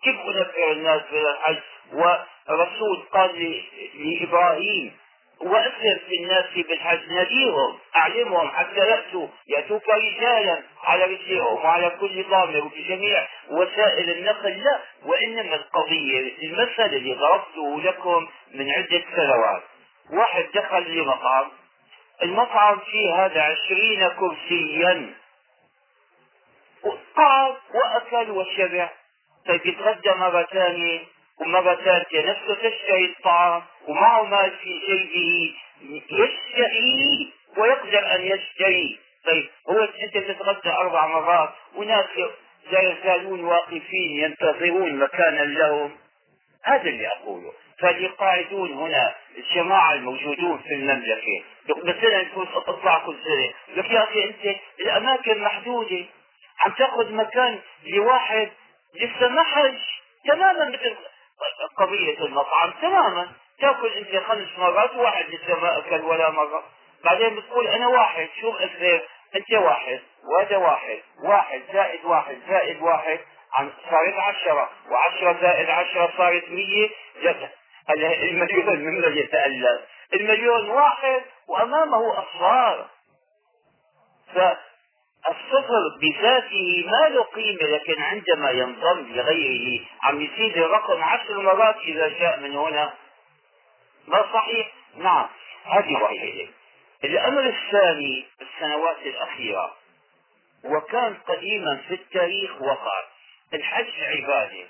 كيف 0.03 0.15
أنفر 0.19 0.71
الناس 0.71 1.01
من 1.11 1.21
الحج؟ 1.27 1.57
والرسول 1.93 3.03
قال 3.13 3.61
لإبراهيم 3.95 4.97
وأسر 5.41 5.99
في 6.07 6.15
الناس 6.19 6.45
بالحج 6.55 7.11
نذيرهم 7.11 7.77
أعلمهم 7.95 8.49
حتى 8.51 8.79
يأتوا 8.79 9.27
يأتوك 9.47 9.89
رجالا 9.89 10.61
على 10.83 11.05
رجلهم 11.05 11.53
وعلى 11.65 11.89
كل 11.99 12.23
ضامر 12.29 12.63
وبجميع 12.65 13.27
وسائل 13.49 14.09
النقل 14.09 14.63
لا 14.63 14.79
وإنما 15.05 15.55
القضية 15.55 16.33
المثل 16.43 16.85
اللي 16.95 17.13
ضربته 17.13 17.81
لكم 17.81 18.27
من 18.53 18.71
عدة 18.71 19.03
سنوات. 19.15 19.63
واحد 20.11 20.45
دخل 20.53 20.83
لمطعم 20.97 21.51
المطعم 22.23 22.79
فيه 22.79 23.25
هذا 23.25 23.41
عشرين 23.41 24.07
كرسيا. 24.07 25.13
قعد 27.15 27.55
وأكل 27.73 28.31
وشبع. 28.31 28.89
طيب 29.47 29.65
يتغدى 29.65 30.11
مرة 30.11 30.43
ثانية. 30.43 30.99
ومرة 31.43 32.05
نفسه 32.13 32.53
تشتري 32.55 33.05
الطعام 33.05 33.63
ومعه 33.87 34.23
مال 34.23 34.51
في 34.51 34.79
جيبه 34.79 35.53
يشتري 36.11 37.33
ويقدر 37.57 38.15
أن 38.15 38.21
يشتري 38.21 38.99
طيب 39.25 39.49
هو 39.69 39.83
أنت 39.83 40.17
تتغدى 40.17 40.69
أربع 40.69 41.07
مرات 41.07 41.49
وناس 41.75 42.05
لا 42.71 42.81
يزالون 42.81 43.43
واقفين 43.43 44.19
ينتظرون 44.19 44.95
مكانا 44.95 45.41
لهم. 45.41 45.91
هذا 46.63 46.89
اللي 46.89 47.07
أقوله. 47.07 47.53
فاللي 47.79 48.07
قاعدون 48.07 48.73
هنا 48.73 49.15
الجماعة 49.37 49.93
الموجودون 49.93 50.57
في 50.57 50.73
المملكة. 50.73 51.43
مثلا 51.69 52.23
تطلع 52.67 53.05
كل 53.05 53.15
سنة. 53.23 53.77
لك 53.77 53.91
يا 53.91 54.03
أخي 54.03 54.23
أنت 54.23 54.55
الأماكن 54.79 55.41
محدودة. 55.41 56.05
عم 56.65 56.71
تأخذ 56.71 57.13
مكان 57.13 57.59
لواحد 57.85 58.51
لسه 58.95 59.27
ما 59.27 59.43
حج. 59.43 59.79
تماما 60.27 60.69
مثل 60.69 60.95
قضية 61.77 62.19
المطعم 62.19 62.71
تماما. 62.81 63.31
تأكل 63.59 63.87
أنت 63.87 64.23
خمس 64.23 64.47
مرات 64.57 64.95
وواحد 64.95 65.25
لسه 65.29 65.59
ما 65.59 65.77
أكل 65.77 66.01
ولا 66.01 66.29
مرة. 66.29 66.63
بعدين 67.03 67.35
بتقول 67.35 67.67
أنا 67.67 67.87
واحد 67.87 68.29
شو 68.41 68.51
بأثر 68.51 69.01
أنت 69.35 69.51
واحد 69.51 69.99
وهذا 70.23 70.57
واحد 70.57 70.99
واحد 71.23 71.61
زائد 71.73 72.05
واحد 72.05 72.37
زائد 72.49 72.81
واحد. 72.81 73.19
عن 73.53 73.71
صارت 73.89 74.13
عشرة 74.13 74.69
وعشرة 74.89 75.37
زائد 75.41 75.69
عشرة 75.69 76.13
صارت 76.17 76.49
مية. 76.49 76.89
المليون 77.99 78.79
ممن 78.79 79.17
يتألف 79.17 79.81
المليون 80.13 80.69
واحد 80.69 81.21
وأمامه 81.47 82.19
أصفار 82.19 82.87
الصفر 85.29 85.97
بذاته 86.01 86.85
ما 86.85 87.09
له 87.09 87.23
قيمة 87.23 87.63
لكن 87.63 88.01
عندما 88.01 88.51
ينضم 88.51 89.13
لغيره 89.13 89.85
عم 90.03 90.21
يزيد 90.21 90.57
الرقم 90.57 91.03
عشر 91.03 91.41
مرات 91.41 91.77
إذا 91.77 92.07
جاء 92.07 92.39
من 92.39 92.55
هنا. 92.55 92.93
ما 94.07 94.25
صحيح؟ 94.33 94.71
نعم 94.97 95.27
هذه 95.65 95.93
واحدة 95.93 96.47
الأمر 97.03 97.45
الثاني 97.45 98.25
السنوات 98.41 98.97
الأخيرة 99.05 99.73
وكان 100.63 101.15
قديما 101.27 101.81
في 101.87 101.93
التاريخ 101.93 102.61
وقع. 102.61 103.03
الحج 103.53 104.03
عبادة 104.03 104.65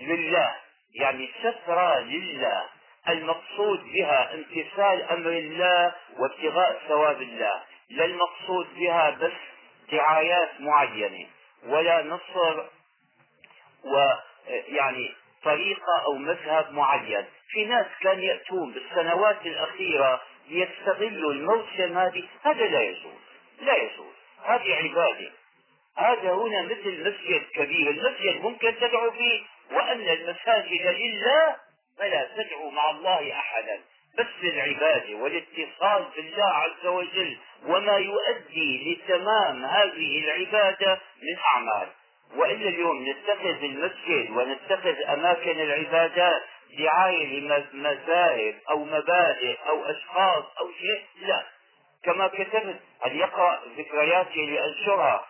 لله 0.00 0.54
يعني 0.94 1.30
سترة 1.40 1.98
لله 1.98 2.64
المقصود 3.08 3.84
بها 3.92 4.34
امتثال 4.34 5.02
أمر 5.02 5.30
الله 5.30 5.94
وابتغاء 6.18 6.80
ثواب 6.88 7.22
الله. 7.22 7.62
لا 7.90 8.04
المقصود 8.04 8.66
بها 8.74 9.10
بس 9.10 9.32
دعايات 9.92 10.60
معينة 10.60 11.26
ولا 11.66 12.02
نصر 12.02 12.64
ويعني 13.84 15.14
طريقة 15.44 16.02
أو 16.06 16.14
مذهب 16.14 16.72
معين. 16.72 17.24
في 17.50 17.64
ناس 17.64 17.86
كان 18.00 18.22
يأتون 18.22 18.72
بالسنوات 18.72 19.46
الأخيرة 19.46 20.22
ليستغلوا 20.48 21.32
الموسم 21.32 21.98
هذه 21.98 22.28
هذا 22.42 22.66
لا 22.66 22.80
يجوز 22.80 23.20
لا 23.60 23.76
يجوز. 23.76 24.14
هذه 24.44 24.74
عبادة. 24.74 25.30
هذا 25.96 26.32
هنا 26.32 26.62
مثل 26.62 27.00
مسجد 27.00 27.42
كبير 27.54 27.90
المسجد 27.90 28.40
ممكن 28.42 28.74
تدعو 28.80 29.10
فيه 29.10 29.42
وأن 29.70 30.08
المساجد 30.08 30.86
لله 30.86 31.56
فلا 31.98 32.28
تدعو 32.36 32.70
مع 32.70 32.90
الله 32.90 33.32
أحدا. 33.32 33.80
بس 34.18 34.44
العبادة 34.44 35.14
والاتصال 35.14 36.04
بالله 36.16 36.44
عز 36.44 36.86
وجل 36.86 37.36
وما 37.66 37.96
يؤدي 37.96 38.92
لتمام 38.94 39.64
هذه 39.64 40.24
العبادة 40.24 41.00
من 41.22 41.38
أعمال 41.52 41.88
وإلا 42.36 42.68
اليوم 42.68 43.08
نتخذ 43.08 43.64
المسجد 43.64 44.30
ونتخذ 44.30 44.94
أماكن 45.08 45.60
العبادات 45.60 46.42
دعاية 46.78 47.40
لمذاهب 47.40 48.54
أو 48.70 48.84
مبادئ 48.84 49.56
أو 49.68 49.84
أشخاص 49.84 50.44
أو 50.60 50.70
شيء 50.72 51.26
لا. 51.26 51.46
كما 52.04 52.28
كتبت 52.28 52.80
هل 53.02 53.16
يقرأ 53.16 53.60
ذكرياتي 53.78 54.46
لأنشرها؟ 54.46 55.26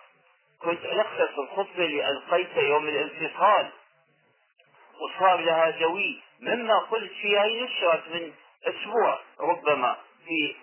كنت 0.62 0.84
ألخص 0.84 1.38
الخطبة 1.38 1.84
اللي 1.84 2.08
ألقيتها 2.08 2.62
يوم 2.62 2.88
الانفصال. 2.88 3.68
وصار 5.00 5.40
لها 5.40 5.70
جوي. 5.70 6.20
مما 6.40 6.78
قلت 6.78 7.12
فيها 7.12 7.46
نشرت 7.46 8.02
من 8.08 8.32
أسبوع 8.66 9.18
ربما 9.40 9.96
في 10.26 10.54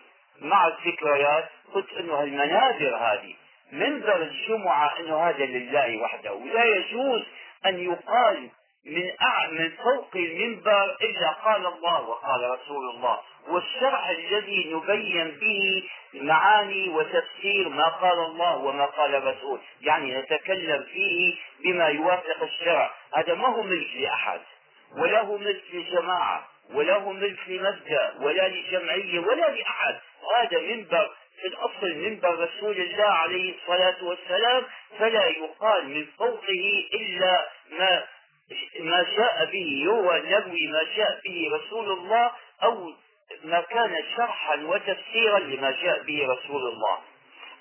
مع 0.42 0.68
الذكريات 0.68 1.50
قلت 1.74 1.94
إنه 1.94 2.24
المنابر 2.24 2.96
هذه 2.96 3.36
منبر 3.72 4.22
الجمعة 4.22 5.00
إنه 5.00 5.30
هذا 5.30 5.46
لله 5.46 5.98
وحده. 5.98 6.34
ولا 6.34 6.66
يجوز 6.66 7.24
أن 7.66 7.80
يقال 7.80 8.50
من. 8.86 9.12
من 9.52 9.72
فوق 9.84 10.10
المنبر 10.16 10.98
إلا 11.02 11.32
قال 11.32 11.66
الله 11.66 12.02
وقال 12.02 12.50
رسول 12.50 12.90
الله. 12.90 13.20
والشرع 13.48 14.10
الذي 14.10 14.74
نبين 14.74 15.32
به 15.42 15.84
معاني 16.14 16.90
وتفسير 16.90 17.70
ما 17.70 17.88
قال 17.88 18.20
الله 18.20 18.58
وما 18.58 18.86
قال 18.86 19.16
الرسول. 19.16 19.60
يعني 19.82 20.18
نتكلم 20.18 20.84
فيه 20.84 21.36
بما 21.64 21.88
يوافق 21.88 22.44
الشرع. 22.44 22.92
هذا 23.16 23.34
ما 23.34 23.48
هو 23.48 23.64
ملك 23.64 23.88
لأحد 23.96 24.42
ولا 24.98 25.22
هو 25.22 25.38
ملك 25.38 25.64
لجماعه 26.70 26.78
وله 26.78 27.12
ملك 27.12 27.40
لمبدا 27.48 28.14
ولا 28.20 28.48
لجمعية 28.48 29.20
ولا 29.20 29.50
لأحد. 29.50 29.96
هذا 30.38 30.60
منبر 30.60 31.10
في 31.42 31.48
الأصل 31.48 31.96
منبر 31.96 32.50
رسول 32.50 32.78
الله 32.78 33.04
عليه 33.06 33.54
الصلاة 33.56 34.04
والسلام 34.04 34.64
فلا 35.00 35.26
يقال 35.28 35.88
من 35.90 36.06
فوقه 36.18 36.84
إلا 36.94 37.50
ما 37.80 38.04
ما 38.80 39.06
شاء 39.16 39.46
به 39.52 39.86
هو 39.88 40.22
نبوي 40.26 40.68
ما 40.68 40.86
شاء 40.96 41.20
به 41.26 41.50
رسول 41.54 41.92
الله 41.92 42.32
أو 42.64 42.94
ما 43.44 43.62
كان 43.62 44.04
شرحا 44.18 44.56
وتفسيرا 44.56 45.40
لما 45.40 45.72
جاء 45.72 46.04
به 46.04 46.28
رسول 46.28 46.62
الله. 46.62 47.00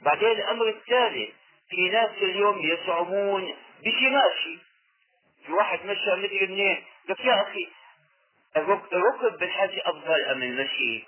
بعدين 0.00 0.30
الأمر 0.30 0.68
الثالث 0.68 1.30
في 1.70 1.88
ناس 1.88 2.10
اليوم 2.22 2.58
يزعمون 2.66 3.54
بشماشي 3.84 4.58
في 5.46 5.52
واحد 5.52 5.86
مشى 5.86 6.10
مدري 6.16 6.46
منين 6.46 6.84
قلت 7.08 7.20
يا 7.20 7.42
أخي 7.42 7.68
الركب 8.56 9.38
بالحج 9.38 9.78
أفضل 9.84 10.24
أم 10.24 10.42
المشي؟ 10.42 11.04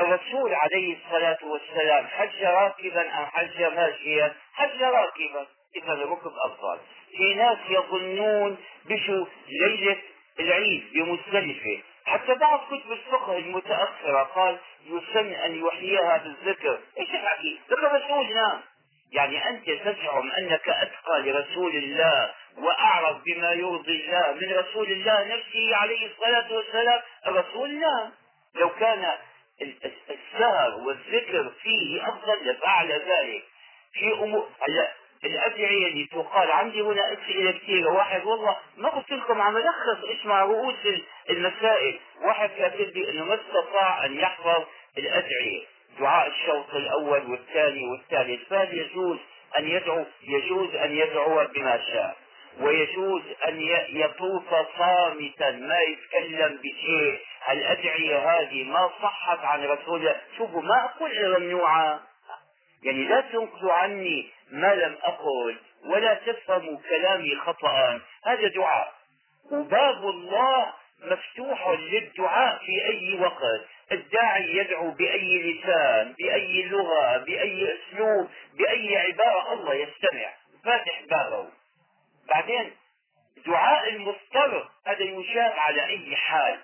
الرسول 0.00 0.54
عليه 0.54 0.96
الصلاة 0.96 1.38
والسلام 1.42 2.06
حج 2.06 2.44
راكبا 2.44 3.00
أم 3.00 3.26
حج 3.26 3.62
ماشيا؟ 3.62 4.34
حج 4.52 4.82
راكبا. 4.82 5.46
إذا 5.76 5.92
الركب 5.92 6.32
أفضل. 6.44 6.78
في 7.16 7.34
ناس 7.34 7.58
يظنون 7.68 8.56
بشو 8.86 9.26
ليلة 9.48 9.96
العيد 10.40 10.92
بمزدلفة. 10.94 11.82
حتى 12.04 12.34
بعض 12.34 12.60
كتب 12.66 12.92
الفقه 12.92 13.38
المتأخرة 13.38 14.22
قال 14.22 14.58
يسن 14.86 15.32
أن 15.32 15.66
يحييها 15.66 16.16
بالذكر. 16.16 16.80
إيش 16.98 17.10
الحكي؟ 17.10 17.60
ذكر 17.70 18.04
رسولنا 18.04 18.62
يعني 19.12 19.48
أنت 19.48 19.70
تزعم 19.70 20.30
أنك 20.30 20.68
أتقى 20.68 21.20
لرسول 21.20 21.76
الله 21.76 22.30
وأعرف 22.58 23.16
بما 23.24 23.52
يرضي 23.52 24.04
الله 24.04 24.32
من 24.32 24.52
رسول 24.52 24.92
الله 24.92 25.24
نفسه 25.24 25.76
عليه 25.76 26.06
الصلاة 26.06 26.52
والسلام 26.52 27.00
الرسول 27.26 27.80
لا. 27.80 28.10
لو 28.54 28.68
كان 28.70 29.12
السهر 30.10 30.74
والذكر 30.74 31.52
فيه 31.62 32.08
أفضل 32.08 32.50
لفعل 32.50 32.92
ذلك. 32.92 33.42
في 33.92 34.12
أمور 34.12 34.48
الأدعية 35.24 35.86
اللي 35.86 36.06
تقال 36.06 36.50
عندي 36.50 36.80
هنا 36.80 37.12
أسئلة 37.12 37.50
كثيرة. 37.50 37.90
واحد 37.90 38.24
والله 38.24 38.56
ما 38.76 38.88
قلت 38.88 39.10
لكم 39.12 39.42
عم 39.42 39.56
ألخص 39.56 40.04
اسمع 40.04 40.42
رؤوس 40.42 40.74
المسائل. 41.30 42.00
واحد 42.22 42.50
كاتب 42.58 42.96
لي 42.96 43.10
أنه 43.10 43.24
ما 43.24 43.34
استطاع 43.34 44.04
أن 44.04 44.18
يحفظ 44.18 44.64
الأدعية. 44.98 45.64
دعاء 45.98 46.28
الشوط 46.28 46.74
الأول 46.74 47.30
والثاني 47.30 47.88
والثالث. 47.88 48.48
فهل 48.48 48.78
يجوز 48.78 49.18
أن 49.58 49.68
يدعو؟ 49.68 50.04
يجوز 50.22 50.74
أن 50.74 50.96
يدعو 50.96 51.46
بما 51.46 51.80
شاء. 51.92 52.16
ويجوز 52.60 53.22
أن 53.48 53.60
يطوف 53.88 54.54
صامتا 54.78 55.50
ما 55.50 55.78
يتكلم 55.80 56.56
بشيء. 56.56 57.20
الأدعية 57.50 58.18
هذه 58.18 58.64
ما 58.64 58.90
صحت 59.02 59.38
عن 59.38 59.64
رسول 59.64 60.00
الله؟ 60.00 60.20
شوفوا 60.38 60.62
ما 60.62 60.84
أقول 60.84 61.40
ممنوعة. 61.40 62.00
يعني 62.84 63.04
لا 63.04 63.20
تنقلوا 63.20 63.72
عني 63.72 64.30
ما 64.50 64.74
لم 64.74 64.98
أقل 65.02 65.56
ولا 65.84 66.14
تفهموا 66.14 66.78
كلامي 66.88 67.36
خطأ. 67.36 68.00
هذا 68.24 68.48
دعاء. 68.48 68.92
وباب 69.52 70.08
الله 70.08 70.72
مفتوح 71.02 71.68
للدعاء 71.68 72.58
في 72.58 72.84
أي 72.84 73.18
وقت. 73.20 73.60
الداعي 73.92 74.56
يدعو 74.56 74.90
بأي 74.90 75.52
لسان 75.52 76.14
بأي 76.18 76.62
لغة 76.62 77.16
بأي 77.16 77.74
أسلوب 77.74 78.28
بأي 78.58 78.96
عبارة. 78.96 79.52
الله 79.52 79.74
يستمع. 79.74 80.32
فاتح 80.64 81.02
بابه. 81.10 81.59
بعدين 82.30 82.72
دعاء 83.46 83.88
المضطر 83.88 84.68
هذا 84.86 85.02
يشاف 85.02 85.58
على 85.58 85.86
أي 85.86 86.16
حال. 86.16 86.58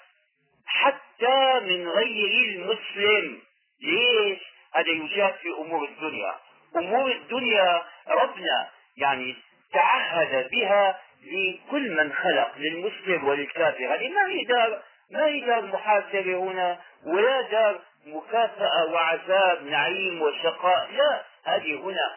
حتى 0.67 1.61
من 1.61 1.89
غير 1.89 2.45
المسلم. 2.49 3.43
ليش؟ 3.83 4.39
هذا 4.75 4.89
يجاب 4.89 5.35
في 5.35 5.49
أمور 5.49 5.85
الدنيا. 5.85 6.35
أمور 6.77 7.13
الدنيا 7.13 7.83
ربنا 8.09 8.69
يعني 8.97 9.37
تعهد 9.73 10.51
بها 10.51 11.01
لكل 11.23 11.91
من 11.97 12.13
خلق 12.13 12.53
للمسلم 12.57 13.29
وللكافر. 13.29 13.95
هذه 13.95 14.09
ما 14.09 14.27
هي 14.27 14.45
دار 14.45 14.83
ما 15.11 15.27
هي 15.27 15.41
دار 15.41 15.63
محاسبة 15.63 16.37
هنا 16.37 16.81
ولا 17.07 17.41
دار 17.41 17.81
مكافأة 18.07 18.85
وعذاب 18.93 19.63
نعيم 19.63 20.23
وشقاء. 20.23 20.91
لا 20.93 21.23
هذه 21.45 21.75
هنا. 21.75 22.17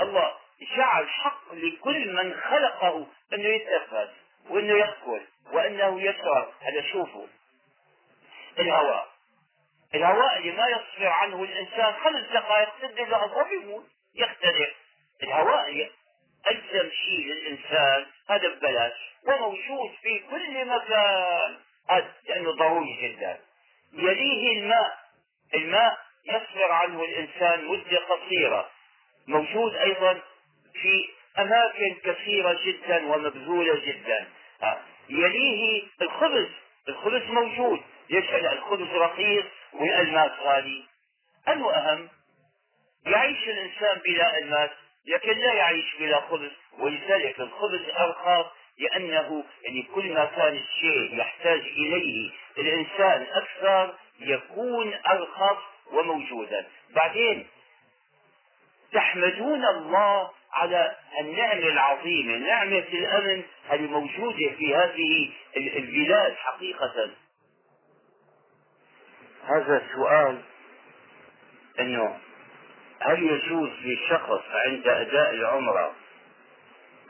الله 0.00 0.41
جعل 0.76 1.08
حق 1.08 1.54
لكل 1.54 2.12
من 2.12 2.40
خلقه 2.40 3.06
أنه 3.32 3.48
يتنفس 3.48 4.10
وأنه 4.50 4.78
يأكل 4.78 5.20
وأنه 5.52 6.02
يشرب 6.02 6.52
هذا 6.60 6.82
شوفوا. 6.92 7.26
الهواء. 8.58 9.08
الهواء 9.94 10.38
اللي 10.38 10.52
ما 10.52 10.68
يصفر 10.68 11.06
عنه 11.06 11.42
الإنسان 11.42 11.94
خمس 12.04 12.22
دقائق 12.32 12.68
ست 12.78 13.00
دقائق 13.00 13.52
يموت 13.52 13.84
يختلف 14.14 14.70
الهواء 15.22 15.90
ألزم 16.50 16.90
شيء 16.90 17.26
للإنسان. 17.26 18.06
هذا 18.28 18.48
ببلاش. 18.48 18.92
وموجود 19.26 19.90
في 20.02 20.18
كل 20.18 20.64
مكان. 20.64 21.56
هذا 21.90 22.12
لأنه 22.28 22.52
ضروري 22.52 22.98
جدا. 23.02 23.40
يليه 23.92 24.58
الماء. 24.58 24.98
الماء 25.54 25.98
يصبر 26.26 26.72
عنه 26.72 27.04
الإنسان 27.04 27.64
مدة 27.64 27.98
قصيرة. 27.98 28.70
موجود 29.26 29.74
أيضا 29.74 30.20
في 30.72 31.08
أماكن 31.38 31.94
كثيرة 32.04 32.60
جدا 32.64 33.06
ومبذولة 33.06 33.74
جدا. 33.74 34.26
يليه 35.08 35.82
الخبز. 36.02 36.48
الخبز 36.88 37.22
موجود. 37.22 37.80
ليش 38.10 38.30
الخبز 38.30 38.88
رخيص 38.88 39.44
والألماس 39.72 40.30
غالي. 40.40 40.84
أنه 41.48 41.70
أهم 41.72 42.08
يعيش 43.06 43.48
الإنسان 43.48 43.98
بلا 44.04 44.38
ألماس 44.38 44.70
لكن 45.06 45.38
لا 45.38 45.54
يعيش 45.54 45.96
بلا 45.98 46.20
خبز. 46.20 46.50
ولذلك 46.78 47.40
الخبز 47.40 47.80
أرخص 47.98 48.46
لأنه 48.78 49.44
يعني 49.62 49.82
كل 49.94 50.12
ما 50.12 50.24
كان 50.24 50.56
الشيء 50.56 51.18
يحتاج 51.18 51.60
إليه 51.60 52.30
الإنسان 52.58 53.26
أكثر 53.32 53.94
يكون 54.20 54.94
أرخص 55.06 55.58
وموجودا. 55.92 56.66
بعدين 56.94 57.46
تحمدون 58.92 59.64
الله 59.64 60.30
على 60.52 60.96
النعمة 61.20 61.66
العظيمة 61.66 62.36
نعمة 62.36 62.84
الأمن 62.92 63.42
هذه 63.68 63.80
موجودة 63.80 64.50
في 64.58 64.74
هذه 64.74 65.30
البلاد 65.56 66.34
حقيقة. 66.34 67.10
هذا 69.46 69.82
السؤال 69.86 70.38
إنه 71.80 72.18
هل 73.00 73.22
يجوز 73.22 73.70
للشخص 73.84 74.42
عند 74.66 74.88
أداء 74.88 75.30
العمرة 75.34 75.94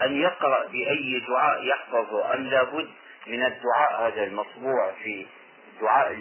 أن 0.02 0.20
يقرأ 0.20 0.66
بأي 0.66 1.22
دعاء 1.28 1.64
يحفظه 1.64 2.34
أم 2.34 2.46
لابد 2.46 2.90
من 3.26 3.42
الدعاء 3.46 4.08
هذا 4.08 4.24
المطبوع 4.24 4.92
في 5.02 5.26
دعاء 5.80 6.18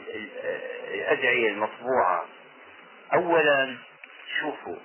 الأدعية 0.93 1.49
المطبوعة؟ 1.49 2.25
اولا 3.13 3.77
شوفوا 4.39 4.77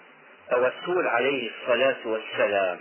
الرسول 0.53 1.07
عليه 1.07 1.51
الصلاة 1.51 1.97
والسلام. 2.05 2.81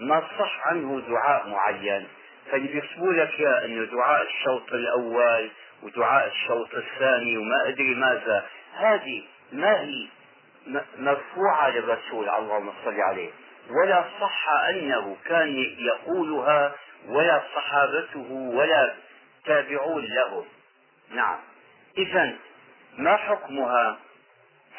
ما 0.00 0.20
صح 0.38 0.66
عنه 0.66 1.02
دعاء 1.08 1.48
معين؟ 1.48 2.08
فاللي 2.50 2.68
بيصبوا 2.68 3.12
لك 3.12 3.40
يا 3.40 3.64
انه 3.64 3.84
دعاء 3.84 4.22
الشوط 4.22 4.72
الأول 4.72 5.50
ودعاء 5.82 6.26
الشوط 6.26 6.74
الثاني 6.74 7.36
وما 7.36 7.68
أدري 7.68 7.94
ماذا 7.94 8.46
هذه 8.74 9.22
ما 9.52 9.80
هي 9.80 10.08
مرفوعة 10.98 11.70
للرسول 11.70 12.28
اللهم 12.28 12.72
صل 12.84 13.00
عليه. 13.00 13.30
ولا 13.70 14.04
صح 14.20 14.48
أنه 14.68 15.16
كان 15.24 15.56
يقولها 15.78 16.74
ولا 17.08 17.42
صحابته 17.54 18.32
ولا 18.32 18.94
تابعون 19.44 20.04
له 20.04 20.44
نعم. 21.10 21.38
إذا 21.98 22.32
ما 22.98 23.16
حكمها؟ 23.16 23.98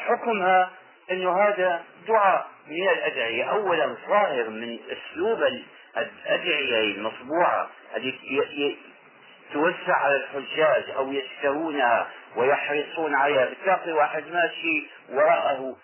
حكمها 0.07 0.71
أنه 1.11 1.43
هذا 1.43 1.83
دعاء 2.07 2.47
من 2.67 2.89
الأدعية. 2.89 3.43
أولا 3.43 3.95
ظاهر 4.07 4.49
من 4.49 4.79
أسلوب 4.91 5.43
الأدعية 5.97 6.79
المطبوعة 6.95 7.69
توزع 9.53 9.95
على 9.95 10.15
الحجاج 10.15 10.83
أو 10.95 11.11
يشترونها 11.11 12.07
ويحرصون 12.35 13.15
عليها. 13.15 13.45
بتلاقي 13.45 13.91
واحد 13.91 14.23
ماشي 14.31 14.87
وراءه 15.09 15.75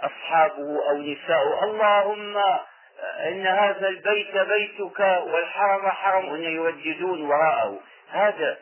أصحابه 0.00 0.88
أو 0.90 0.98
نساؤه. 1.02 1.64
اللهم 1.64 2.36
إن 3.28 3.46
هذا 3.46 3.88
البيت 3.88 4.36
بيتك 4.36 5.00
والحرم 5.00 5.88
حرم 5.88 6.34
إن 6.34 6.42
يوجدون 6.42 7.22
وراءه. 7.22 7.80
هذا 8.10 8.58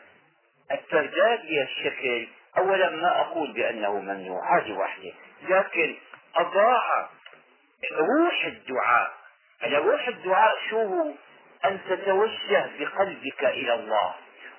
الترداد 0.71 1.39
الشكل. 1.45 2.27
اولا 2.57 2.89
ما 2.89 3.21
أقول 3.21 3.51
بأنه 3.51 3.99
ممنوع 3.99 4.57
هذه 4.57 4.73
واحدة. 4.73 5.11
لكن 5.49 5.95
أضاع 6.35 7.09
روح 7.91 8.45
الدعاء. 8.45 9.11
روح 9.63 10.07
الدعاء 10.07 10.55
شو 10.69 10.81
هو؟ 10.81 11.11
أن 11.65 11.79
تتوجه 11.89 12.65
بقلبك 12.79 13.43
إلى 13.43 13.73
الله. 13.73 14.13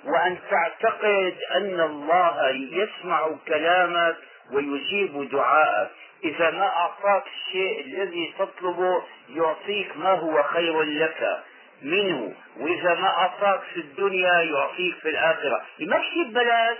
وأن 0.04 0.38
تعتقد 0.50 1.36
أن 1.54 1.80
الله 1.80 2.50
يسمع 2.50 3.30
كلامك 3.48 4.16
ويجيب 4.52 5.30
دعاءك. 5.30 5.90
إذا 6.24 6.50
ما 6.50 6.66
أعطاك 6.66 7.24
الشيء 7.26 7.80
الذي 7.80 8.34
تطلبه 8.38 9.02
يعطيك 9.28 9.96
ما 9.96 10.10
هو 10.10 10.42
خير 10.42 10.82
لك 10.82 11.42
منه. 11.82 12.34
وإذا 12.56 12.94
ما 12.94 13.08
أعطاك 13.08 13.60
في 13.60 13.80
الدنيا 13.80 14.40
يعطيك 14.40 14.94
في 15.02 15.08
الآخرة. 15.08 15.62
ما 15.80 15.98
في 15.98 16.24
ببلاش. 16.24 16.78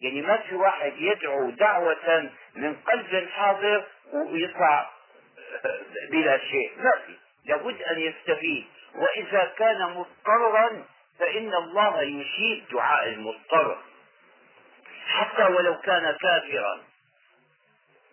يعني 0.00 0.22
ما 0.22 0.36
في 0.36 0.54
واحد 0.54 0.92
يدعو 0.96 1.50
دعوة 1.50 2.30
من 2.54 2.76
قلب 2.76 3.28
حاضر 3.28 3.84
ويطلع 4.12 4.90
بلا 6.10 6.38
شيء. 6.38 6.72
ما 6.76 6.90
في. 7.06 7.12
لابد 7.44 7.82
أن 7.82 8.00
يستفيد. 8.00 8.66
وإذا 8.94 9.52
كان 9.58 9.82
مضطرا 9.82 10.84
فإن 11.18 11.54
الله 11.54 12.02
يجيب 12.02 12.64
دعاء 12.72 13.08
المضطر. 13.08 13.78
حتى 15.06 15.42
ولو 15.42 15.78
كان 15.80 16.16
كافرا 16.20 16.80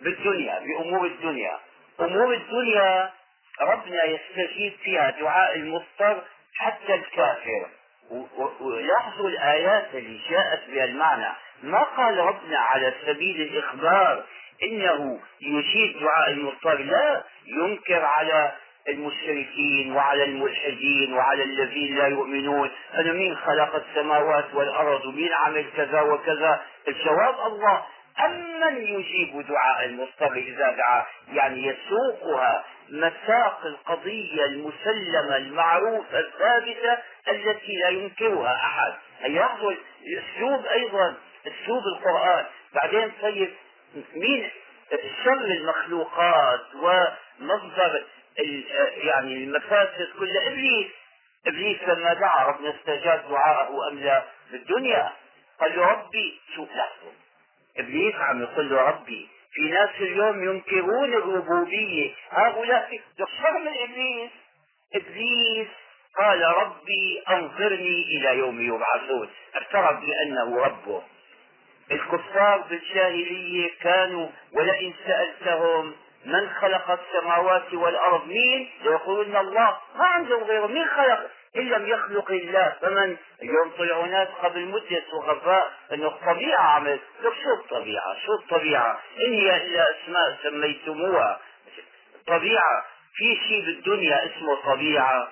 بالدنيا 0.02 0.60
بأمور 0.60 1.06
الدنيا. 1.06 1.60
أمور 2.00 2.34
الدنيا 2.34 3.12
ربنا 3.62 4.04
يستجيب 4.04 4.74
فيها 4.84 5.10
دعاء 5.10 5.56
المضطر 5.56 6.24
حتى 6.56 6.96
الكافر. 6.96 7.70
ولاحظوا 8.60 9.30
الآيات 9.30 9.96
اللي 9.96 10.20
جاءت 10.30 10.70
بها 10.70 10.86
المعنى. 10.86 11.34
ما 11.64 11.84
قال 11.84 12.18
ربنا 12.18 12.58
على 12.58 12.94
سبيل 13.06 13.42
الإخبار 13.42 14.24
إنه 14.64 15.20
يجيب 15.42 16.00
دعاء 16.00 16.30
المضطر؟ 16.30 16.78
لا 16.78 17.24
ينكر 17.46 18.06
على 18.06 18.52
المشركين 18.88 19.96
وعلى 19.96 20.24
الملحدين 20.24 21.14
وعلى 21.14 21.44
الذين 21.44 21.98
لا 21.98 22.08
يؤمنون. 22.08 22.72
أنا 22.94 23.14
مين 23.14 23.36
خلق 23.36 23.76
السماوات 23.76 24.54
والأرض 24.54 25.06
ومين 25.06 25.34
عمل 25.34 25.66
كذا 25.78 26.02
وكذا؟ 26.02 26.62
الجواب 26.88 27.36
الله. 27.52 27.86
أمن 28.26 28.78
يجيب 28.78 29.48
دعاء 29.48 29.86
المضطر 29.86 30.34
إذا 30.34 30.72
دعا؟ 30.72 31.06
يعني 31.34 31.68
يسوقها 31.68 32.64
مساق 32.90 33.66
القضية 33.66 34.46
المسلمة 34.46 35.38
المعروفة 35.38 36.20
الثابتة 36.20 36.98
التي 37.30 37.76
لا 37.84 37.90
ينكرها 37.90 38.56
أحد. 38.56 38.94
يأخذ 39.30 39.74
أسلوب 40.20 40.66
أيضا. 40.66 41.16
أسلوب 41.48 41.84
القرآن. 41.88 42.46
بعدين 42.74 43.12
طيب 43.22 43.54
مين؟ 44.16 44.50
شر 45.24 45.46
المخلوقات 45.46 46.62
ومصدر 46.76 48.04
يعني 48.96 49.34
المفاسد 49.44 50.10
كلها 50.20 50.48
إبليس. 50.48 50.88
إبليس 51.48 51.84
لما 51.84 52.14
دعا 52.14 52.46
ربنا 52.46 52.76
استجاب 52.76 53.30
دعاءه 53.30 53.90
أم 53.92 54.00
لا 54.00 54.24
في 54.50 54.56
الدنيا 54.56 55.12
قال 55.60 55.76
له 55.76 55.86
ربي 55.86 56.42
شوف 56.56 56.70
لحظة. 56.70 57.12
إبليس 57.78 58.16
عم 58.16 58.42
يقول 58.42 58.70
له 58.70 58.82
ربي 58.82 59.30
في 59.54 59.62
ناس 59.62 59.90
اليوم 60.00 60.44
ينكرون 60.44 61.14
الربوبية. 61.14 62.14
هؤلاء 62.30 63.00
شر 63.18 63.60
من 63.60 63.78
إبليس. 63.78 64.32
إبليس 64.96 65.68
قال 66.18 66.42
ربي 66.42 67.24
أنظرني 67.30 68.04
إلى 68.04 68.38
يوم 68.38 68.62
يبعثون. 68.62 69.30
اعترف 69.56 70.00
بأنه 70.00 70.64
ربه. 70.66 71.04
الكفار 71.92 72.58
بالجاهلية 72.70 73.72
كانوا 73.82 74.28
ولئن 74.54 74.94
سألتهم 75.08 75.94
من 76.26 76.50
خلق 76.50 77.00
السماوات 77.00 77.74
والأرض 77.74 78.28
مين؟ 78.28 78.70
يقولون 78.84 79.38
الله. 79.38 79.78
ما 79.96 80.06
عندهم 80.06 80.44
غيره. 80.44 80.68
مين 80.68 80.88
خلق؟ 80.88 81.30
إن 81.56 81.70
لم 81.70 81.88
يخلق 81.88 82.32
الله 82.32 82.76
فمن؟ 82.82 83.18
اليوم 83.42 83.72
طلعوا 83.78 84.08
ناس 84.08 84.28
قبل 84.44 84.66
مدة 84.66 85.04
وغفاء 85.14 85.72
أنه 85.94 86.08
الطبيعة 86.08 86.62
عملت 86.62 87.02
لك 87.24 87.34
شو 87.44 87.54
الطبيعة؟ 87.54 88.16
شو 88.26 88.34
الطبيعة؟ 88.34 89.00
إن 89.20 89.34
هي 89.34 89.58
إلا 89.58 89.88
أسماء 89.92 90.38
سميتموها. 90.44 91.40
طبيعة. 92.28 92.86
في 93.16 93.36
شيء 93.48 93.66
بالدنيا 93.66 94.26
اسمه 94.26 94.56
طبيعة. 94.74 95.28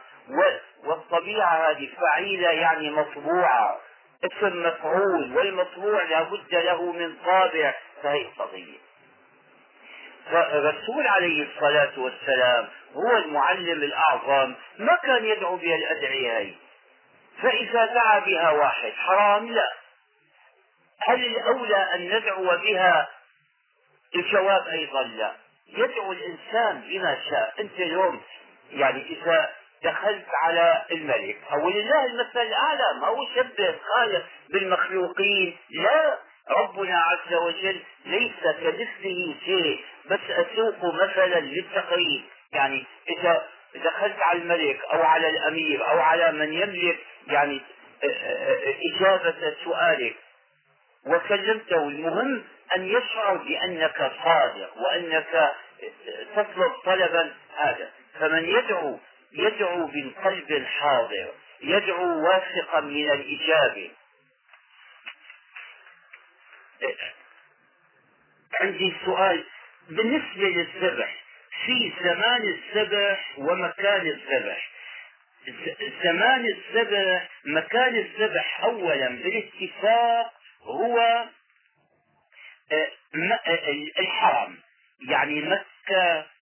والطبيعة 0.86 1.70
هذه 1.70 1.90
فعيلة 2.02 2.50
يعني 2.50 2.92
مطبوعة. 2.92 3.80
اسم 4.24 4.64
مفعول 4.64 5.38
والمطبوع 5.38 6.04
لابد 6.04 6.56
له 6.56 6.92
من 6.92 7.16
طابع 7.26 7.74
فهي 8.04 8.26
قضية. 8.40 8.78
فالرسول 10.32 11.08
عليه 11.08 11.48
الصلاة 11.48 12.00
والسلام 12.00 12.68
هو 12.94 13.18
المعلم 13.18 13.84
الأعظم 13.84 14.54
ما 14.80 14.96
كان 15.04 15.26
يدعو 15.26 15.56
بها 15.56 15.76
الأدعية 15.76 16.38
هي 16.38 16.54
فإذا 17.42 17.86
دعا 17.86 18.20
بها 18.20 18.52
واحد 18.52 18.92
حرام؟ 18.92 19.50
لا. 19.50 19.74
هل 21.00 21.26
الأولى 21.26 21.76
أن 21.96 22.18
ندعو 22.18 22.58
بها؟ 22.58 23.10
الجواب 24.16 24.68
أيضا 24.68 25.04
لا. 25.04 25.36
يدعو 25.68 26.12
الإنسان 26.12 26.82
بما 26.82 27.18
شاء. 27.30 27.54
أنت 27.60 27.80
اليوم 27.80 28.22
يعني 28.72 29.02
إذا 29.02 29.50
دخلت 29.84 30.26
على 30.44 30.86
الملك. 30.92 31.38
أو 31.52 31.70
لله 31.70 32.06
المثل 32.06 32.42
الأعلى. 32.42 33.00
ما 33.02 33.08
هو 33.08 33.26
شبه 33.36 33.76
خالق 33.90 34.26
بالمخلوقين. 34.50 35.58
لا 35.70 36.18
ربنا 36.50 37.00
عز 37.00 37.34
وجل 37.34 37.82
ليس 38.06 38.42
كمثله 38.44 39.36
شيء. 39.46 39.84
بس 40.10 40.20
أسوق 40.30 40.94
مثلا 40.94 41.40
للتقريب 41.40 42.22
يعني 42.54 42.86
إذا 43.10 43.48
دخلت 43.76 44.20
على 44.20 44.40
الملك 44.40 44.80
أو 44.94 45.02
على 45.02 45.30
الأمير 45.30 45.90
أو 45.90 46.00
على 46.00 46.32
من 46.32 46.54
يملك 46.54 47.00
يعني 47.28 47.62
إجابة 48.94 49.56
سؤالك. 49.64 50.16
وكلمته 51.06 51.88
المهم 51.88 52.44
أن 52.76 52.86
يشعر 52.88 53.38
بأنك 53.38 54.12
صادق 54.24 54.78
وأنك 54.78 55.52
تطلب 56.36 56.72
طلبا 56.86 57.34
هذا. 57.58 57.90
فمن 58.20 58.46
يدعو 58.46 59.00
يدعو 59.34 59.88
بالقلب 59.88 60.66
حاضر 60.66 61.34
يدعو 61.62 62.28
واثقا 62.28 62.80
من 62.80 63.12
الإجابة. 63.12 63.92
عندي 68.54 68.94
سؤال. 69.06 69.44
بالنسبة 69.90 70.44
للذبح 70.44 71.24
في 71.66 71.94
زمان 72.04 72.42
الذبح 72.44 73.34
ومكان 73.38 74.02
الذبح. 74.02 74.72
زمان 76.04 76.46
الذبح 76.46 77.30
مكان 77.46 77.96
الذبح 77.96 78.64
اولا 78.64 79.10
بالاتفاق 79.10 80.34
هو 80.64 81.00
آه، 82.72 82.92
آه، 83.48 83.72
الحرم 84.00 84.58
يعني 85.10 85.42
مكة 85.42 85.71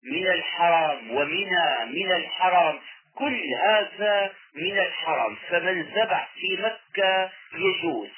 من 0.03 0.27
الحرم 0.27 1.11
ومنى 1.11 1.85
من 1.85 2.11
الحرم 2.11 2.79
كل 3.15 3.41
هذا 3.63 4.33
من 4.55 4.79
الحرم 4.79 5.37
فمن 5.49 5.81
ذبح 5.81 6.29
في 6.35 6.57
مكة 6.57 7.31
يجوز. 7.53 8.09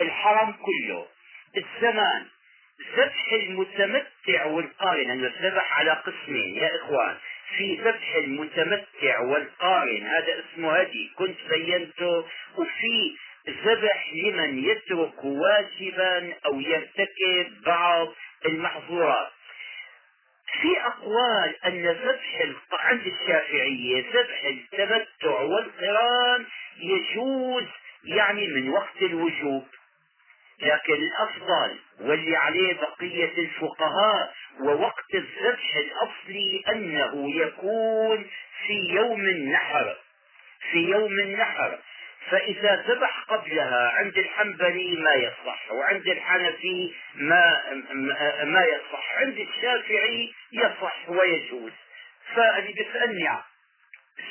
الحرم 0.00 0.52
كله. 0.52 1.06
الزمان 1.56 2.26
ذبح 2.96 3.32
المتمتع 3.32 4.44
والقارن. 4.44 5.10
الذبح 5.10 5.78
على 5.78 5.90
قسمين 5.90 6.56
يا 6.56 6.76
إخوان. 6.76 7.16
في 7.56 7.74
ذبح 7.74 8.14
المتمتع 8.14 9.20
والقارن 9.20 10.06
هذا 10.06 10.44
اسمه 10.44 10.72
هدي. 10.72 11.10
كنت 11.16 11.38
بينته. 11.50 12.24
وفي 12.58 13.16
ذبح 13.48 14.12
لمن 14.14 14.64
يترك 14.64 15.24
واجبا 15.24 16.32
أو 16.46 16.60
يرتكب 16.60 17.62
بعض 17.66 18.08
المحظورات. 18.46 19.30
في 20.52 20.80
أقوال 20.80 21.64
أن 21.64 21.86
ذبح 21.86 22.54
عند 22.72 23.06
الشافعيه 23.06 24.04
ذبح 24.10 24.44
التمتع 24.44 25.40
والقران 25.40 26.46
يجوز 26.80 27.64
يعني 28.04 28.48
من 28.48 28.68
وقت 28.68 29.02
الوجوب. 29.02 29.66
لكن 30.62 30.94
الأفضل 30.94 31.78
واللي 32.00 32.36
عليه 32.36 32.74
بقية 32.74 33.32
الفقهاء 33.38 34.34
ووقت 34.60 35.14
الذبح 35.14 35.76
الأصلي 35.76 36.62
أنه 36.68 37.36
يكون 37.36 38.26
في 38.66 38.72
يوم 38.72 39.20
النحر. 39.20 39.96
في 40.70 40.78
يوم 40.78 41.12
النحر. 41.12 41.78
فإذا 42.30 42.84
ذبح 42.88 43.24
قبلها 43.28 43.88
عند 43.88 44.18
الحنبلي 44.18 44.96
ما 44.96 45.14
يصح 45.14 45.72
وعند 45.72 46.08
الحنفي 46.08 46.94
ما 47.14 47.62
ما 48.44 48.64
يصح 48.64 49.12
عند 49.16 49.38
الشافعي 49.38 50.32
يصح 50.52 51.08
ويجوز. 51.08 51.72
فاللي 52.34 52.72
بيسألني 52.72 53.28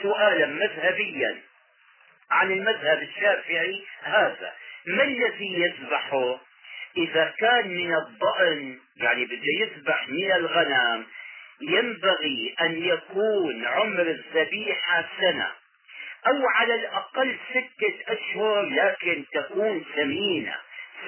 سؤالا 0.02 0.46
مذهبيا 0.46 1.42
عن 2.32 2.52
المذهب 2.52 3.02
الشافعي 3.02 3.84
هذا. 4.04 4.54
ما 4.86 5.04
الذي 5.04 5.54
يذبحه 5.62 6.40
إذا 6.98 7.34
كان 7.40 7.68
من 7.68 7.96
الضأن 7.96 8.80
يعني 8.98 9.26
بده 9.26 9.54
يذبح 9.60 10.10
من 10.10 10.32
الغنم 10.32 11.06
ينبغي 11.62 12.56
أن 12.62 12.86
يكون 12.86 13.66
عمر 13.66 14.02
الذبيحة 14.02 15.06
سنة؟ 15.22 15.52
أو 16.28 16.48
على 16.48 16.76
الأقل 16.76 17.38
ستة 17.50 18.14
أشهر 18.14 18.62
لكن 18.62 19.26
تكون 19.34 19.86
ثمينة 19.96 20.56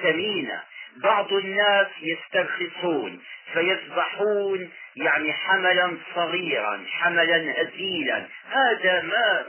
ثمينة. 0.02 0.62
بعض 0.96 1.32
الناس 1.32 1.86
يسترخصون 2.02 3.22
فيذبحون 3.52 4.70
يعني 4.96 5.32
حملا 5.32 5.96
صغيرا 6.14 6.84
حملا 6.90 7.62
هزيلا 7.62 8.26
هذا 8.50 9.02
ما 9.02 9.46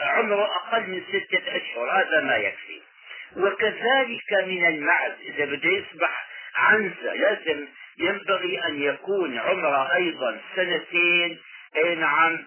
عمره 0.00 0.44
أقل 0.56 0.82
من 0.90 1.02
ستة 1.08 1.56
أشهر 1.56 1.90
هذا 1.90 2.20
ما 2.20 2.36
يكفي. 2.36 2.80
وكذلك 3.36 4.32
من 4.46 4.66
المعز 4.66 5.12
إذا 5.24 5.44
بده 5.44 5.68
يصبح 5.68 6.26
عنزة 6.54 7.14
لازم 7.14 7.66
ينبغي 7.98 8.64
أن 8.66 8.82
يكون 8.82 9.38
عمره 9.38 9.94
أيضا 9.94 10.40
سنتين. 10.56 11.38
أي 11.76 11.94
نعم 11.94 12.44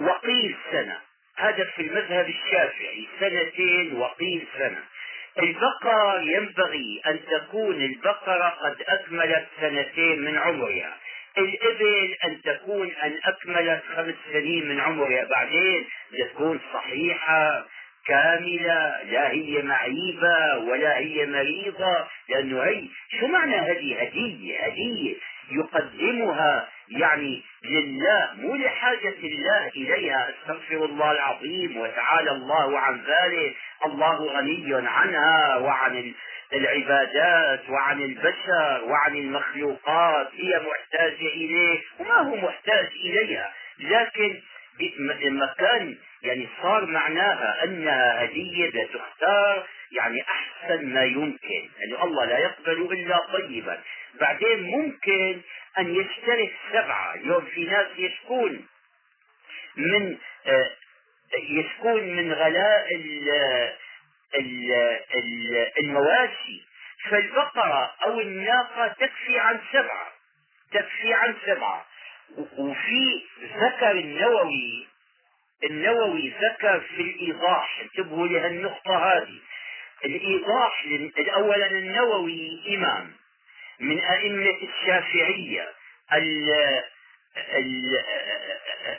وقيل 0.00 0.56
سنة. 0.72 0.98
هذا 1.36 1.64
في 1.64 1.82
المذهب 1.82 2.28
الشافعي 2.28 3.08
سنتين 3.20 3.96
وقيل 3.96 4.46
سنة. 4.58 4.82
البقر 5.38 6.22
ينبغي 6.22 7.02
أن 7.06 7.20
تكون 7.30 7.82
البقرة 7.82 8.48
قد 8.48 8.76
أكملت 8.88 9.46
سنتين 9.60 10.24
من 10.24 10.38
عمرها. 10.38 10.96
الإبل 11.38 12.14
أن 12.24 12.42
تكون 12.42 12.90
أن 12.90 13.18
أكملت 13.24 13.82
خمس 13.96 14.14
سنين 14.32 14.68
من 14.68 14.80
عمرها. 14.80 15.24
بعدين 15.24 15.84
تكون 16.18 16.60
صحيحة 16.74 17.66
كاملة 18.06 19.02
لا 19.02 19.30
هي 19.30 19.62
معيبة 19.62 20.58
ولا 20.58 20.98
هي 20.98 21.26
مريضة. 21.26 22.06
لأنه 22.28 22.62
هي 22.62 22.82
شو 23.20 23.26
معنى 23.26 23.56
هذه 23.56 24.02
هدية؟ 24.02 24.58
هدية 24.60 25.14
يقدمها 25.50 26.68
يعني 26.98 27.42
لله 27.64 28.30
مو 28.34 28.56
لحاجة 28.56 29.14
الله 29.24 29.68
إليها. 29.68 30.30
أستغفر 30.30 30.84
الله 30.84 31.12
العظيم 31.12 31.76
وتعالى 31.76 32.30
الله 32.30 32.78
عن 32.78 33.00
ذلك. 33.00 33.56
الله 33.86 34.24
غني 34.24 34.88
عنها 34.88 35.56
وعن 35.56 36.14
العبادات 36.52 37.70
وعن 37.70 38.02
البشر 38.02 38.84
وعن 38.84 39.16
المخلوقات. 39.16 40.28
هي 40.34 40.60
محتاجة 40.60 41.26
إليه 41.26 41.80
وما 41.98 42.14
هو 42.14 42.36
محتاج 42.36 42.88
إليها. 43.04 43.52
لكن 43.78 44.40
لما 45.22 45.54
كان 45.58 45.96
يعني 46.22 46.48
صار 46.62 46.86
معناها 46.86 47.64
أنها 47.64 48.24
هدية 48.24 48.86
تختار 48.86 49.66
يعني 49.92 50.22
أحسن 50.22 50.86
ما 50.86 51.04
يمكن. 51.04 51.68
يعني 51.78 52.04
الله 52.04 52.24
لا 52.24 52.38
يقبل 52.38 52.92
إلا 52.92 53.18
طيبا. 53.32 53.80
بعدين 54.20 54.62
ممكن 54.62 55.40
أن 55.78 55.94
يشترك 55.94 56.52
سبعة. 56.72 57.14
اليوم 57.14 57.44
في 57.44 57.64
ناس 57.64 57.86
يشكون 57.98 58.66
من 59.76 60.18
آه، 60.46 60.70
يشكون 61.38 62.02
من 62.16 62.32
غلاء 62.32 62.86
المواشي. 65.80 66.62
فالبقرة 67.10 67.94
أو 68.06 68.20
الناقة 68.20 68.88
تكفي 68.88 69.38
عن 69.38 69.60
سبعة. 69.72 70.12
تكفي 70.72 71.14
عن 71.14 71.34
سبعة. 71.46 71.86
وفي 72.58 73.22
ذكر 73.42 73.90
النووي 73.90 74.86
النووي 75.64 76.34
ذكر 76.40 76.80
في 76.80 77.02
الإيضاح. 77.02 77.80
انتبهوا 77.80 78.26
لهالنقطة 78.26 78.96
هذه. 78.96 79.38
الإيضاح 80.04 80.84
أولا 81.34 81.66
النووي 81.66 82.62
إمام. 82.76 83.21
من 83.82 84.00
أئمة 84.00 84.58
الشافعية 84.62 85.68
ال 86.12 86.48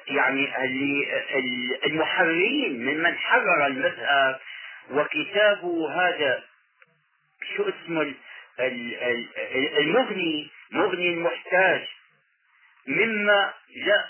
يعني 0.08 0.66
المحررين 1.86 2.86
من 2.86 3.18
حرر 3.18 3.66
المذهب. 3.66 4.40
وكتابه 4.92 5.92
هذا 5.92 6.44
شو 7.56 7.70
اسمه 7.70 8.14
المغني 9.80 10.50
مغني 10.72 11.10
المحتاج. 11.10 11.82
مما 12.88 13.54
لا 13.76 14.06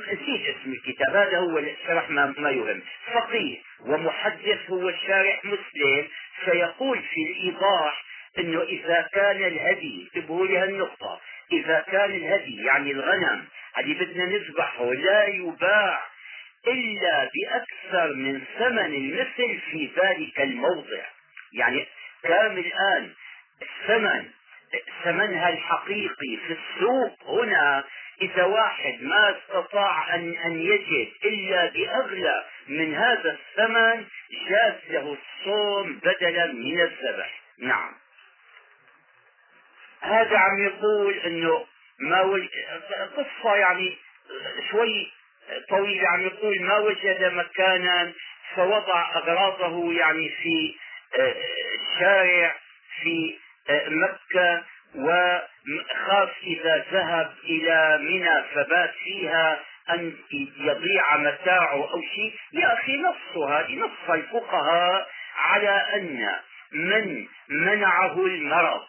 نسيت 0.00 0.56
اسم 0.56 0.72
الكتاب. 0.72 1.16
هذا 1.16 1.38
هو 1.38 1.58
الشرح 1.58 2.10
ما, 2.10 2.34
ما 2.38 2.50
يهم. 2.50 2.82
فقيه 3.12 3.58
ومحدث 3.80 4.70
هو 4.70 4.88
الشارح 4.88 5.44
مسلم. 5.44 6.08
سيقول 6.44 7.02
في 7.02 7.22
الإيضاح 7.30 8.04
أنه 8.38 8.62
إذا 8.62 9.08
كان 9.12 9.44
الهدي 9.44 10.10
انتبهوا 10.14 10.46
لهالنقطة 10.46 11.20
إذا 11.52 11.80
كان 11.80 12.10
الهدي 12.10 12.64
يعني 12.64 12.90
الغنم 12.90 13.44
اللي 13.78 13.94
بدنا 13.94 14.24
نذبحه 14.24 14.92
لا 14.92 15.26
يباع 15.26 16.06
إلا 16.66 17.30
بأكثر 17.34 18.14
من 18.14 18.42
ثمن 18.58 18.94
المثل 18.94 19.60
في 19.70 19.90
ذلك 19.96 20.40
الموضع. 20.40 21.04
يعني 21.52 21.86
كان 22.22 22.58
الآن 22.58 23.10
الثمن 23.62 24.24
ثمنها 25.04 25.48
الحقيقي 25.48 26.36
في 26.46 26.56
السوق 26.58 27.30
هنا 27.30 27.84
إذا 28.22 28.44
واحد 28.44 29.02
ما 29.02 29.36
استطاع 29.36 30.14
أن, 30.14 30.36
أن 30.36 30.58
يجد 30.58 31.08
إلا 31.24 31.66
بأغلى 31.66 32.44
من 32.68 32.94
هذا 32.94 33.38
الثمن 33.38 34.04
جاز 34.48 34.74
له 34.90 35.16
الصوم 35.16 36.00
بدلا 36.04 36.46
من 36.46 36.80
الذبح. 36.80 37.45
هذا 40.06 40.38
عم 40.38 40.64
يقول 40.64 41.14
إنه 41.14 41.66
ما 42.00 42.22
وجد 42.22 42.50
قصة 43.16 43.54
يعني 43.56 43.96
شوي 44.70 45.12
طويلة 45.68 46.08
عم 46.08 46.20
يقول 46.20 46.62
ما 46.62 46.78
وجد 46.78 47.32
مكانا 47.32 48.12
فوضع 48.54 49.16
أغراضه 49.16 49.92
يعني 49.92 50.28
في 50.28 50.74
آه، 51.18 51.34
الشارع 51.74 52.54
في 53.02 53.38
آه، 53.70 53.88
مكة 53.88 54.62
وخاف 54.94 56.30
إذا 56.42 56.84
ذهب 56.92 57.32
إلى 57.44 57.98
منى 58.02 58.44
فبات 58.54 58.94
فيها 59.04 59.60
أن 59.90 60.14
يضيع 60.58 61.16
متاعه 61.16 61.92
أو 61.92 62.02
شيء. 62.14 62.34
يا 62.52 62.72
أخي 62.72 63.02
نص 63.02 63.36
هذه 63.36 63.74
نص 63.74 64.10
الفقهاء 64.10 65.08
على 65.36 65.86
أن 65.94 66.36
من 66.72 67.26
منعه 67.48 68.26
المرض. 68.26 68.82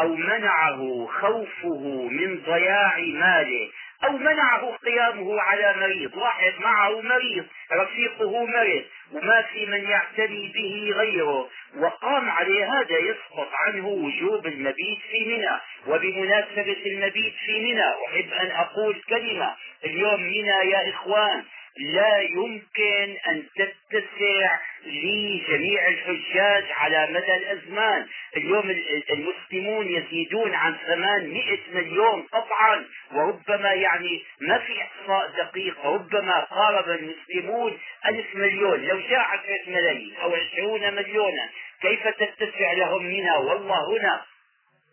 أو 0.00 0.16
منعه 0.16 1.08
خوفه 1.20 2.08
من 2.10 2.40
ضياع 2.46 2.98
ماله 2.98 3.68
أو 4.04 4.12
منعه 4.18 4.76
قيامه 4.84 5.40
على 5.40 5.74
مريض 5.80 6.16
واحد 6.16 6.52
معه 6.60 7.00
مريض 7.00 7.46
رفيقه 7.72 8.46
مرض 8.46 8.84
وما 9.12 9.42
في 9.42 9.66
من 9.66 9.84
يعتني 9.84 10.52
به 10.54 10.92
غيره. 10.96 11.48
وقام 11.78 12.30
عليه 12.30 12.80
هذا 12.80 12.98
يسقط 12.98 13.48
عنه 13.54 13.88
وجوب 13.88 14.46
المبيت 14.46 14.98
في 15.10 15.24
منى. 15.24 15.60
وبمناسبة 15.86 16.82
المبيت 16.86 17.34
في 17.46 17.60
منى 17.60 17.84
أحب 18.06 18.32
أن 18.32 18.50
أقول 18.50 19.02
كلمة. 19.08 19.54
اليوم 19.84 20.22
منى 20.22 20.70
يا 20.70 20.90
إخوان 20.90 21.44
لا 21.78 22.20
يمكن 22.20 23.16
أن 23.28 23.46
تتسع 23.56 24.58
لجميع 24.86 25.88
الحجاج 25.88 26.64
على 26.70 27.08
مدى 27.10 27.34
الأزمان. 27.36 28.06
اليوم 28.36 28.70
المسلمون 29.10 29.88
يزيدون 29.88 30.54
عن 30.54 30.76
800 30.86 31.58
مليون 31.74 32.22
قطعا 32.22 32.84
وربما 33.12 33.72
يعني 33.72 34.22
ما 34.40 34.58
في 34.58 34.82
إحصاء 34.82 35.30
دقيق 35.36 35.86
ربما 35.86 36.40
قارب 36.40 36.88
المسلمون 36.88 37.78
ألف 38.06 38.34
مليون. 38.34 38.84
لو 38.84 39.00
جاء 39.00 39.20
عشرة 39.20 39.60
ملايين 39.66 40.16
أو 40.16 40.34
عشرون 40.34 40.94
مليونا 40.94 41.48
كيف 41.82 42.08
تتسع 42.08 42.72
لهم 42.72 43.06
منها؟ 43.06 43.36
والله 43.36 43.98
هنا 43.98 44.22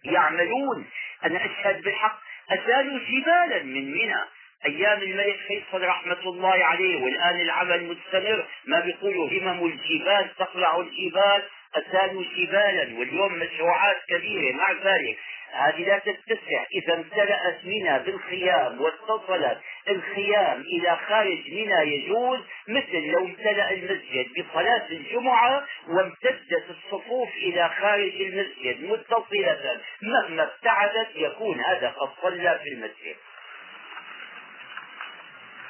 يعملون. 0.06 0.86
أنا 1.26 1.46
أشهد 1.46 1.82
بالحق 1.82 2.20
أزالوا 2.50 3.00
جبالا 3.00 3.64
من 3.64 3.92
منى. 3.92 4.24
أيام 4.66 5.02
الملك 5.02 5.40
فيصل 5.48 5.84
رحمة 5.84 6.20
الله 6.26 6.64
عليه 6.64 7.04
والآن 7.04 7.42
العمل 7.42 7.84
مستمر. 7.84 8.46
ما 8.66 8.80
بيقولوا 8.80 9.30
همم 9.30 9.66
الجبال 9.66 10.36
تقلع 10.38 10.78
الجبال 10.78 11.44
أسالوا 11.76 12.24
جبالا 12.38 13.00
واليوم 13.00 13.34
مشروعات 13.34 13.98
كبيرة. 14.10 14.56
مع 14.56 14.72
ذلك 14.72 15.18
هذه 15.54 15.86
لا 15.86 16.00
تتسع. 16.00 16.64
إذا 16.76 16.94
امتلأت 16.94 17.66
منى 17.66 18.00
بالخيام 18.00 18.82
واتصلت 18.82 19.58
الخيام 19.90 20.62
إلى 20.62 20.98
خارج 21.08 21.52
منى 21.52 21.96
يجوز 21.96 22.40
مثل 22.68 22.98
لو 23.12 23.26
امتلأ 23.26 23.72
المسجد 23.72 24.28
بصلاة 24.38 24.88
الجمعة 24.90 25.66
وامتدت 25.88 26.66
الصفوف 26.70 27.30
إلى 27.36 27.70
خارج 27.82 28.22
المسجد 28.22 28.84
متصلة. 28.84 29.82
مهما 30.02 30.44
ابتعدت 30.44 31.10
يكون 31.16 31.60
هذا 31.60 31.90
قد 31.90 32.10
صلى 32.22 32.60
في 32.64 32.70
المسجد. 32.70 33.16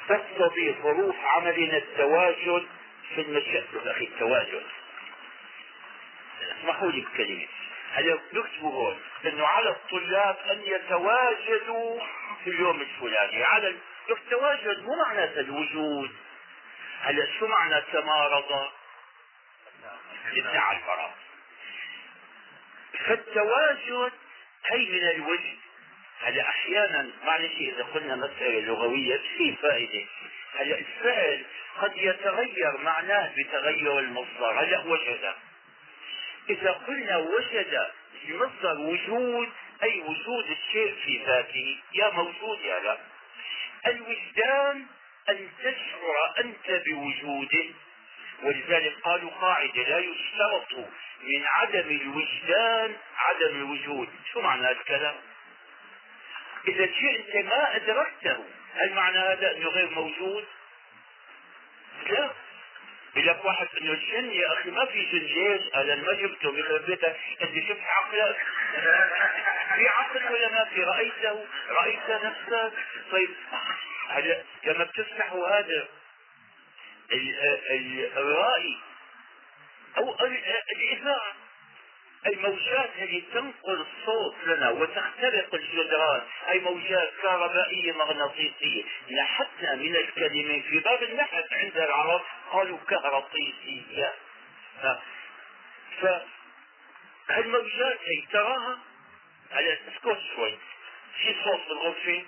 تقتضي 0.08 0.74
ظروف 0.82 1.16
عملنا 1.24 1.76
التواجد 1.76 2.66
في 3.14 3.20
المشهد 3.20 3.86
أخي 3.86 4.04
التواجد. 4.04 4.62
اسمحوا 6.42 6.90
لي 6.90 7.00
بكلمة. 7.00 7.46
هلا 7.92 8.18
نكتبوا 8.32 8.72
هون 8.72 9.00
انه 9.24 9.46
على 9.46 9.68
الطلاب 9.70 10.36
أن 10.50 10.62
يتواجدوا 10.64 12.00
في 12.44 12.50
اليوم 12.50 12.80
الفلاني؟ 12.80 13.44
على 13.44 13.74
التواجد 14.10 14.82
مو 14.82 14.94
معناته 14.94 15.40
الوجود. 15.40 16.10
هلا 17.02 17.26
شو 17.38 17.46
معنى 17.46 17.82
تمارض 17.92 18.70
ادعى 20.36 20.76
الفراغ 20.76 21.10
فالتواجد 23.06 24.12
هي 24.66 24.88
من 24.88 25.10
الوجد 25.10 25.58
هلا 26.24 26.42
أحيانا 26.48 27.10
معلش 27.24 27.52
إذا 27.60 27.82
قلنا 27.94 28.16
مسألة 28.16 28.60
لغوية 28.60 29.20
في 29.38 29.54
فائدة. 29.62 30.04
هلا 30.58 30.78
الفعل 30.78 31.44
قد 31.80 31.92
يتغير 31.96 32.76
معناه 32.84 33.32
بتغير 33.36 33.98
المصدر 33.98 34.50
هلا 34.60 34.78
وجد 34.78 35.34
إذا 36.50 36.70
قلنا 36.70 37.16
وجد 37.16 37.86
بمصدر 38.28 38.80
وجود 38.80 39.48
أي 39.82 40.00
وجود 40.00 40.50
الشيء 40.50 40.94
في 41.04 41.24
ذاته 41.26 41.78
يا 41.94 42.10
موجود 42.10 42.60
يا 42.60 42.80
لا. 42.80 42.98
الوجدان 43.86 44.86
أن 45.28 45.48
تشعر 45.58 46.34
أنت 46.38 46.82
بوجوده. 46.86 47.64
ولذلك 48.42 48.94
قالوا 49.02 49.30
قاعدة 49.30 49.82
لا 49.82 49.98
يشترط 49.98 50.72
من 51.22 51.44
عدم 51.46 52.00
الوجدان 52.02 52.96
عدم 53.16 53.56
الوجود. 53.56 54.08
شو 54.32 54.40
معنى 54.40 54.70
الكلام؟ 54.70 55.14
إذا 56.68 56.86
شيء 56.86 57.18
أنت 57.18 57.46
ما 57.46 57.76
أدركته 57.76 58.44
هل 58.74 58.92
معنى 58.94 59.18
هذا 59.18 59.56
أنه 59.56 59.68
غير 59.68 59.90
موجود؟ 59.90 60.44
لا. 62.10 62.30
يقول 63.16 63.26
لك 63.26 63.44
واحد 63.44 63.68
أنه 63.80 63.92
الجن 63.92 64.30
يا 64.30 64.52
أخي 64.52 64.70
ما 64.70 64.84
في 64.84 64.98
ليش؟ 65.00 65.74
أنا 65.74 65.94
ما 65.94 66.12
جبته 66.12 66.52
بيخرب 66.52 66.86
بيتك 66.86 67.16
أنت 67.42 67.68
شفت 67.68 67.80
عقلك؟ 67.82 68.36
في 69.76 69.88
عقل 69.88 70.32
ولا 70.32 70.48
ما 70.50 70.64
في؟ 70.64 70.84
رأيته 70.84 71.46
رأيت 71.68 72.10
نفسك. 72.10 72.72
طيب 73.12 73.30
هلا 74.08 74.42
لما 74.64 74.84
بتفتحوا 74.84 75.48
هذا 75.48 75.88
الرأي 78.16 78.76
أو 79.98 80.16
الإذاعة. 80.76 81.34
الموجات 82.26 82.90
التي 82.98 83.20
تنقل 83.20 83.86
الصوت 83.86 84.36
لنا 84.46 84.70
وتخترق 84.70 85.54
الجدران 85.54 86.22
أي 86.48 86.58
موجات 86.60 87.12
كهربائية 87.22 87.92
مغناطيسية. 87.92 88.84
نحتنا 89.10 89.74
من 89.74 89.96
الكلمة 89.96 90.62
في 90.70 90.78
باب 90.78 91.02
النحت 91.02 91.52
عند 91.52 91.76
العرب 91.76 92.22
قالوا 92.52 92.78
كهرطيسية 92.88 94.14
فالموجات 97.28 97.98
هي 98.04 98.22
تراها؟ 98.32 98.78
على 99.52 99.72
اسكت 99.72 100.18
شوي. 100.36 100.58
في 101.22 101.34
صوت 101.44 101.60
بالغرفة 101.68 102.24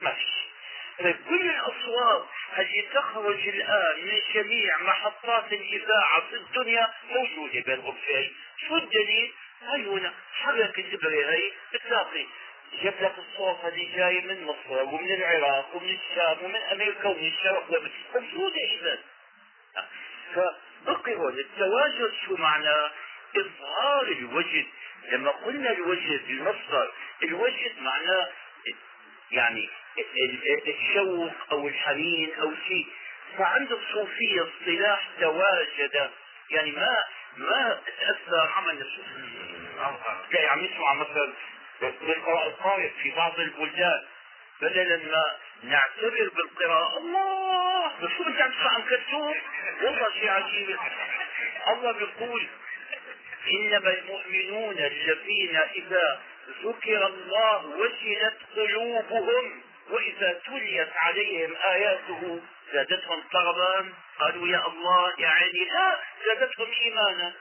ما 0.00 0.10
في. 0.10 0.24
طيب 0.98 1.16
كل 1.28 1.50
الأصوات 1.50 2.26
التي 2.58 2.82
تخرج 2.94 3.48
الآن 3.48 4.04
من 4.04 4.20
جميع 4.34 4.78
محطات 4.78 5.52
الإذاعة 5.52 6.20
في 6.30 6.36
الدنيا 6.36 6.90
موجودة 7.10 7.60
بالغرفتين 7.60 8.36
شو 8.68 8.76
الدليل؟ 8.76 9.32
هاي 9.62 9.86
هنا 9.86 10.14
حرك 10.32 10.78
الابره 10.78 11.30
هي 11.30 11.52
بتلاقي 11.74 12.26
جاب 12.82 12.94
لك 13.00 13.14
الصوت 13.18 13.64
اللي 13.64 13.84
جاي 13.84 14.20
من 14.20 14.44
مصر 14.44 14.82
ومن 14.82 15.14
العراق 15.14 15.76
ومن 15.76 15.98
الشام 15.98 16.44
ومن 16.44 16.56
أمريكا 16.56 17.08
ومن 17.08 17.26
الشرق 17.26 17.66
ومن 17.70 17.90
موجودة 18.14 18.56
اذا 18.64 18.98
فبقي 20.34 21.14
هون 21.14 21.38
التواجد 21.38 22.12
شو 22.26 22.36
معناه؟ 22.36 22.90
إظهار 23.36 24.02
الوجد. 24.02 24.66
لما 25.12 25.30
قلنا 25.30 25.70
الوجد 25.72 26.20
المصدر 26.28 26.92
الوجد 27.22 27.78
معناه 27.78 28.28
يعني 29.30 29.68
الشوق 30.66 31.32
أو 31.52 31.68
الحنين 31.68 32.34
أو 32.40 32.52
شيء. 32.68 32.86
فعند 33.38 33.72
الصوفية 33.72 34.42
اصطلاح 34.42 35.08
تواجد. 35.20 36.10
يعني 36.50 36.70
ما 36.70 37.04
ما 37.36 37.80
تأثر 38.00 38.48
عمل 38.56 38.86
تلاقي 40.30 40.46
عم 40.46 40.64
يسمع 40.64 40.94
مثلا 40.94 41.32
بالقراءة 41.80 42.46
القارئ 42.48 42.90
في 43.02 43.10
بعض 43.10 43.40
البلدان. 43.40 44.02
بدلا 44.62 44.96
ما 44.96 45.36
نعتبر 45.62 46.30
بالقراءة 46.36 46.98
الله! 46.98 47.92
شو 48.16 48.24
بدك 48.24 48.40
عم 48.40 48.50
تسمع 48.50 48.74
عم 48.74 48.82
كتوب 48.82 49.36
والله 49.82 50.10
شيء 50.12 50.30
عجيب. 50.30 50.76
الله 51.68 51.92
بيقول 51.92 52.46
إنما 53.52 53.90
المؤمنون 53.90 54.78
الذين 54.78 55.56
إذا 55.56 56.20
ذكر 56.64 57.06
الله 57.06 57.66
وجلت 57.66 58.36
قلوبهم 58.56 59.62
وإذا 59.90 60.40
تليت 60.46 60.92
عليهم 60.96 61.56
آياته 61.56 62.40
زادتهم 62.72 63.22
طغبا. 63.32 63.92
قالوا 64.18 64.48
يا 64.48 64.66
الله 64.66 65.14
يا 65.18 65.28
عيني 65.28 65.64
لا 65.64 66.00
زادتهم 66.26 66.70
إيمانا. 66.72 67.32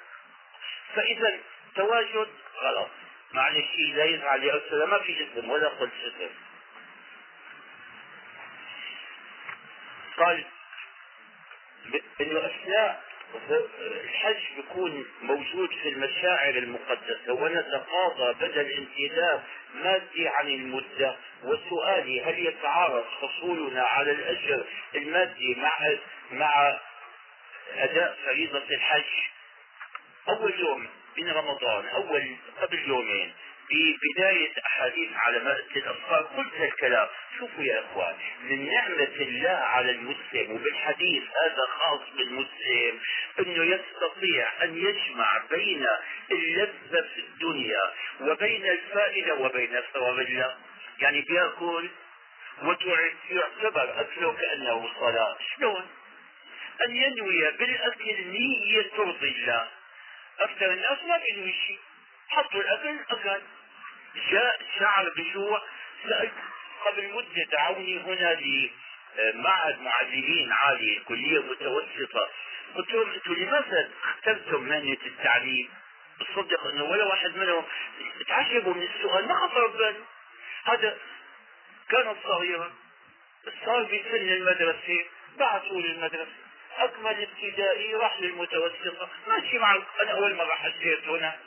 فإذا 0.96 1.39
تواجد 1.76 2.28
غلط. 2.62 2.89
معلش 3.34 3.76
لا 3.78 4.06
يزعل 4.06 4.44
يا 4.44 4.58
أستاذ 4.58 4.86
ما 4.86 5.00
في 5.00 5.24
اسم 5.24 5.50
ولا 5.50 5.68
قلت 5.68 5.91
اسم 6.04 6.30
قال 10.18 10.44
انه 12.22 12.46
اثناء 12.46 13.04
الحج 14.03 14.41
بيكون 14.55 15.05
موجود 15.21 15.69
في 15.69 15.89
المشاعر 15.89 16.49
المقدسة 16.49 17.34
ونتقاضى 17.34 18.34
بدل 18.34 18.71
انتداب 18.71 19.43
مادي 19.75 20.27
عن 20.27 20.47
المدة. 20.47 21.15
وسؤالي 21.43 22.21
هل 22.21 22.47
يتعارض 22.47 23.05
حصولنا 23.21 23.81
على 23.81 24.11
الأجر 24.11 24.63
المادي 24.95 25.55
مع 25.55 25.79
مع 26.31 26.79
أداء 27.77 28.17
فريضة 28.25 28.63
الحج؟ 28.71 29.03
أول 30.29 30.59
يوم 30.59 30.88
من 31.17 31.29
رمضان 31.31 31.86
أول 31.86 32.36
قبل 32.61 32.79
يومين. 32.88 33.34
ببداية 33.70 34.51
أحاديث 34.66 35.09
على 35.16 35.39
مائدة 35.39 35.76
الأطفال 35.76 36.38
قلت 36.38 36.53
الكلام. 36.61 37.07
شوفوا 37.39 37.64
يا 37.64 37.80
إخوان 37.80 38.16
من 38.43 38.72
نعمة 38.72 39.16
الله 39.20 39.49
على 39.49 39.91
المسلم 39.91 40.51
وبالحديث 40.51 41.24
هذا 41.24 41.66
خاص 41.80 42.01
بالمسلم 42.18 42.99
أنه 43.39 43.64
يستطيع 43.64 44.64
أن 44.64 44.78
يجمع 44.78 45.43
بين 45.49 45.88
اللذة 46.32 47.01
في 47.14 47.20
الدنيا 47.20 47.93
وبين 48.22 48.66
الفائدة 48.66 49.36
وبين 49.36 49.82
ثواب 49.93 50.20
الله 50.20 50.57
يعني 50.99 51.22
بيأكل 51.22 51.89
ويعتبر 52.61 54.01
أكله 54.01 54.34
كأنه 54.34 54.89
صلاة. 54.99 55.38
شلون؟ 55.55 55.88
أن 56.86 56.95
ينوي 56.95 57.51
بالأكل 57.51 58.28
نية 58.28 58.82
ترضي 58.82 59.30
الله. 59.30 59.68
أكثر 60.39 60.74
الناس 60.74 60.97
ما 61.07 61.18
بينوي 61.18 61.53
شيء. 61.68 61.80
حطوا 62.30 62.61
الأكل 62.61 62.99
أكل 63.09 63.41
جاء 64.32 64.61
شعر 64.80 65.09
بجوع 65.17 65.61
سألت 66.03 66.34
قبل 66.86 67.13
مدة 67.13 67.43
دعوني 67.51 67.99
هنا 67.99 68.39
لمعهد 68.41 69.82
معلمين 69.82 70.51
عالي 70.51 71.01
كلية 71.07 71.39
متوسطة. 71.39 72.30
قلت 72.76 72.91
لهم 72.93 73.11
أنتم 73.11 73.34
لماذا 73.34 73.89
اخترتم 74.03 74.63
مهنة 74.63 74.97
التعليم؟ 75.05 75.69
تصدق 76.19 76.67
إنه 76.67 76.84
ولا 76.84 77.05
واحد 77.05 77.38
منهم 77.38 77.63
تعجبوا 78.28 78.74
من 78.74 78.84
السؤال. 78.84 79.28
ما 79.28 79.36
خطر 79.36 79.67
بباله 79.67 80.05
هذا 80.65 80.97
كانت 81.89 82.17
صغيرا. 82.24 82.71
صار 83.65 83.84
بسن 83.84 84.15
المدرسة 84.15 85.05
بعثوا 85.38 85.82
للمدرسة. 85.82 86.32
أكمل 86.78 87.28
ابتدائي 87.28 87.95
راح 87.95 88.19
للمتوسطة. 88.19 89.09
ماشي 89.28 89.57
مع 89.57 89.76
أنا 90.01 90.11
أول 90.11 90.36
مرة 90.36 90.55
حجيت 90.55 91.07
هنا. 91.07 91.39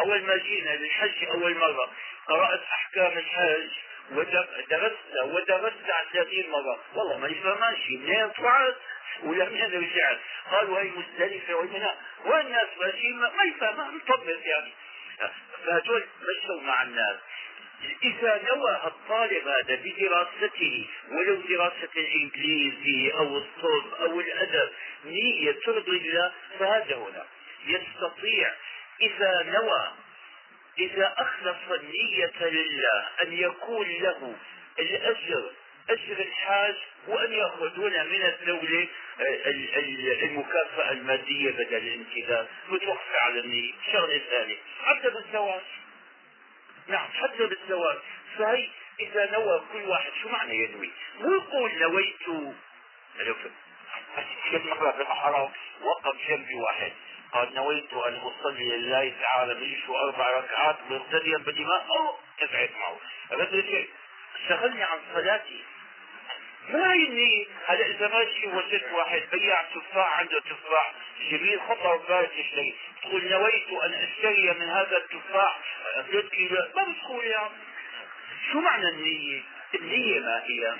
أول 0.00 0.22
ما 0.22 0.36
جينا 0.36 0.70
للحج 0.70 1.24
أول 1.24 1.54
مرة 1.54 1.90
قرأت 2.28 2.60
أحكام 2.62 3.18
الحج 3.18 3.70
ودرست 4.12 4.98
ودرست 5.24 5.90
على 5.90 6.06
30 6.12 6.50
مرة 6.50 6.78
والله 6.94 7.18
ماني 7.18 7.60
ماشي 7.60 7.96
منين 7.96 8.28
طلعت؟ 8.28 8.76
ولا 9.22 9.48
منين 9.48 9.72
رجعت؟ 9.72 10.18
قالوا 10.50 10.80
هي 10.80 10.90
مزدلفة 10.90 11.54
ومنها 11.54 11.96
والناس 12.24 12.68
ماشيين 12.80 13.18
ما 13.18 13.44
يفهم 13.48 13.96
مطبق 13.96 14.38
يعني. 14.44 14.72
فهدول 15.66 16.04
مشوا 16.20 16.60
مع 16.60 16.82
الناس. 16.82 17.16
إذا 18.02 18.42
نوى 18.48 18.80
الطالب 18.84 19.48
هذا 19.48 19.74
بدراسته 19.74 20.86
ولو 21.10 21.34
دراسة 21.34 21.88
الإنجليزي 21.96 23.12
أو 23.12 23.38
الطب 23.38 23.94
أو 24.00 24.20
الأدب 24.20 24.70
نية 25.04 25.52
ترضي 25.52 25.96
الله 25.96 26.32
فهذا 26.58 26.96
هنا. 26.96 27.26
يستطيع 27.66 28.54
إذا 29.00 29.42
نوى 29.42 29.92
إذا 30.78 31.14
أخلص 31.18 31.80
النية 31.80 32.32
لله 32.40 33.08
أن 33.22 33.32
يكون 33.32 33.88
له 33.88 34.36
الأجر 34.78 35.50
أجر 35.90 36.18
الحاج 36.18 36.74
وأن 37.06 37.32
يأخذون 37.32 37.92
من 37.92 38.22
الدولة 38.22 38.88
المكافأة 40.22 40.92
المادية 40.92 41.50
بدل 41.50 41.76
الانتداب 41.76 42.48
متوقف 42.68 43.14
على 43.14 43.40
النية. 43.40 43.72
شغلة 43.92 44.18
ثانية. 44.30 44.56
حتى 44.84 45.10
بالزواج. 45.10 45.62
نعم 46.88 47.08
حتى 47.08 47.46
بالزواج. 47.46 47.96
فهي 48.38 48.68
إذا 49.00 49.30
نوى 49.30 49.62
كل 49.72 49.82
واحد 49.82 50.10
شو 50.22 50.28
معنى 50.28 50.64
ينوي؟ 50.64 50.90
مو 51.20 51.34
يقول 51.34 51.78
نويت 51.78 52.16
كل 54.50 54.58
مرة 54.64 54.90
في 54.90 55.02
الحرام 55.02 55.50
وقف 55.82 56.28
جنبي 56.28 56.54
واحد. 56.54 56.92
قال 57.32 57.54
نويت 57.54 57.92
أن 57.94 58.14
أصلي 58.14 58.76
لله 58.76 59.12
تعالى 59.22 59.54
بعيش 59.54 59.88
أربع 59.88 60.30
ركعات 60.38 60.76
مقتديا 60.90 61.38
بالامام 61.38 61.90
أو 61.90 62.16
ابعد 62.40 62.70
معه 62.80 62.98
شيء 63.50 63.88
شغلني 64.48 64.82
عن 64.82 64.98
صلاتي 65.14 65.64
ما 66.68 66.92
إني 66.94 67.48
هلا 67.66 67.86
إذا 67.86 68.08
ماشي 68.08 68.46
وجدت 68.46 68.92
واحد 68.92 69.22
بيع 69.32 69.62
تفاح 69.62 70.18
عنده 70.18 70.40
تفاح 70.40 70.92
جميل 71.30 71.60
خطر 71.60 71.96
ببالك 71.96 72.30
تشتري 72.30 72.74
تقول 73.02 73.28
نويت 73.28 73.68
أن 73.84 73.94
أشتري 73.94 74.52
من 74.52 74.68
هذا 74.68 74.96
التفاح 74.96 75.58
ثلاث 76.10 76.28
كيلو 76.28 76.56
ما 76.76 76.92
بتقول 76.92 77.24
يا 77.24 77.50
شو 78.52 78.60
معنى 78.60 78.88
النية؟ 78.88 79.42
النية 79.74 80.20
ما 80.20 80.42
هي؟ 80.44 80.76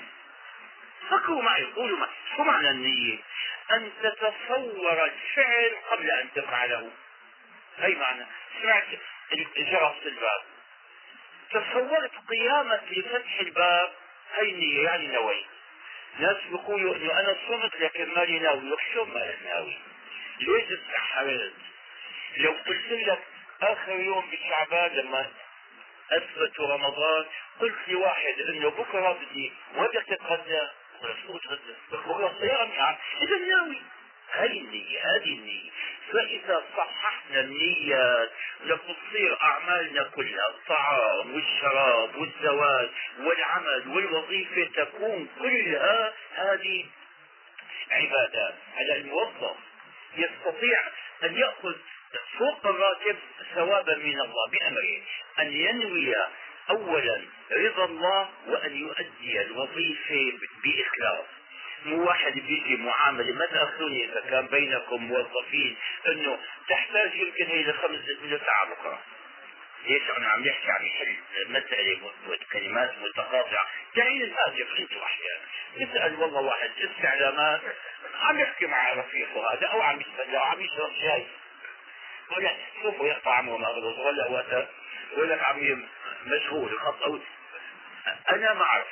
فكروا 1.09 1.41
معي 1.41 1.63
قولوا 1.63 1.97
معي 1.97 2.09
شو 2.35 2.43
معنى 2.43 2.69
النية؟ 2.69 3.17
أن 3.71 3.91
تتصور 4.03 5.03
الفعل 5.05 5.75
قبل 5.91 6.11
أن 6.11 6.29
تفعله. 6.35 6.91
أي 7.83 7.95
معنى؟ 7.95 8.25
سمعت 8.61 8.85
جرس 9.57 10.05
الباب. 10.05 10.41
تصورت 11.51 12.11
قيامك 12.29 12.81
لفتح 12.91 13.39
الباب 13.39 13.93
هي 14.35 14.51
النية 14.51 14.83
يعني 14.83 15.07
نويت 15.07 15.45
ناس 16.19 16.37
بيقولوا 16.51 16.95
أنه 16.95 17.19
أنا 17.19 17.35
صمت 17.47 17.75
لكن 17.75 18.13
مالي 18.15 18.39
ناوي. 18.39 18.77
شو 18.93 19.05
ما 19.05 19.35
ناوي؟ 19.45 19.77
ليش 20.39 20.63
تسحرت 20.79 21.53
لو 22.37 22.51
قلت 22.51 22.91
لك 22.91 23.23
آخر 23.61 23.91
يوم 23.91 24.31
بشعبان 24.31 24.91
لما 24.91 25.27
أثبت 26.11 26.59
رمضان 26.59 27.25
قلت 27.59 27.77
لواحد 27.87 28.39
إنه 28.39 28.69
بكرة 28.69 29.11
بدي 29.11 29.51
وبدك 29.75 30.05
تتغدى. 30.05 30.67
يعني 32.73 32.97
إذا 33.21 33.37
ناوي 33.37 33.81
هذه 34.31 34.59
النية 34.59 34.99
هذه 35.15 35.33
النية 35.33 35.69
فإذا 36.11 36.63
صححنا 36.77 37.39
النيات 37.39 38.31
لتصير 38.65 39.41
أعمالنا 39.41 40.03
كلها 40.03 40.47
الطعام 40.47 41.33
والشراب 41.33 42.15
والزواج 42.15 42.89
والعمل 43.19 43.87
والوظيفة 43.87 44.83
تكون 44.83 45.29
كلها 45.39 46.13
هذه 46.35 46.85
عبادات 47.91 48.55
على 48.77 48.95
الموظف 48.97 49.55
يستطيع 50.17 50.79
أن 51.23 51.37
يأخذ 51.37 51.75
فوق 52.37 52.65
الراتب 52.67 53.17
ثوابا 53.55 53.95
من 53.95 54.21
الله 54.21 54.47
بأمره 54.51 55.01
أن 55.39 55.51
ينوي 55.53 56.15
أولا 56.69 57.21
رضا 57.51 57.85
الله 57.85 58.29
وأن 58.47 58.77
يؤدي 58.77 59.41
الوظيفة 59.41 60.37
بإخلاص. 60.63 61.25
مو 61.85 62.05
واحد 62.07 62.33
بيجي 62.33 62.77
معاملة 62.77 63.33
ما 63.33 63.45
تأخذوني 63.45 64.05
إذا 64.05 64.21
كان 64.29 64.47
بينكم 64.47 65.03
موظفين 65.03 65.77
إنه 66.07 66.39
تحتاج 66.69 67.15
يمكن 67.15 67.45
هي 67.45 67.63
لخمس 67.63 67.99
ست 67.99 68.41
ساعه 68.45 68.69
بكرة. 68.69 68.99
ليش 69.87 70.03
أنا 70.17 70.29
عم 70.29 70.43
نحكي 70.47 70.85
يحل 70.85 71.15
مسألة 71.49 71.99
كلمات 72.51 72.93
متقاطعة؟ 73.01 73.67
تعين 73.95 74.21
الهاتف 74.21 74.79
أنتم 74.79 74.97
أحيانا 74.97 75.41
يسال 75.77 76.15
والله 76.15 76.41
واحد 76.41 76.71
استعلامات. 76.77 77.61
عم 78.21 78.39
يحكي 78.39 78.65
مع 78.65 78.93
رفيقه 78.93 79.53
هذا 79.53 79.67
أو 79.67 79.81
عم 79.81 80.01
يسأل 80.01 80.35
أو 80.35 80.43
عم 80.43 80.61
يشرب 80.61 80.91
شاي. 81.01 81.25
ولا 82.37 82.55
شوفوا 82.81 83.07
يقطع 83.07 83.33
عمره 83.33 83.57
مغلوط 83.57 83.97
ولا 83.97 84.27
وقت 84.27 84.67
ولا 85.17 85.43
عم 85.43 85.83
مشغول 86.25 86.79
خط 86.79 87.01
أو 87.03 87.19
أنا 88.29 88.53
ما 88.53 88.63
أعرف. 88.63 88.87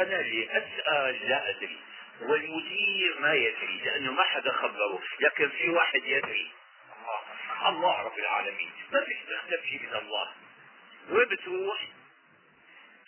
أنا 0.00 0.20
اللي 0.20 0.48
أسأل 0.50 1.28
لا 1.28 1.50
أدري. 1.50 1.78
والمدير 2.20 3.20
ما 3.20 3.34
يدري 3.34 3.80
لأنه 3.84 4.12
ما 4.12 4.22
حدا 4.22 4.52
خبره. 4.52 5.02
لكن 5.20 5.48
في 5.48 5.70
واحد 5.70 6.04
يدري. 6.04 6.50
الله 7.66 8.02
رب 8.02 8.18
العالمين. 8.18 8.70
ما 8.92 9.04
فيش 9.04 9.16
تختفي 9.18 9.78
من 9.78 9.94
الله. 9.94 10.32
وين 11.10 11.28
بتروح 11.28 11.86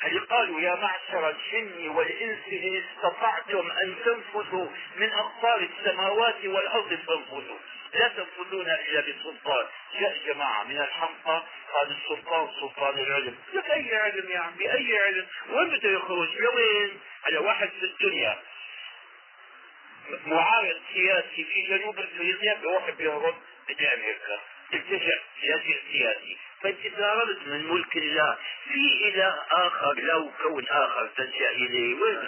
هل 0.02 0.20
قالوا 0.20 0.60
يا 0.60 0.74
معشر 0.74 1.30
الجن 1.30 1.88
والإنس 1.88 2.38
إن 2.52 2.82
استطعتم 2.82 3.70
أن 3.70 3.94
تنفذوا 4.04 4.68
من 4.96 5.12
أقطار 5.12 5.68
السماوات 5.78 6.44
والأرض 6.44 6.94
فانفذوا. 6.94 7.58
لا 7.94 8.08
تنفذون 8.08 8.70
إلا 8.70 9.00
بسلطان. 9.00 9.66
جاء 10.00 10.18
جماعة 10.26 10.64
من 10.64 10.78
الحمقى 10.78 11.42
قال 11.72 11.96
السلطان 11.96 12.48
سلطان 12.60 12.98
العلم. 12.98 13.36
لك 13.52 13.70
اي 13.70 13.96
علم 13.96 14.30
يا 14.30 14.38
عم 14.38 14.52
باي 14.58 14.98
علم؟ 14.98 15.26
وين 15.50 15.68
بده 15.70 15.90
يخرج؟ 15.90 16.28
لوين 16.38 17.00
على 17.24 17.38
واحد 17.38 17.68
في 17.80 17.86
الدنيا. 17.86 18.38
معارض 20.26 20.80
سياسي 20.94 21.44
في 21.44 21.62
جنوب 21.62 21.98
إفريقيا 21.98 22.58
بروح 22.62 22.90
بيهرب 22.90 23.34
بامريكا 23.68 24.40
اتجه 24.72 25.20
سياسي 25.40 25.80
سياسي. 25.92 26.38
فانت 26.62 27.46
من 27.46 27.68
ملك 27.68 27.96
الله. 27.96 28.36
في 28.64 29.08
إله 29.08 29.34
آخر 29.50 29.94
لو 29.94 30.30
كون 30.42 30.64
آخر 30.68 31.10
تلجا 31.16 31.50
إليه. 31.50 31.94
وين؟ 31.94 32.18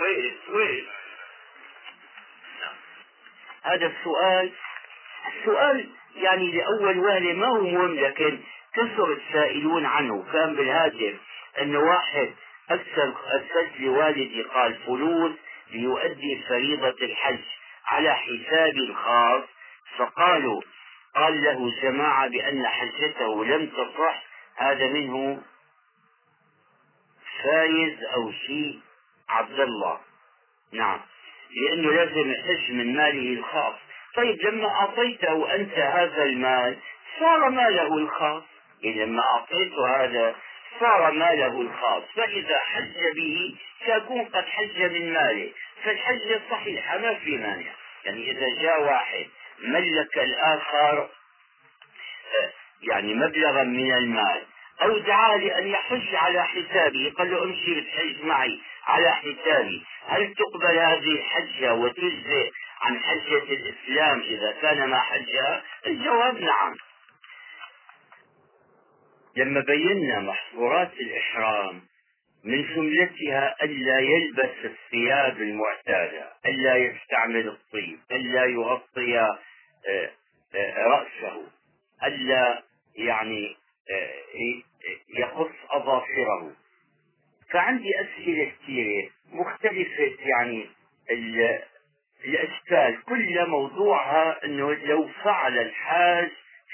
وين؟ 0.00 0.34
وين. 0.48 0.86
هذا 3.62 3.86
السؤال. 3.86 4.52
السؤال 5.38 5.88
يعني 6.16 6.52
لأول 6.52 6.98
وهلة 6.98 7.32
ما 7.32 7.46
هو 7.46 7.60
مهم 7.60 7.94
لكن 7.94 8.40
كثر 8.74 9.12
السائلون 9.12 9.86
عنه. 9.86 10.26
كان 10.32 10.54
بالهاتف 10.54 11.14
أنه 11.60 11.78
واحد 11.78 12.32
أرسل 12.70 13.14
أرسلت 13.32 13.80
لوالدي 13.80 14.42
قال 14.42 14.74
فلوس 14.86 15.32
ليؤدي 15.70 16.42
فريضة 16.48 16.96
الحج 17.02 17.38
على 17.86 18.14
حساب 18.14 18.76
الخاص 18.76 19.42
فقالوا 19.98 20.62
قال 21.16 21.44
له 21.44 21.72
جماعة 21.82 22.28
بأن 22.28 22.66
حجته 22.66 23.44
لم 23.44 23.66
تصح 23.66 24.22
هذا 24.56 24.86
منه 24.86 25.42
فايز 27.42 28.04
أو 28.14 28.32
شيء 28.32 28.80
عبد 29.28 29.60
الله. 29.60 30.00
نعم. 30.72 31.00
لأنه 31.50 31.92
لازم 31.92 32.30
يحج 32.30 32.72
من 32.72 32.96
ماله 32.96 33.38
الخاص. 33.38 33.74
طيب 34.16 34.42
لما 34.42 34.68
أعطيته 34.68 35.54
أنت 35.54 35.78
هذا 35.78 36.22
المال 36.22 36.76
صار 37.18 37.48
ماله 37.50 37.98
الخاص؟ 37.98 38.42
إذا 38.84 39.04
لما 39.04 39.22
أعطيته 39.22 40.04
هذا 40.04 40.34
صار 40.80 41.10
ماله 41.10 41.60
الخاص. 41.60 42.02
فإذا 42.16 42.58
حج 42.58 43.14
به 43.16 43.56
سيكون 43.86 44.24
قد 44.24 44.44
حج 44.44 44.82
من 44.82 45.12
ماله. 45.12 45.52
فالحج 45.84 46.40
صحيح 46.50 46.94
ما 46.94 47.14
في 47.14 47.36
مانع. 47.36 47.72
يعني 48.04 48.30
إذا 48.30 48.62
جاء 48.62 48.82
واحد 48.82 49.26
ملك 49.62 50.18
الآخر 50.18 50.98
آه، 50.98 52.50
يعني 52.82 53.14
مبلغا 53.14 53.62
من 53.62 53.92
المال. 53.92 54.42
أو 54.82 54.98
دعاه 54.98 55.36
لأن 55.36 55.66
يحج 55.68 56.14
على 56.14 56.44
حسابه 56.44 57.12
قال 57.18 57.30
له 57.30 57.44
امشي 57.44 57.80
بتحج 57.80 58.24
معي 58.24 58.60
على 58.86 59.14
حسابي. 59.14 59.84
هل 60.06 60.34
تقبل 60.34 60.78
هذه 60.78 61.10
الحجة 61.12 61.74
وتجزئ 61.74 62.50
عن 62.82 62.98
حجة 62.98 63.42
الإسلام 63.42 64.20
إذا 64.20 64.52
كان 64.62 64.88
ما 64.88 64.98
حجها؟ 65.00 65.62
الجواب 65.86 66.40
نعم. 66.40 66.74
لما 69.36 69.60
بينا 69.60 70.20
محظورات 70.20 70.92
الإحرام 71.00 71.82
من 72.44 72.74
جملتها 72.74 73.56
ألا 73.62 73.98
يلبس 73.98 74.64
الثياب 74.64 75.42
المعتادة 75.42 76.32
ألا 76.46 76.76
يستعمل 76.76 77.48
الطيب 77.48 77.98
ألا 78.12 78.44
يغطي 78.44 79.36
رأسه 80.86 81.42
ألا 82.04 82.62
يعني 82.96 83.56
آه، 83.90 84.62
يقص 85.18 85.54
أظافره. 85.70 86.52
فعندي 87.50 87.90
أسئلة 88.00 88.52
كثيرة 88.62 89.10
مختلفة 89.32 90.16
يعني 90.20 90.66
الأشكال 92.24 93.02
كل 93.04 93.48
موضوعها 93.48 94.44
أنه 94.44 94.74
لو 94.74 95.08
فعل 95.24 95.58
الحاج 95.58 96.30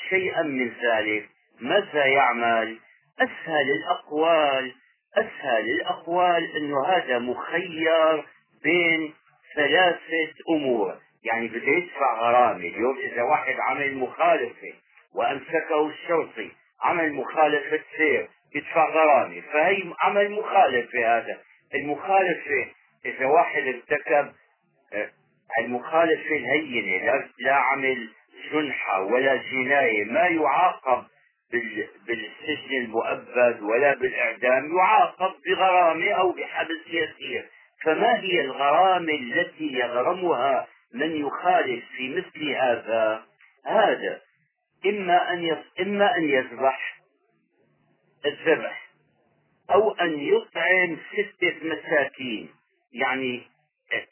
شيئا 0.09 0.43
من 0.43 0.73
ذلك 0.83 1.29
ماذا 1.61 2.07
يعمل؟ 2.07 2.79
أسهل 3.21 3.71
الأقوال 3.71 4.75
أسهل 5.17 5.71
الأقوال 5.71 6.57
أنه 6.57 6.87
هذا 6.87 7.19
مخير 7.19 8.25
بين 8.63 9.15
ثلاثة 9.55 10.35
أمور. 10.51 10.99
يعني 11.25 11.49
بده 11.49 11.73
يدفع 11.73 12.21
غرامة 12.21 12.57
اليوم 12.57 12.99
إذا 12.99 13.23
واحد 13.23 13.55
عمل 13.61 13.95
مخالفة 13.95 14.73
وأمسكه 15.15 15.87
الشرطي 15.87 16.51
عمل 16.83 17.13
مخالفة 17.13 17.81
سير 17.97 18.29
يدفع 18.55 18.89
غرامة 18.89 19.41
فهي 19.53 19.83
عمل 20.03 20.31
مخالفة 20.31 21.19
هذا. 21.19 21.39
المخالفة 21.75 22.67
إذا 23.07 23.27
واحد 23.27 23.63
ارتكب 23.63 24.33
آه، 24.93 25.11
المخالفة 25.59 26.37
الهينة 26.37 27.25
لا 27.39 27.55
عمل 27.55 28.09
جنحة 28.53 29.01
ولا 29.03 29.37
جناية 29.37 30.05
ما 30.05 30.27
يعاقب 30.27 31.05
بالسجن 32.07 32.77
المؤبد 32.77 33.61
ولا 33.63 33.95
بالإعدام 33.95 34.77
يعاقب 34.77 35.35
بغرامة 35.47 36.11
أو 36.11 36.33
بحبس 36.33 36.87
يسير 36.87 37.49
فما 37.85 38.21
هي 38.21 38.41
الغرامة 38.41 39.13
التي 39.13 39.73
يغرمها 39.73 40.67
من 40.95 41.27
يخالف 41.27 41.85
في 41.97 42.09
مثل 42.09 42.51
هذا 42.51 43.25
هذا. 43.67 44.21
إما 44.87 45.33
أن 45.33 45.63
إما 45.81 46.17
أن 46.17 46.29
يذبح 46.29 47.01
الذبح 48.27 48.89
أو 49.71 49.93
أن 49.93 50.21
يطعم 50.21 50.99
ستة 51.13 51.55
مساكين. 51.63 52.49
يعني 52.93 53.43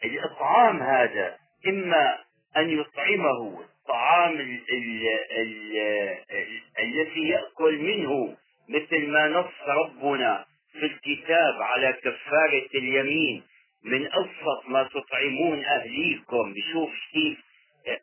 الإطعام 0.04 0.82
هذا 0.82 1.36
إما 1.66 2.18
أن 2.56 2.70
يطعمه 2.70 3.60
الطعام 3.60 4.32
ال 4.32 4.60
ال 4.70 5.06
ال 5.40 6.60
الذي 6.78 7.28
يأكل 7.28 7.78
منه 7.78 8.36
مثل 8.68 9.06
ما 9.06 9.28
نص 9.28 9.68
ربنا 9.68 10.44
في 10.72 10.86
الكتاب 10.86 11.62
على 11.62 11.92
كفارة 11.92 12.68
اليمين. 12.74 13.42
من 13.86 14.06
أوسط 14.06 14.68
ما 14.68 14.82
تطعمون 14.82 15.64
أهليكم. 15.64 16.52
بشوف 16.54 16.90
كيف 17.12 17.38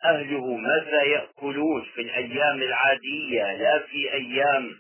أهله 0.06 0.58
ماذا 0.58 1.04
يأكلون 1.04 1.86
في 1.96 2.02
الأيام 2.02 2.62
العادية 2.62 3.58
لا 3.58 3.80
في 3.80 4.14
أيام 4.14 4.72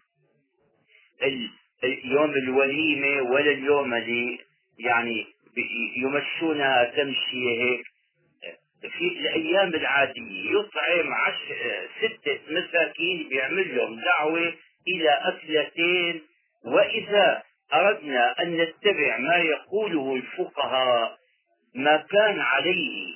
يوم 2.03 2.31
الوليمة 2.31 3.21
ولا 3.31 3.51
اليوم 3.51 3.93
اللي 3.93 4.39
يعني 4.79 5.25
يمشونها 5.97 6.83
تمشي 6.83 7.61
هيك. 7.61 7.83
في 8.97 9.07
الأيام 9.07 9.69
العادية 9.69 10.51
يطعم 10.51 11.13
عش... 11.13 11.35
سته 12.01 12.39
مساكين 12.49 13.29
بيعمل 13.29 13.77
لهم 13.77 13.99
دعوة 14.01 14.53
إلى 14.87 15.09
أكلتين 15.09 16.21
وإذا 16.65 17.43
أردنا 17.73 18.35
أن 18.41 18.57
نتبع 18.57 19.17
ما 19.17 19.35
يقوله 19.35 20.15
الفقهاء 20.15 21.17
ما 21.75 21.97
كان 21.97 22.39
عليه 22.39 23.13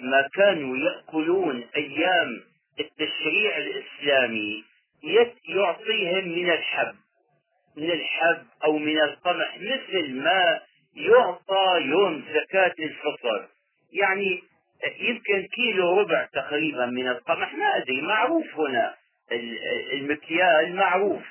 ما 0.00 0.28
كانوا 0.34 0.76
يأكلون 0.76 1.64
أيام 1.76 2.40
التشريع 2.80 3.56
الإسلامي 3.56 4.64
يعطيهم 5.48 6.28
من 6.28 6.50
الحب 6.50 6.94
من 7.76 7.90
الحب 7.90 8.46
أو 8.64 8.78
من 8.78 9.00
القمح 9.00 9.58
مثل 9.60 10.14
ما 10.14 10.60
يعطى 10.96 11.80
يوم 11.80 12.24
زكاة 12.34 12.74
الفطر. 12.78 13.48
يعني 13.92 14.42
يمكن 15.00 15.48
كيلو 15.54 16.00
ربع 16.00 16.28
تقريبا 16.32 16.86
من 16.86 17.08
القمح 17.08 17.54
ما 17.54 17.76
أدري 17.76 18.02
معروف 18.02 18.46
هنا 18.56 18.94
المكيال 19.92 20.76
معروف. 20.76 21.22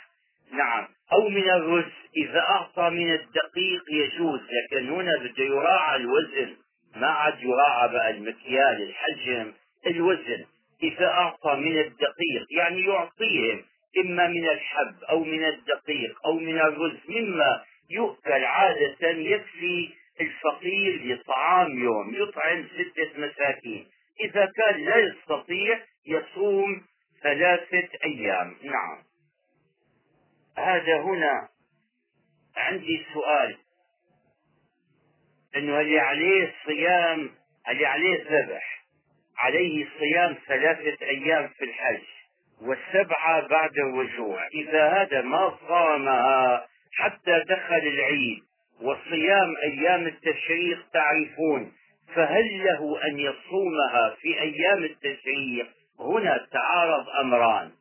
نعم. 0.51 0.87
أو 1.13 1.29
من 1.29 1.49
الرز. 1.49 1.91
إذا 2.17 2.39
أعطى 2.39 2.89
من 2.89 3.13
الدقيق 3.13 3.83
يجوز 3.91 4.39
لكن 4.39 4.89
هنا 4.89 5.11
بده 5.17 5.43
يراعى 5.43 5.95
الوزن. 5.95 6.55
ما 6.95 7.07
عاد 7.07 7.43
يراعى 7.43 7.87
بقى 7.89 8.09
المكيال 8.09 8.81
الحجم 8.89 9.53
الوزن. 9.87 10.45
إذا 10.83 11.05
أعطى 11.07 11.55
من 11.55 11.77
الدقيق 11.77 12.45
يعني 12.51 12.81
يعطيهم 12.81 13.61
إما 14.05 14.27
من 14.27 14.49
الحب 14.49 15.03
أو 15.09 15.23
من 15.23 15.43
الدقيق 15.43 16.25
أو 16.25 16.39
من 16.39 16.57
الرز 16.59 16.97
مما 17.09 17.63
يؤكل 17.89 18.31
عادة 18.45 19.07
يكفي 19.09 19.89
الفقير 20.21 21.01
لطعام 21.05 21.83
يوم 21.83 22.15
يطعم 22.15 22.65
ستة 22.67 23.09
مساكين. 23.19 23.87
إذا 24.21 24.45
كان 24.45 24.85
لا 24.85 24.97
يستطيع 24.97 25.79
يصوم 26.07 26.81
ثلاثة 27.23 27.89
أيام. 28.05 28.55
نعم. 28.63 28.97
هذا 30.57 31.01
هنا 31.01 31.47
عندي 32.57 33.05
سؤال. 33.13 33.57
إنه 35.55 35.79
اللي 35.79 35.99
عليه 35.99 36.53
صيام 36.65 37.31
اللي 37.69 37.85
عليه 37.85 38.23
ذبح؟ 38.23 38.81
عليه 39.37 39.87
صيام 39.99 40.35
ثلاثة 40.47 41.05
أيام 41.05 41.47
في 41.47 41.65
الحج 41.65 42.01
والسبعة 42.61 43.47
بعد 43.47 43.77
الرجوع 43.77 44.47
إذا 44.47 44.89
هذا 44.89 45.21
ما 45.21 45.57
صامها 45.67 46.67
حتى 46.93 47.43
دخل 47.49 47.87
العيد 47.87 48.43
وصيام 48.81 49.55
أيام 49.63 50.07
التشريق 50.07 50.85
تعرفون 50.93 51.71
فهل 52.15 52.63
له 52.63 53.07
أن 53.07 53.19
يصومها 53.19 54.15
في 54.21 54.41
أيام 54.41 54.83
التشريق؟ 54.83 55.67
هنا 55.99 56.47
تعارض 56.51 57.09
أمران. 57.09 57.71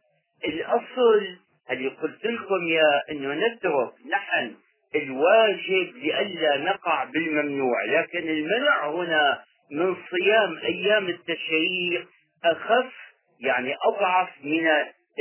الأصل 0.44 1.38
اللي 1.70 1.88
قلت 1.88 2.24
لكم 2.26 2.68
يا 2.68 3.02
إنه 3.10 3.34
نترك 3.34 3.92
نحن 4.10 4.54
الواجب 4.94 5.96
لئلا 5.96 6.56
نقع 6.56 7.04
بالممنوع 7.04 7.84
لكن 7.84 8.28
المنع 8.28 8.90
هنا 8.90 9.42
من 9.72 9.96
صيام 10.10 10.58
أيام 10.58 11.08
التشريق 11.08 12.08
أخف 12.44 12.92
يعني 13.40 13.74
أضعف 13.86 14.28
من 14.44 14.68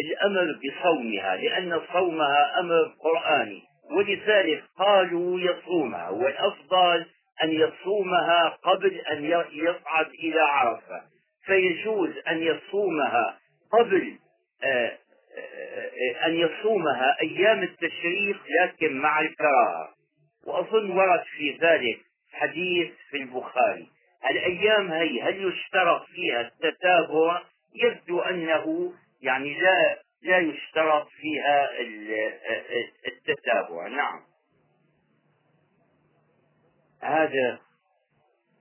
الأمر 0.05 0.59
بصومها 0.63 1.35
لأن 1.35 1.81
صومها 1.93 2.59
أمر 2.59 2.95
قرآني. 2.99 3.61
ولذلك 3.91 4.63
قالوا 4.77 5.39
يصومها 5.39 6.09
والأفضل 6.09 7.05
أن 7.43 7.51
يصومها 7.51 8.57
قبل 8.63 8.93
أن 9.11 9.23
يصعد 9.51 10.07
إلى 10.23 10.39
عرفة. 10.39 11.01
فيجوز 11.45 12.09
أن 12.27 12.37
يصومها 12.43 13.37
قبل 13.71 14.17
آه 14.63 14.97
أن 16.25 16.35
يصومها 16.35 17.17
أيام 17.21 17.63
التشريق 17.63 18.37
لكن 18.61 18.97
مع 18.97 19.19
الكراهة 19.19 19.89
وأظن 20.45 20.91
ورد 20.91 21.23
في 21.37 21.57
ذلك 21.61 21.99
حديث 22.33 22.91
في 23.09 23.17
البخاري. 23.17 23.87
الأيام 24.29 24.91
هي 24.91 25.21
هل 25.21 25.47
يشترط 25.47 26.05
فيها 26.05 26.41
التتابع؟ 26.41 27.41
يبدو 27.75 28.19
أنه 28.19 28.93
يعني 29.21 29.59
لا 29.59 29.99
لا 30.23 30.37
يشترط 30.37 31.07
فيها 31.07 31.69
التتابع. 33.07 33.87
نعم. 33.87 34.21
هذا 37.01 37.59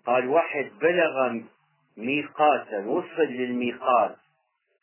قال 0.07 0.29
واحد 0.29 0.71
بلغ 0.81 1.41
ميقاتا 1.97 2.79
وصل 2.87 3.23
للميقات. 3.23 4.17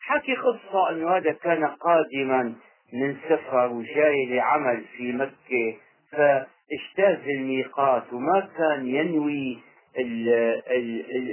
حكي 0.06 0.36
قصة 0.36 0.90
أنه 0.90 1.18
هذا 1.18 1.32
كان 1.32 1.66
قادما 1.66 2.56
من 2.94 3.18
سفر 3.30 3.68
وجاي 3.68 4.26
لعمل 4.26 4.84
في 4.98 5.12
مكة 5.12 5.78
فاجتاز 6.12 7.28
الميقات 7.28 8.14
وما 8.14 8.50
كان 8.58 8.88
ينوي 8.88 9.60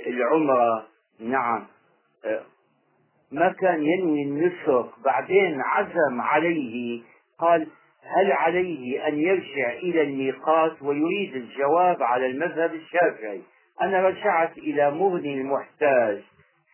العمرة. 0.06 0.86
نعم. 1.20 1.66
ما 3.32 3.52
كان 3.52 3.82
ينوي 3.82 4.22
النسك. 4.22 4.86
بعدين 5.04 5.60
عزم 5.60 6.20
عليه 6.20 7.02
قال 7.38 7.66
هل 8.16 8.32
عليه 8.32 9.08
أن 9.08 9.18
يرجع 9.18 9.72
إلى 9.72 10.02
الميقات 10.02 10.82
ويريد 10.82 11.36
الجواب 11.36 12.02
على 12.02 12.26
المذهب 12.26 12.74
الشافعي؟ 12.74 13.42
أنا 13.82 14.08
رجعت 14.08 14.58
إلى 14.58 14.90
مغني 14.90 15.34
المحتاج 15.34 16.22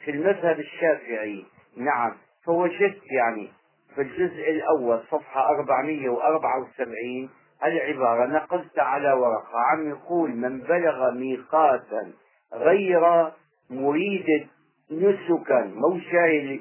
في 0.04 0.10
المذهب 0.10 0.60
الشافعي. 0.60 1.44
نعم. 1.78 2.12
فوجدت 2.44 3.02
يعني. 3.10 3.48
في 3.94 4.00
الجزء 4.00 4.50
الأول 4.50 5.00
صفحة 5.10 5.50
474 5.50 7.30
العبارة 7.64 8.26
نقلت 8.26 8.78
على 8.78 9.12
ورقة. 9.12 9.58
عم 9.72 9.88
يقول 9.88 10.30
من 10.30 10.60
بلغ 10.60 11.10
ميقاتا 11.10 12.12
غير 12.54 13.30
مريد 13.70 14.48
نسكا 14.90 15.72
مو 15.74 16.00
شايل 16.10 16.60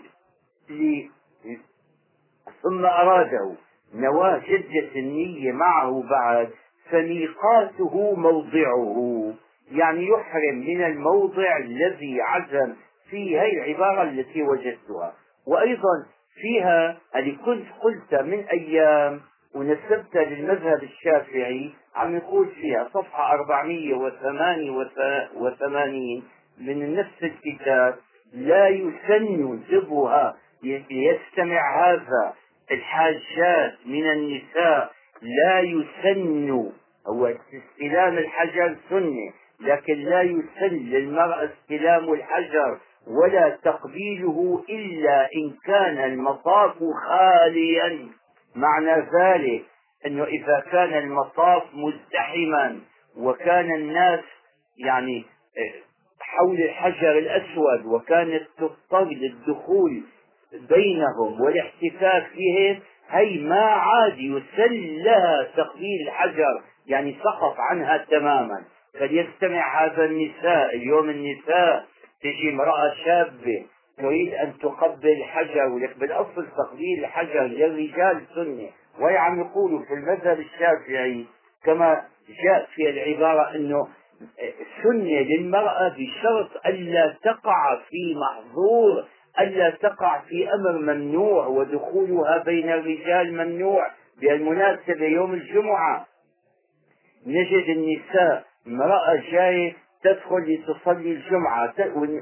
ثم 2.63 2.85
أراده. 2.85 3.55
نواة 3.93 4.41
جدة 4.47 4.95
النية 4.95 5.51
معه 5.51 6.03
بعد 6.09 6.49
فميقاته 6.91 8.15
موضعه. 8.15 9.33
يعني 9.71 10.07
يحرم 10.07 10.55
من 10.55 10.83
الموضع 10.83 11.57
الذي 11.57 12.21
عزم 12.21 12.75
في 13.09 13.39
هي 13.39 13.51
العبارة 13.51 14.03
التي 14.03 14.43
وجدتها. 14.43 15.13
وأيضا 15.47 16.05
فيها 16.41 16.97
اللي 17.15 17.31
كنت 17.31 17.65
قلت 17.81 18.15
من 18.21 18.43
أيام 18.43 19.21
ونسبت 19.55 20.15
للمذهب 20.15 20.83
الشافعي 20.83 21.71
عم 21.95 22.17
يقول 22.17 22.47
فيها 22.47 22.89
صفحة 22.93 23.33
488 23.33 26.23
من 26.61 26.95
نفس 26.95 27.23
الكتاب 27.23 27.95
لا 28.33 28.67
يسن 28.67 29.51
انتبهها 29.53 30.35
يستمع 30.91 31.89
هذا 31.91 32.33
الحاجات 32.71 33.73
من 33.85 34.09
النساء. 34.09 34.91
لا 35.21 35.59
يسن 35.59 36.49
هو 37.07 37.27
استلام 37.27 38.17
الحجر 38.17 38.75
سنة 38.89 39.31
لكن 39.61 39.93
لا 39.93 40.21
يسن 40.21 40.75
للمرأة 40.75 41.49
استلام 41.49 42.13
الحجر. 42.13 42.77
ولا 43.07 43.57
تقبيله 43.63 44.63
إلا 44.69 45.29
إن 45.35 45.53
كان 45.65 45.97
المطاف 46.11 46.75
خاليا. 47.07 48.07
معنى 48.55 49.07
ذلك 49.19 49.63
أنه 50.05 50.23
إذا 50.23 50.63
كان 50.71 50.93
المطاف 50.93 51.63
مزدحما 51.73 52.79
وكان 53.17 53.75
الناس 53.75 54.19
يعني 54.77 55.25
آه، 55.57 55.87
حول 56.19 56.61
الحجر 56.61 57.17
الأسود 57.17 57.85
وكانت 57.85 58.43
تضطر 58.57 59.03
للدخول 59.03 60.03
بينهم 60.69 61.41
والاحتكاك 61.41 62.27
بهم 62.35 62.79
هي 63.09 63.39
ما 63.39 63.65
عاد 63.65 64.19
يسل 64.19 65.03
لها 65.03 65.47
تقبيل 65.57 66.07
الحجر 66.07 66.61
يعني 66.87 67.17
سقط 67.23 67.55
عنها 67.59 67.97
تماما. 67.97 68.63
فليستمع 68.99 69.85
هذا 69.85 70.05
النساء 70.05 70.75
اليوم 70.75 71.09
النساء 71.09 71.85
تجي 72.21 72.49
امرأة 72.49 72.93
شابة 73.05 73.65
تريد 73.97 74.33
أن 74.33 74.53
تقبل 74.57 75.23
ولك 75.73 75.97
بالأصل 75.97 76.47
تقبيل 76.57 76.99
الحجر 76.99 77.43
للرجال 77.43 78.21
سنة. 78.35 78.69
وهي 78.99 79.17
عم 79.17 79.39
يقولوا 79.39 79.85
في 79.85 79.93
المذهب 79.93 80.39
الشافعي 80.39 81.25
كما 81.63 82.01
جاء 82.43 82.67
في 82.75 82.89
العبارة 82.89 83.55
أنه 83.55 83.87
سنة 84.83 85.19
للمرأة 85.19 85.89
بشرط 85.89 86.65
ألا 86.65 87.15
تقع 87.23 87.79
في 87.89 88.15
محظور 88.15 89.07
ألا 89.39 89.69
تقع 89.69 90.19
في 90.19 90.53
أمر 90.53 90.93
ممنوع 90.93 91.47
ودخولها 91.47 92.37
بين 92.37 92.69
الرجال 92.69 93.33
ممنوع 93.33 93.87
بالمناسبة 94.21 95.05
يوم 95.05 95.33
الجمعة. 95.33 96.05
نجد 97.27 97.69
النساء 97.69 98.43
امرأة 98.67 99.15
جاية 99.31 99.73
تدخل 100.07 100.37
لتصلي 100.37 101.11
الجمعة 101.11 101.73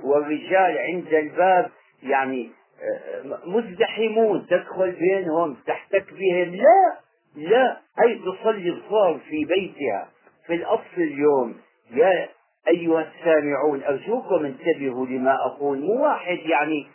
والرجال 0.04 0.78
عند 0.78 1.14
الباب 1.14 1.72
يعني 2.04 2.50
آه، 2.82 3.40
مزدحمون 3.46 4.48
تدخل 4.50 4.92
بينهم 4.92 5.58
تحتك 5.68 6.14
بهم 6.14 6.56
لا 6.56 7.06
لا 7.36 7.78
أي 8.04 8.20
تصلي 8.20 8.70
الظهر 8.70 9.20
في 9.30 9.46
بيتها 9.46 10.10
في 10.48 10.54
الأصل 10.54 10.98
اليوم. 10.98 11.56
يا 11.92 12.30
أيها 12.68 13.08
السامعون 13.12 13.84
أرجوكم 13.84 14.46
انتبهوا 14.46 15.06
لما 15.06 15.36
أقول. 15.46 15.80
مو 15.80 16.04
واحد 16.04 16.38
يعني 16.46 16.88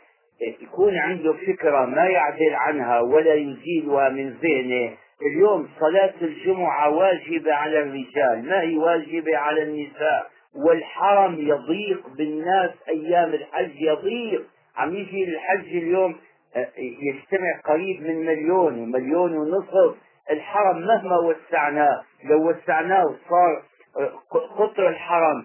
يكون 0.63 0.97
عنده 0.97 1.33
فكرة 1.33 1.87
ما 1.87 2.05
يعدل 2.07 2.55
عنها 2.55 3.01
ولا 3.01 3.35
يزيلها 3.35 4.09
من 4.09 4.31
ذهنه. 4.31 4.97
اليوم 5.23 5.69
صلاة 5.81 6.15
الجمعة 6.23 6.91
واجبة 6.91 7.55
على 7.55 7.79
الرجال 7.79 8.49
ما 8.49 8.61
هي 8.61 8.77
واجبة 8.77 9.37
على 9.37 9.63
النساء؟ 9.63 10.31
والحرم 10.57 11.35
يضيق 11.35 12.09
بالناس 12.17 12.71
أيام 12.89 13.35
الحج 13.35 13.81
يضيق. 13.81 14.47
عم 14.77 14.95
يجي 14.95 15.25
الحج 15.25 15.77
اليوم 15.77 16.17
آه، 16.57 16.69
يجتمع 16.79 17.61
قريب 17.65 18.03
من 18.03 18.27
مليون 18.27 18.79
ومليون 18.79 19.37
ونصف. 19.37 19.97
الحرم 20.31 20.79
مهما 20.79 21.17
وسعناه 21.19 22.03
لو 22.25 22.51
وسعناه 22.51 23.05
وصار 23.05 23.63
آه، 23.99 24.13
قطر 24.59 24.89
الحرم 24.89 25.45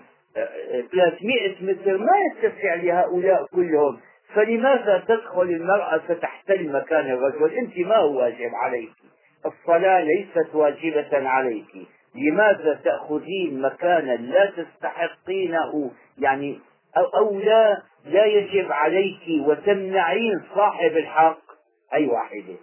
300 0.92 1.60
آه، 1.60 1.64
متر 1.64 1.98
ما 1.98 2.14
يتسع 2.32 2.76
لهؤلاء 2.76 3.46
كلهم. 3.46 4.00
فلماذا 4.34 5.04
تدخل 5.08 5.42
المرأة 5.42 5.98
فتحتل 5.98 6.72
مكان 6.72 7.12
الرجل؟ 7.12 7.54
أنت 7.54 7.78
ما 7.78 7.96
هو 7.96 8.20
واجب 8.20 8.56
عليك. 8.56 8.92
الصلاة 9.46 10.04
ليست 10.04 10.56
واجبة 10.56 11.30
عليك. 11.30 11.88
لماذا 12.16 12.80
تأخذين 12.84 13.62
مكانا 13.62 14.12
لا 14.12 14.52
تستحقينه؟ 14.58 15.92
يعني 16.18 16.60
أو, 16.98 17.04
أو 17.04 17.40
لا 17.40 17.82
لا 18.06 18.26
يجب 18.26 18.72
عليك 18.72 19.48
وتمنعين 19.48 20.42
صاحب 20.56 20.98
الحق. 20.98 21.42
أي 21.94 22.08
واحدة 22.08 22.56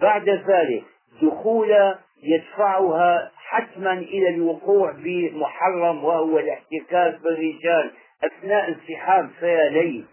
بعد 0.00 0.28
ذلك 0.28 0.84
دخول 1.22 1.94
يدفعها 2.22 3.30
حتما 3.36 3.92
إلى 3.92 4.28
الوقوع 4.28 4.92
بمحرم 4.92 6.04
وهو 6.04 6.38
الاحتكاك 6.38 7.20
بالرجال. 7.22 7.90
أثناء 8.24 8.68
انسحاب 8.68 9.30
فيا 9.40 9.68
ليل 9.68 10.04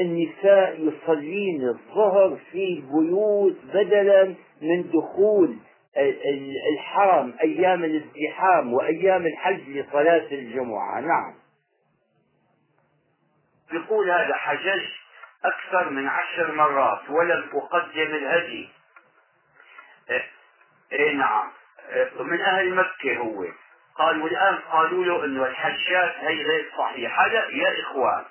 النساء 0.00 0.80
يصلين 0.80 1.68
الظهر 1.68 2.38
في 2.52 2.64
البيوت 2.64 3.56
بدلا 3.74 4.34
من 4.62 4.90
دخول 4.90 5.56
الحرم 6.72 7.34
أيام 7.42 7.84
الازدحام 7.84 8.72
وأيام 8.72 9.26
الحج 9.26 9.68
لصلاة 9.68 10.26
الجمعة. 10.32 11.00
نعم. 11.00 11.34
يقول 13.72 14.10
هذا 14.10 14.34
حجج 14.34 14.84
أكثر 15.44 15.90
من 15.90 16.08
عشر 16.08 16.52
مرات 16.52 17.10
ولم 17.10 17.50
أقدم 17.54 18.14
الهدي. 18.14 18.68
إيه, 20.10 20.30
إيه 20.92 21.12
نعم. 21.12 21.50
إيه 21.92 22.22
من 22.22 22.40
أهل 22.40 22.74
مكة 22.74 23.16
هو. 23.16 23.46
قالوا 23.98 24.28
الآن 24.28 24.58
قالوا 24.72 25.04
له 25.04 25.24
أنه 25.24 25.46
الحجات 25.46 26.14
هي 26.16 26.42
غير 26.42 26.70
صحيحة. 26.78 27.26
لا 27.26 27.48
يا 27.50 27.80
إخوان 27.80 28.24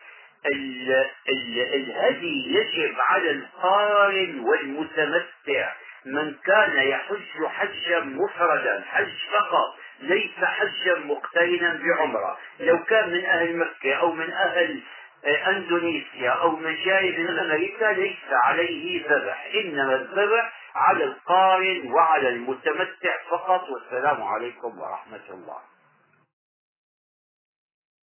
ال 0.46 0.92
ال 1.30 1.60
الهدي 1.74 2.56
يجب 2.56 2.96
على 3.00 3.32
القارن 3.32 4.40
والمتمتع. 4.40 5.74
من 6.06 6.36
كان 6.46 6.88
يحج 6.88 7.46
حجا 7.46 8.00
مفردا 8.00 8.84
حج 8.88 9.18
فقط 9.32 9.76
ليس 10.00 10.44
حجا 10.44 10.96
مقترنا 10.96 11.80
بعمرة. 11.84 12.38
لو 12.60 12.84
كان 12.84 13.10
من 13.10 13.26
أهل 13.26 13.58
مكة 13.58 13.94
أو 13.94 14.12
من 14.12 14.32
أهل 14.32 14.82
أندونيسيا 15.48 16.30
أو 16.30 16.56
من 16.56 16.76
جاي 16.86 17.18
من 17.18 17.40
أمريكا 17.40 17.86
ليس 17.86 18.34
عليه 18.44 19.08
ذبح 19.10 19.50
إنما 19.56 19.96
الذبح 19.96 20.54
على 20.76 21.04
القارن 21.04 21.92
وعلى 21.92 22.30
المتمتع 22.30 23.18
فقط. 23.30 23.70
والسلام 23.70 24.24
عليكم 24.24 24.80
ورحمة 24.80 25.30
الله. 25.30 25.71